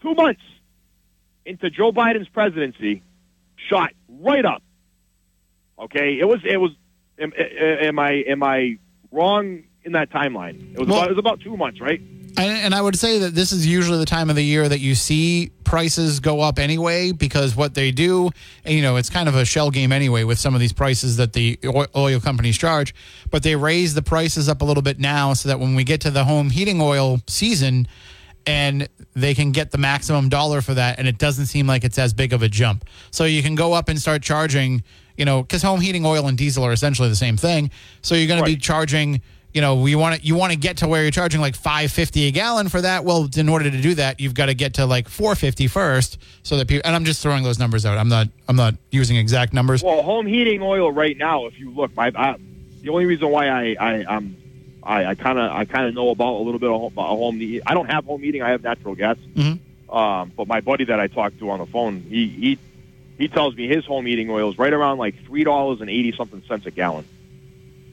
two 0.03 0.14
months 0.14 0.42
into 1.45 1.70
Joe 1.70 1.92
Biden's 1.92 2.28
presidency, 2.28 3.03
shot 3.68 3.90
right 4.08 4.44
up. 4.44 4.62
Okay, 5.78 6.18
it 6.18 6.26
was 6.26 6.40
it 6.44 6.58
was. 6.58 6.70
Am, 7.18 7.32
am 7.38 7.98
I 7.98 8.24
am 8.26 8.42
I 8.42 8.78
wrong 9.12 9.62
in 9.84 9.92
that 9.92 10.10
timeline? 10.10 10.72
It 10.72 10.80
was 10.80 10.88
well, 10.88 10.98
about, 10.98 11.06
it 11.06 11.10
was 11.12 11.18
about 11.18 11.40
two 11.40 11.56
months, 11.56 11.80
right? 11.80 12.00
And 12.36 12.74
I 12.74 12.82
would 12.82 12.98
say 12.98 13.20
that 13.20 13.34
this 13.36 13.52
is 13.52 13.64
usually 13.64 13.98
the 13.98 14.04
time 14.04 14.28
of 14.28 14.34
the 14.34 14.42
year 14.42 14.68
that 14.68 14.80
you 14.80 14.96
see 14.96 15.52
prices 15.62 16.18
go 16.18 16.40
up 16.40 16.58
anyway, 16.58 17.12
because 17.12 17.54
what 17.54 17.74
they 17.74 17.92
do, 17.92 18.30
you 18.66 18.82
know, 18.82 18.96
it's 18.96 19.08
kind 19.08 19.28
of 19.28 19.36
a 19.36 19.44
shell 19.44 19.70
game 19.70 19.92
anyway 19.92 20.24
with 20.24 20.40
some 20.40 20.52
of 20.52 20.60
these 20.60 20.72
prices 20.72 21.16
that 21.18 21.32
the 21.32 21.60
oil 21.94 22.18
companies 22.18 22.58
charge. 22.58 22.92
But 23.30 23.44
they 23.44 23.54
raise 23.54 23.94
the 23.94 24.02
prices 24.02 24.48
up 24.48 24.62
a 24.62 24.64
little 24.64 24.82
bit 24.82 24.98
now 24.98 25.32
so 25.34 25.48
that 25.48 25.60
when 25.60 25.76
we 25.76 25.84
get 25.84 26.00
to 26.00 26.10
the 26.10 26.24
home 26.24 26.50
heating 26.50 26.80
oil 26.80 27.20
season, 27.28 27.86
and 28.47 28.88
they 29.14 29.34
can 29.34 29.53
get 29.53 29.70
the 29.70 29.78
maximum 29.78 30.28
dollar 30.28 30.61
for 30.61 30.74
that, 30.74 30.99
and 30.99 31.09
it 31.09 31.18
doesn't 31.18 31.47
seem 31.47 31.66
like 31.66 31.84
it's 31.84 31.99
as 31.99 32.12
big 32.12 32.32
of 32.32 32.42
a 32.42 32.49
jump. 32.49 32.84
So 33.11 33.24
you 33.24 33.42
can 33.42 33.55
go 33.55 33.72
up 33.72 33.88
and 33.88 34.01
start 34.01 34.22
charging, 34.22 34.82
you 35.16 35.24
know, 35.24 35.42
because 35.42 35.62
home 35.62 35.80
heating 35.80 36.05
oil 36.05 36.26
and 36.26 36.36
diesel 36.36 36.64
are 36.64 36.72
essentially 36.72 37.09
the 37.09 37.16
same 37.16 37.36
thing. 37.36 37.70
So 38.03 38.14
you're 38.14 38.28
going 38.28 38.40
right. 38.40 38.49
to 38.49 38.57
be 38.57 38.61
charging 38.61 39.22
you 39.55 39.61
know, 39.61 39.86
you 39.86 39.99
want 39.99 40.20
to 40.20 40.26
you 40.26 40.34
want 40.34 40.53
to 40.53 40.59
get 40.59 40.78
to 40.78 40.88
where 40.88 41.03
you're 41.03 41.12
charging 41.12 41.40
like 41.40 41.55
550 41.55 42.26
a 42.26 42.30
gallon 42.32 42.68
for 42.68 42.80
that. 42.80 43.05
Well, 43.05 43.28
in 43.36 43.49
order 43.49 43.70
to 43.70 43.80
do 43.80 43.95
that, 43.95 44.18
you've 44.18 44.34
got 44.34 44.47
to 44.47 44.55
get 44.55 44.74
to 44.74 44.86
like 44.86 45.09
450 45.09 45.68
first, 45.68 46.18
so 46.42 46.57
that 46.57 46.66
people. 46.66 46.82
And 46.84 46.97
I'm 46.97 47.05
just 47.05 47.22
throwing 47.22 47.45
those 47.45 47.59
numbers 47.59 47.86
out. 47.86 47.97
I'm 47.97 48.09
not 48.09 48.26
I'm 48.49 48.57
not 48.57 48.74
using 48.90 49.16
exact 49.16 49.53
numbers. 49.53 49.82
Well, 49.84 50.03
home 50.03 50.26
heating 50.26 50.61
oil 50.61 50.90
right 50.90 51.16
now, 51.16 51.47
if 51.47 51.57
you 51.57 51.70
look, 51.70 51.95
my 51.95 52.11
I, 52.16 52.34
the 52.82 52.88
only 52.88 53.07
reason 53.07 53.30
why 53.30 53.47
I 53.49 53.76
I 53.78 54.03
um 54.03 54.36
I 54.85 55.14
kind 55.14 55.39
of 55.39 55.51
I 55.51 55.64
kind 55.64 55.87
of 55.87 55.95
know 55.95 56.11
about 56.11 56.35
a 56.35 56.43
little 56.43 56.59
bit 56.59 56.70
of 56.70 56.80
home, 56.80 56.93
home 56.95 57.61
I 57.66 57.74
don't 57.74 57.91
have 57.91 58.05
home 58.05 58.20
heating. 58.20 58.43
I 58.43 58.51
have 58.51 58.62
natural 58.62 58.95
gas. 58.95 59.16
Mm-hmm. 59.35 59.95
Um, 59.95 60.32
but 60.37 60.47
my 60.49 60.61
buddy 60.61 60.85
that 60.85 61.01
I 61.01 61.07
talked 61.07 61.39
to 61.39 61.51
on 61.51 61.61
the 61.61 61.66
phone, 61.66 62.01
he 62.01 62.28
he 62.28 62.59
he 63.16 63.28
tells 63.28 63.55
me 63.55 63.68
his 63.68 63.85
home 63.85 64.07
heating 64.07 64.28
oil 64.30 64.51
is 64.51 64.59
right 64.59 64.72
around 64.72 64.99
like 64.99 65.14
three 65.24 65.45
dollars 65.45 65.80
and 65.80 65.89
eighty 65.89 66.12
something 66.12 66.43
cents 66.49 66.66
a 66.66 66.70
gallon. 66.70 67.07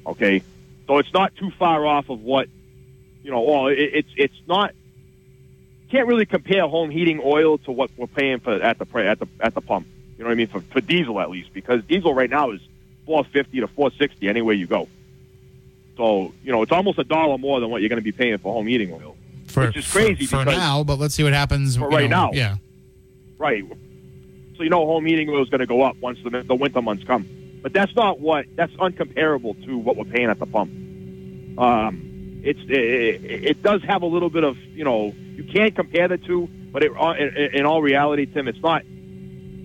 Okay, 0.05 0.43
so 0.87 0.97
it's 0.97 1.13
not 1.13 1.35
too 1.35 1.51
far 1.51 1.85
off 1.85 2.09
of 2.09 2.21
what, 2.21 2.49
you 3.23 3.31
know, 3.31 3.41
well, 3.41 3.67
it, 3.67 3.77
it's 3.77 4.09
it's 4.15 4.41
not. 4.47 4.73
Can't 5.91 6.07
really 6.07 6.25
compare 6.25 6.67
home 6.67 6.89
heating 6.89 7.21
oil 7.23 7.57
to 7.59 7.71
what 7.71 7.91
we're 7.97 8.07
paying 8.07 8.39
for 8.39 8.53
at 8.53 8.79
the 8.79 8.85
at 8.99 9.19
the 9.19 9.27
at 9.39 9.53
the 9.53 9.61
pump. 9.61 9.87
You 10.17 10.23
know 10.23 10.29
what 10.29 10.33
I 10.33 10.35
mean 10.35 10.47
for, 10.47 10.61
for 10.61 10.81
diesel 10.81 11.19
at 11.19 11.29
least 11.29 11.53
because 11.53 11.83
diesel 11.83 12.13
right 12.13 12.29
now 12.29 12.51
is 12.51 12.61
four 13.05 13.23
fifty 13.25 13.59
to 13.59 13.67
four 13.67 13.91
sixty 13.91 14.29
anywhere 14.29 14.55
you 14.55 14.67
go. 14.67 14.87
So 15.97 16.33
you 16.43 16.51
know 16.51 16.61
it's 16.61 16.71
almost 16.71 16.99
a 16.99 17.03
dollar 17.03 17.37
more 17.37 17.59
than 17.59 17.69
what 17.69 17.81
you're 17.81 17.89
going 17.89 18.01
to 18.01 18.03
be 18.03 18.11
paying 18.11 18.37
for 18.37 18.53
home 18.53 18.67
heating 18.67 18.91
oil, 18.93 19.15
for, 19.47 19.67
which 19.67 19.77
is 19.77 19.91
crazy 19.91 20.25
for, 20.25 20.43
for 20.43 20.45
now. 20.45 20.83
But 20.83 20.99
let's 20.99 21.15
see 21.15 21.23
what 21.23 21.33
happens 21.33 21.77
for 21.77 21.89
right 21.89 22.09
know, 22.09 22.27
now. 22.27 22.31
Yeah, 22.33 22.57
right. 23.37 23.63
So 24.57 24.63
you 24.63 24.69
know 24.69 24.85
home 24.85 25.05
heating 25.05 25.29
oil 25.29 25.43
is 25.43 25.49
going 25.49 25.59
to 25.59 25.67
go 25.67 25.81
up 25.81 25.97
once 25.97 26.19
the, 26.23 26.43
the 26.43 26.55
winter 26.55 26.81
months 26.81 27.03
come. 27.03 27.27
But 27.61 27.73
that's 27.73 27.95
not 27.95 28.19
what 28.19 28.45
that's 28.55 28.73
uncomparable 28.73 29.63
to 29.65 29.77
what 29.77 29.95
we're 29.97 30.05
paying 30.05 30.29
at 30.29 30.39
the 30.39 30.45
pump. 30.45 30.71
Um, 31.59 32.41
it's 32.43 32.59
it, 32.67 33.45
it, 33.45 33.61
does 33.61 33.83
have 33.83 34.01
a 34.01 34.07
little 34.07 34.29
bit 34.29 34.43
of 34.43 34.57
you 34.57 34.83
know 34.83 35.13
you 35.35 35.43
can't 35.43 35.75
compare 35.75 36.07
the 36.07 36.17
two, 36.17 36.49
but 36.71 36.83
it, 36.83 36.91
uh, 36.97 37.11
in, 37.11 37.59
in 37.59 37.65
all 37.65 37.81
reality, 37.81 38.25
Tim, 38.25 38.47
it's 38.47 38.61
not 38.61 38.83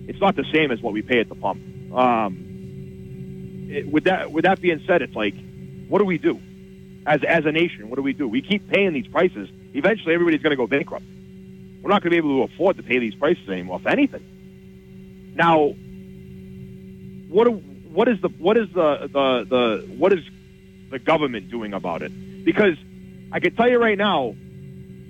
it's 0.07 0.19
not 0.21 0.35
the 0.35 0.45
same 0.53 0.71
as 0.71 0.81
what 0.81 0.93
we 0.93 1.01
pay 1.01 1.19
at 1.19 1.29
the 1.29 1.35
pump. 1.35 1.61
Um, 1.93 3.67
it, 3.69 3.87
with 3.91 4.03
that 4.05 4.31
with 4.31 4.43
that 4.45 4.61
being 4.61 4.81
said, 4.85 5.01
it's 5.01 5.15
like, 5.15 5.33
what 5.87 5.99
do 5.99 6.05
we 6.05 6.17
do 6.17 6.39
as 7.05 7.21
as 7.23 7.45
a 7.45 7.51
nation? 7.51 7.89
What 7.89 7.95
do 7.95 8.01
we 8.01 8.13
do? 8.13 8.27
We 8.27 8.41
keep 8.41 8.69
paying 8.69 8.93
these 8.93 9.07
prices. 9.07 9.49
Eventually, 9.73 10.13
everybody's 10.13 10.41
going 10.41 10.51
to 10.51 10.57
go 10.57 10.67
bankrupt. 10.67 11.05
We're 11.81 11.89
not 11.89 12.01
going 12.01 12.11
to 12.11 12.21
be 12.21 12.27
able 12.27 12.47
to 12.47 12.53
afford 12.53 12.77
to 12.77 12.83
pay 12.83 12.99
these 12.99 13.15
prices 13.15 13.47
anymore, 13.49 13.79
if 13.79 13.87
anything. 13.87 15.33
Now, 15.35 15.73
what 17.29 17.47
what 17.47 18.07
is 18.07 18.19
the 18.21 18.29
what 18.29 18.57
is 18.57 18.67
the 18.73 19.09
the, 19.11 19.45
the 19.49 19.95
what 19.97 20.13
is 20.13 20.23
the 20.89 20.99
government 20.99 21.49
doing 21.49 21.73
about 21.73 22.01
it? 22.01 22.11
Because 22.43 22.77
I 23.31 23.39
can 23.39 23.55
tell 23.55 23.69
you 23.69 23.77
right 23.77 23.97
now, 23.97 24.35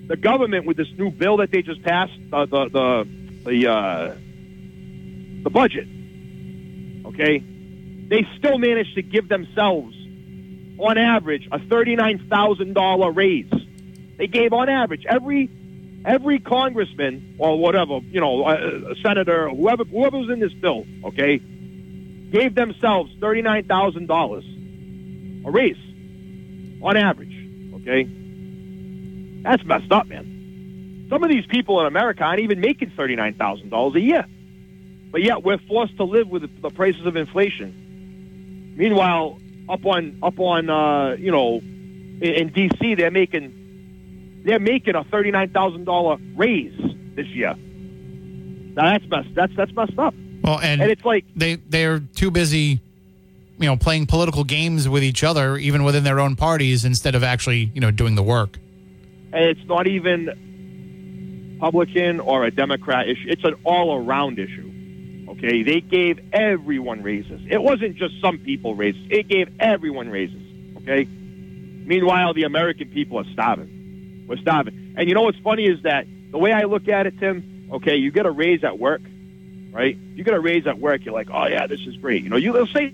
the 0.06 0.16
government 0.16 0.66
with 0.66 0.76
this 0.76 0.88
new 0.96 1.10
bill 1.10 1.38
that 1.38 1.50
they 1.50 1.62
just 1.62 1.82
passed, 1.82 2.12
the 2.30 2.46
the 2.46 3.08
the 3.44 3.70
uh, 3.70 4.14
the 5.42 5.50
budget, 5.50 5.86
okay, 7.06 7.38
they 8.08 8.26
still 8.38 8.58
managed 8.58 8.94
to 8.96 9.02
give 9.02 9.28
themselves, 9.28 9.94
on 10.78 10.98
average, 10.98 11.48
a 11.50 11.58
thirty-nine 11.58 12.28
thousand 12.28 12.74
dollar 12.74 13.10
raise. 13.10 13.50
They 14.16 14.26
gave 14.26 14.52
on 14.52 14.68
average 14.68 15.04
every 15.06 15.50
every 16.04 16.38
congressman 16.38 17.36
or 17.38 17.58
whatever, 17.58 17.98
you 17.98 18.20
know, 18.20 18.46
a, 18.46 18.92
a 18.92 18.96
senator, 19.02 19.48
whoever 19.50 19.84
whoever 19.84 20.18
was 20.18 20.30
in 20.30 20.40
this 20.40 20.52
bill, 20.52 20.84
okay, 21.04 21.38
gave 21.38 22.54
themselves 22.54 23.12
thirty 23.20 23.42
nine 23.42 23.64
thousand 23.64 24.06
dollars 24.06 24.44
a 25.44 25.50
raise 25.50 25.76
on 26.82 26.96
average. 26.96 27.34
Okay, 27.80 28.04
that's 29.42 29.64
messed 29.64 29.92
up, 29.92 30.06
man. 30.06 31.06
Some 31.10 31.22
of 31.22 31.30
these 31.30 31.46
people 31.46 31.80
in 31.80 31.86
America 31.86 32.22
aren't 32.22 32.40
even 32.40 32.60
making 32.60 32.90
thirty 32.96 33.16
nine 33.16 33.34
thousand 33.34 33.70
dollars 33.70 33.94
a 33.94 34.00
year, 34.00 34.24
but 35.10 35.22
yet 35.22 35.42
we're 35.42 35.58
forced 35.58 35.96
to 35.96 36.04
live 36.04 36.28
with 36.28 36.62
the 36.62 36.70
prices 36.70 37.06
of 37.06 37.16
inflation. 37.16 38.74
Meanwhile, 38.76 39.38
up 39.68 39.84
on 39.84 40.18
up 40.22 40.38
on 40.38 40.70
uh, 40.70 41.16
you 41.18 41.30
know 41.30 41.56
in, 41.56 42.22
in 42.22 42.48
D.C. 42.52 42.94
they're 42.94 43.10
making 43.10 44.42
they're 44.44 44.60
making 44.60 44.94
a 44.94 45.04
thirty 45.04 45.30
nine 45.30 45.50
thousand 45.50 45.84
dollar 45.84 46.16
raise 46.36 46.76
this 47.14 47.26
year. 47.28 47.54
Now 48.74 48.92
that's 48.92 49.06
messed 49.08 49.34
that's 49.34 49.52
that's 49.56 49.72
messed 49.72 49.98
up. 49.98 50.14
Well, 50.42 50.60
and, 50.60 50.80
and 50.80 50.90
it's 50.90 51.04
like 51.04 51.24
they 51.34 51.56
they're 51.56 52.00
too 52.00 52.30
busy, 52.30 52.80
you 53.58 53.66
know, 53.66 53.76
playing 53.76 54.06
political 54.06 54.44
games 54.44 54.88
with 54.88 55.02
each 55.02 55.24
other, 55.24 55.56
even 55.56 55.84
within 55.84 56.04
their 56.04 56.20
own 56.20 56.36
parties, 56.36 56.84
instead 56.84 57.14
of 57.14 57.22
actually, 57.22 57.70
you 57.74 57.80
know, 57.80 57.90
doing 57.90 58.14
the 58.14 58.22
work. 58.22 58.58
And 59.32 59.44
it's 59.44 59.64
not 59.66 59.86
even 59.86 61.58
Republican 61.60 62.20
or 62.20 62.44
a 62.44 62.50
Democrat 62.50 63.08
issue; 63.08 63.26
it's 63.28 63.44
an 63.44 63.54
all-around 63.64 64.38
issue. 64.38 64.67
Okay, 65.28 65.62
they 65.62 65.80
gave 65.80 66.20
everyone 66.32 67.02
raises. 67.02 67.40
It 67.48 67.62
wasn't 67.62 67.96
just 67.96 68.20
some 68.20 68.38
people 68.38 68.74
raises; 68.74 69.00
it 69.10 69.28
gave 69.28 69.48
everyone 69.60 70.08
raises. 70.08 70.42
Okay. 70.78 71.04
Meanwhile, 71.04 72.34
the 72.34 72.44
American 72.44 72.88
people 72.88 73.18
are 73.18 73.30
starving. 73.32 74.26
We're 74.28 74.36
starving. 74.38 74.94
And 74.96 75.08
you 75.08 75.14
know 75.14 75.22
what's 75.22 75.38
funny 75.38 75.64
is 75.64 75.82
that 75.82 76.06
the 76.30 76.38
way 76.38 76.52
I 76.52 76.64
look 76.64 76.88
at 76.88 77.06
it, 77.06 77.18
Tim. 77.18 77.70
Okay, 77.70 77.96
you 77.96 78.10
get 78.10 78.24
a 78.24 78.30
raise 78.30 78.64
at 78.64 78.78
work 78.78 79.02
right? 79.72 79.96
You 80.14 80.24
get 80.24 80.34
a 80.34 80.40
raise 80.40 80.66
at 80.66 80.78
work, 80.78 81.04
you're 81.04 81.14
like, 81.14 81.28
oh 81.32 81.46
yeah, 81.46 81.66
this 81.66 81.80
is 81.86 81.96
great. 81.96 82.22
You 82.22 82.30
know, 82.30 82.36
you 82.36 82.52
let's 82.52 82.72
say 82.72 82.92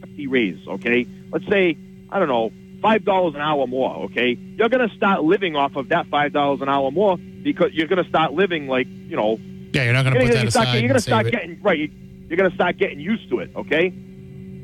hefty 0.00 0.26
raise, 0.26 0.66
okay? 0.66 1.06
Let's 1.32 1.46
say 1.46 1.76
I 2.10 2.18
don't 2.18 2.28
know, 2.28 2.52
five 2.82 3.04
dollars 3.04 3.34
an 3.34 3.40
hour 3.40 3.66
more, 3.66 4.04
okay? 4.04 4.34
You're 4.34 4.68
gonna 4.68 4.90
start 4.90 5.24
living 5.24 5.56
off 5.56 5.76
of 5.76 5.88
that 5.88 6.06
five 6.08 6.32
dollars 6.32 6.60
an 6.60 6.68
hour 6.68 6.90
more 6.90 7.16
because 7.16 7.72
you're 7.72 7.88
to 7.88 8.04
start 8.08 8.32
living 8.32 8.68
like 8.68 8.86
you 8.88 9.16
know. 9.16 9.38
Yeah, 9.76 9.84
you're 9.84 9.92
not 9.92 10.04
going 10.04 10.14
to 10.16 10.20
put 10.20 10.32
that 10.32 10.46
aside. 10.46 10.74
you're 10.74 10.88
going 10.88 10.94
to 10.94 11.00
start 11.00 11.30
getting 11.30 11.60
right. 11.62 11.78
you- 11.78 11.90
You're 12.28 12.36
going 12.36 12.50
to 12.50 12.54
start 12.56 12.76
getting 12.78 12.98
used 13.00 13.28
to 13.30 13.38
it. 13.40 13.50
Okay. 13.54 13.90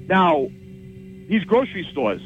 Now, 0.09 0.49
these 1.29 1.45
grocery 1.45 1.87
stores 1.93 2.21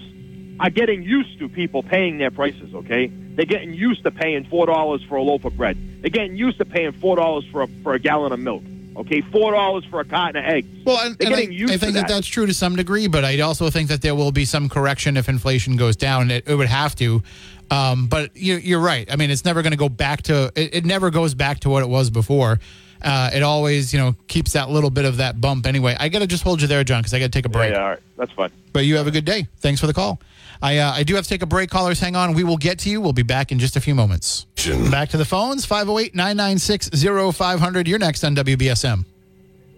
are 0.59 0.71
getting 0.71 1.03
used 1.03 1.39
to 1.39 1.49
people 1.49 1.83
paying 1.83 2.19
their 2.19 2.31
prices. 2.31 2.75
Okay, 2.75 3.09
they're 3.09 3.45
getting 3.45 3.75
used 3.75 4.03
to 4.05 4.11
paying 4.11 4.45
four 4.49 4.67
dollars 4.67 5.03
for 5.09 5.17
a 5.17 5.23
loaf 5.23 5.45
of 5.45 5.57
bread. 5.57 5.77
They're 6.01 6.11
getting 6.11 6.37
used 6.37 6.59
to 6.59 6.65
paying 6.65 6.93
four 6.93 7.17
dollars 7.17 7.45
for 7.53 7.63
a, 7.63 7.69
for 7.83 7.95
a 7.95 7.99
gallon 7.99 8.33
of 8.33 8.41
milk. 8.41 8.63
Okay, 8.97 9.21
four 9.31 9.53
dollars 9.53 9.85
for 9.91 10.01
a 10.01 10.05
carton 10.07 10.43
of 10.43 10.49
eggs. 10.51 10.69
Well, 10.87 10.99
and, 11.07 11.21
and 11.21 11.35
I, 11.35 11.41
I 11.41 11.47
think 11.47 11.81
that. 11.81 11.93
that. 11.93 12.09
that's 12.09 12.27
true 12.27 12.47
to 12.47 12.55
some 12.55 12.77
degree, 12.77 13.09
but 13.09 13.27
I 13.27 13.39
also 13.41 13.69
think 13.69 13.91
that 13.91 14.01
there 14.01 14.15
will 14.15 14.33
be 14.33 14.47
some 14.47 14.71
correction 14.71 15.19
if 15.19 15.29
inflation 15.29 15.77
goes 15.77 15.97
down. 15.97 16.31
It, 16.31 16.49
it 16.49 16.55
would 16.55 16.69
have 16.69 16.97
to. 16.97 17.23
Um, 17.71 18.07
but 18.07 18.37
you, 18.37 18.57
you're 18.57 18.81
right. 18.81 19.11
I 19.11 19.17
mean, 19.17 19.31
it's 19.31 19.45
never 19.45 19.63
going 19.63 19.73
to 19.73 19.79
go 19.79 19.89
back 19.89 20.23
to. 20.23 20.53
It, 20.55 20.75
it 20.75 20.85
never 20.85 21.11
goes 21.11 21.35
back 21.35 21.61
to 21.61 21.71
what 21.71 21.83
it 21.83 21.89
was 21.89 22.11
before. 22.11 22.61
Uh, 23.03 23.31
it 23.35 23.43
always, 23.43 23.93
you 23.93 23.99
know, 23.99 24.15
keeps 24.27 24.53
that 24.53 24.71
little 24.71 24.91
bit 24.91 25.05
of 25.05 25.19
that 25.19 25.41
bump 25.41 25.67
anyway. 25.67 25.97
I 25.99 26.09
got 26.09 26.21
to 26.21 26.27
just 26.27 26.43
hold 26.43 26.63
you 26.63 26.69
there, 26.69 26.83
John, 26.85 27.01
because 27.01 27.13
I 27.13 27.19
got 27.19 27.27
to 27.27 27.31
take 27.31 27.45
a 27.45 27.51
break. 27.51 27.73
Yeah, 27.73 27.83
all 27.83 27.91
right, 27.91 28.01
that's 28.17 28.33
fine. 28.33 28.51
But 28.73 28.85
you 28.85 28.97
have 28.97 29.07
a 29.07 29.11
good 29.11 29.25
day. 29.25 29.49
Thanks 29.59 29.81
for 29.81 29.87
the 29.87 29.95
call. 29.95 30.21
I 30.63 30.79
uh, 30.79 30.93
I 30.93 31.03
do 31.03 31.15
have 31.15 31.25
to 31.25 31.29
take 31.29 31.43
a 31.43 31.47
break. 31.47 31.71
Callers, 31.71 32.01
hang 32.01 32.17
on. 32.17 32.35
We 32.35 32.45
will 32.45 32.57
get 32.57 32.79
to 32.81 32.91
you. 32.91 33.01
We'll 33.01 33.13
be 33.13 33.23
back 33.23 33.53
in 33.53 33.59
just 33.59 33.77
a 33.77 33.81
few 33.81 33.95
moments. 33.95 34.47
Back 34.91 35.11
to 35.11 35.17
the 35.17 35.25
phones 35.25 35.65
508 35.65 36.15
996 36.15 36.91
0500. 37.37 37.87
You're 37.87 37.99
next 37.99 38.25
on 38.25 38.35
WBSM. 38.35 39.05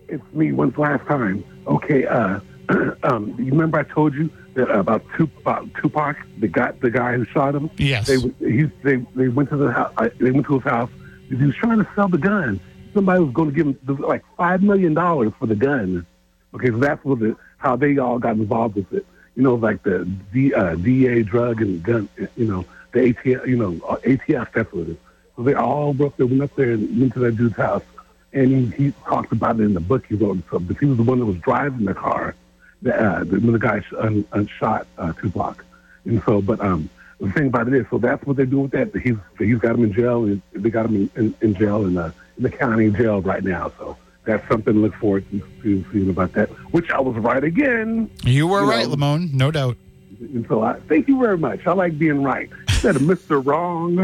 It's 0.09 0.22
me. 0.32 0.53
When's 0.53 0.78
last 0.78 1.07
time? 1.07 1.45
Okay. 1.66 2.07
Uh, 2.07 2.41
um, 3.03 3.34
you 3.39 3.51
remember 3.51 3.78
I 3.78 3.82
told 3.82 4.14
you 4.14 4.30
that 4.47 4.47
about, 4.59 5.05
Tup- 5.17 5.37
about 5.39 5.69
Tupac, 5.75 6.17
the 6.39 6.49
guy, 6.49 6.73
the 6.73 6.91
guy 6.91 7.17
who 7.17 7.25
shot 7.27 7.55
him. 7.55 7.71
Yes. 7.77 8.07
They 8.07 8.19
he, 8.41 8.65
they 8.83 8.97
they 9.15 9.29
went 9.29 9.51
to 9.51 9.57
the 9.57 9.73
house. 9.73 9.93
They 10.19 10.31
went 10.31 10.47
to 10.47 10.55
his 10.59 10.65
house. 10.65 10.91
He 11.29 11.35
was 11.35 11.55
trying 11.57 11.79
to 11.79 11.89
sell 11.95 12.09
the 12.09 12.19
gun. 12.19 12.61
Somebody 12.95 13.21
was 13.21 13.33
going 13.33 13.51
to 13.51 13.55
give 13.55 13.67
him 13.67 14.03
like 14.03 14.25
five 14.37 14.63
million 14.63 14.95
dollars 14.95 15.33
for 15.39 15.47
the 15.47 15.55
gun. 15.55 16.07
Okay, 16.55 16.69
so 16.69 16.79
that's 16.79 17.05
what 17.05 17.19
the, 17.21 17.37
how 17.59 17.77
they 17.77 17.99
all 17.99 18.19
got 18.19 18.37
involved 18.37 18.77
with 18.77 18.93
it. 18.93 19.07
You 19.37 19.43
know, 19.43 19.55
like 19.55 19.83
the 19.83 20.05
D, 20.33 20.53
uh, 20.55 20.75
DA 20.75 21.23
drug 21.23 21.61
and 21.61 21.83
gun. 21.83 22.09
You 22.37 22.47
know, 22.47 22.65
the 22.93 23.01
ATF. 23.13 23.47
You 23.47 23.57
know, 23.57 23.87
uh, 23.87 23.97
ATF. 23.97 24.53
That's 24.53 24.73
what 24.73 24.89
it 24.89 24.91
is. 24.91 24.97
So 25.37 25.43
they 25.43 25.55
all 25.55 25.93
broke. 25.95 26.17
They 26.17 26.25
went 26.25 26.43
up 26.43 26.55
there 26.57 26.73
and 26.73 26.99
went 26.99 27.13
to 27.15 27.21
that 27.21 27.37
dude's 27.37 27.57
house, 27.57 27.85
and 28.33 28.75
he, 28.75 28.85
he 28.87 28.93
talked 29.07 29.31
about 29.33 29.61
it 29.61 29.65
in 29.65 29.75
the 29.75 29.81
book 29.81 30.07
he 30.07 30.15
wrote. 30.17 30.39
So, 30.51 30.59
but 30.59 30.79
he 30.79 30.87
was 30.87 30.97
the 30.97 31.05
one 31.05 31.21
that 31.21 31.27
was 31.27 31.37
driving 31.37 31.85
the 31.85 31.95
car. 31.95 32.35
The, 32.83 32.95
uh, 32.95 33.24
the, 33.24 33.39
the 33.39 33.59
guy 33.59 33.81
sh- 33.81 33.93
un, 33.99 34.22
unshot 34.24 34.87
uh, 34.99 35.12
Tupac, 35.14 35.64
and 36.05 36.22
so, 36.24 36.41
but 36.41 36.61
um, 36.61 36.89
the 37.20 37.31
thing 37.33 37.49
about 37.49 37.66
it 37.68 37.74
is, 37.74 37.87
so 37.91 37.99
that's 37.99 38.24
what 38.24 38.37
they're 38.37 38.47
doing 38.47 38.70
with 38.70 38.72
that. 38.72 38.95
He's 39.01 39.16
he's 39.39 39.59
got 39.59 39.74
him 39.74 39.85
in 39.85 39.93
jail, 39.93 40.24
and 40.24 40.41
they 40.53 40.70
got 40.70 40.87
him 40.87 40.95
in, 40.97 41.11
in, 41.16 41.35
in 41.41 41.55
jail 41.57 41.85
in 41.87 41.95
the 41.95 42.14
in 42.37 42.45
the 42.45 42.51
county 42.51 42.89
jail 42.91 43.20
right 43.20 43.43
now. 43.43 43.72
So 43.79 43.97
that's 44.24 44.47
something 44.49 44.74
to 44.74 44.79
look 44.81 44.95
forward 44.95 45.29
to, 45.31 45.41
to 45.62 45.85
seeing 45.93 46.09
about 46.11 46.33
that. 46.35 46.51
Which 46.72 46.91
I 46.91 47.01
was 47.01 47.16
right 47.16 47.43
again. 47.43 48.11
You 48.22 48.47
were 48.47 48.61
You 48.62 48.70
right, 48.70 48.87
know. 48.89 48.95
Lamone. 48.95 49.33
No 49.35 49.51
doubt. 49.51 49.76
And 50.20 50.47
so 50.49 50.62
I 50.62 50.79
thank 50.89 51.09
you 51.09 51.18
very 51.18 51.39
much. 51.39 51.66
I 51.66 51.72
like 51.72 51.99
being 51.99 52.22
right. 52.22 52.49
Instead 52.68 52.95
of 52.97 53.03
Mr. 53.03 53.45
Wrong, 53.45 53.97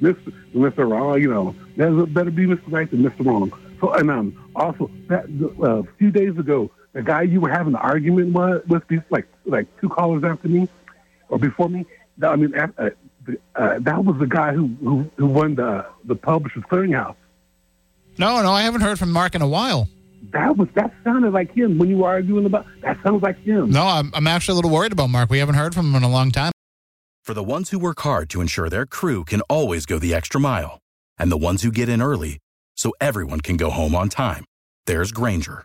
Mr. 0.00 0.32
Mr. 0.54 0.90
Wrong, 0.90 1.20
you 1.20 1.32
know, 1.32 1.54
there's 1.76 2.08
better 2.08 2.30
be 2.32 2.46
Mr. 2.46 2.62
Right 2.72 2.90
than 2.90 3.04
Mr. 3.04 3.24
Wrong. 3.24 3.52
So 3.80 3.92
and 3.92 4.10
um 4.10 4.50
also 4.56 4.90
that 5.08 5.26
uh, 5.60 5.80
a 5.80 5.82
few 5.98 6.10
days 6.10 6.36
ago, 6.38 6.70
the 6.96 7.02
guy 7.02 7.22
you 7.22 7.40
were 7.42 7.50
having 7.50 7.74
an 7.74 7.80
argument 7.92 8.32
with, 8.32 8.66
with 8.66 8.82
these 8.88 9.00
like 9.10 9.26
like 9.44 9.66
two 9.80 9.88
callers 9.88 10.24
after 10.24 10.48
me 10.48 10.66
or 11.28 11.38
before 11.38 11.68
me. 11.68 11.84
that- 12.18 12.30
I 12.30 12.36
mean, 12.36 12.52
uh, 12.58 12.68
uh, 13.54 13.78
that 13.80 14.04
was 14.04 14.16
the 14.18 14.26
guy 14.26 14.52
who 14.54 14.66
who, 14.82 15.10
who 15.16 15.26
won 15.26 15.54
the 15.56 15.84
the 16.04 16.14
Publishers 16.16 16.64
Clearinghouse. 16.70 17.16
No, 18.18 18.42
no, 18.42 18.50
I 18.50 18.62
haven't 18.62 18.80
heard 18.80 18.98
from 18.98 19.12
Mark 19.12 19.34
in 19.34 19.42
a 19.42 19.48
while. 19.48 19.88
That 20.32 20.56
was 20.56 20.68
that 20.74 20.92
sounded 21.04 21.32
like 21.34 21.52
him 21.52 21.76
when 21.78 21.88
you 21.90 21.98
were 21.98 22.08
arguing 22.08 22.46
about. 22.46 22.66
That 22.80 22.96
sounds 23.02 23.22
like 23.22 23.38
him. 23.42 23.70
No, 23.70 23.82
I'm, 23.86 24.10
I'm 24.14 24.26
actually 24.26 24.52
a 24.54 24.56
little 24.56 24.70
worried 24.70 24.92
about 24.92 25.08
Mark. 25.10 25.28
We 25.30 25.38
haven't 25.38 25.56
heard 25.56 25.74
from 25.74 25.86
him 25.90 25.96
in 25.96 26.02
a 26.02 26.10
long 26.10 26.30
time. 26.32 26.52
For 27.24 27.34
the 27.34 27.42
ones 27.44 27.70
who 27.70 27.78
work 27.78 28.00
hard 28.00 28.30
to 28.30 28.40
ensure 28.40 28.68
their 28.70 28.86
crew 28.86 29.24
can 29.24 29.40
always 29.42 29.84
go 29.84 29.98
the 29.98 30.14
extra 30.14 30.40
mile, 30.40 30.78
and 31.18 31.30
the 31.30 31.36
ones 31.36 31.62
who 31.62 31.70
get 31.70 31.88
in 31.88 32.00
early 32.00 32.38
so 32.76 32.92
everyone 33.00 33.40
can 33.40 33.56
go 33.56 33.68
home 33.70 33.94
on 33.94 34.08
time, 34.08 34.44
there's 34.86 35.12
Grainger, 35.12 35.64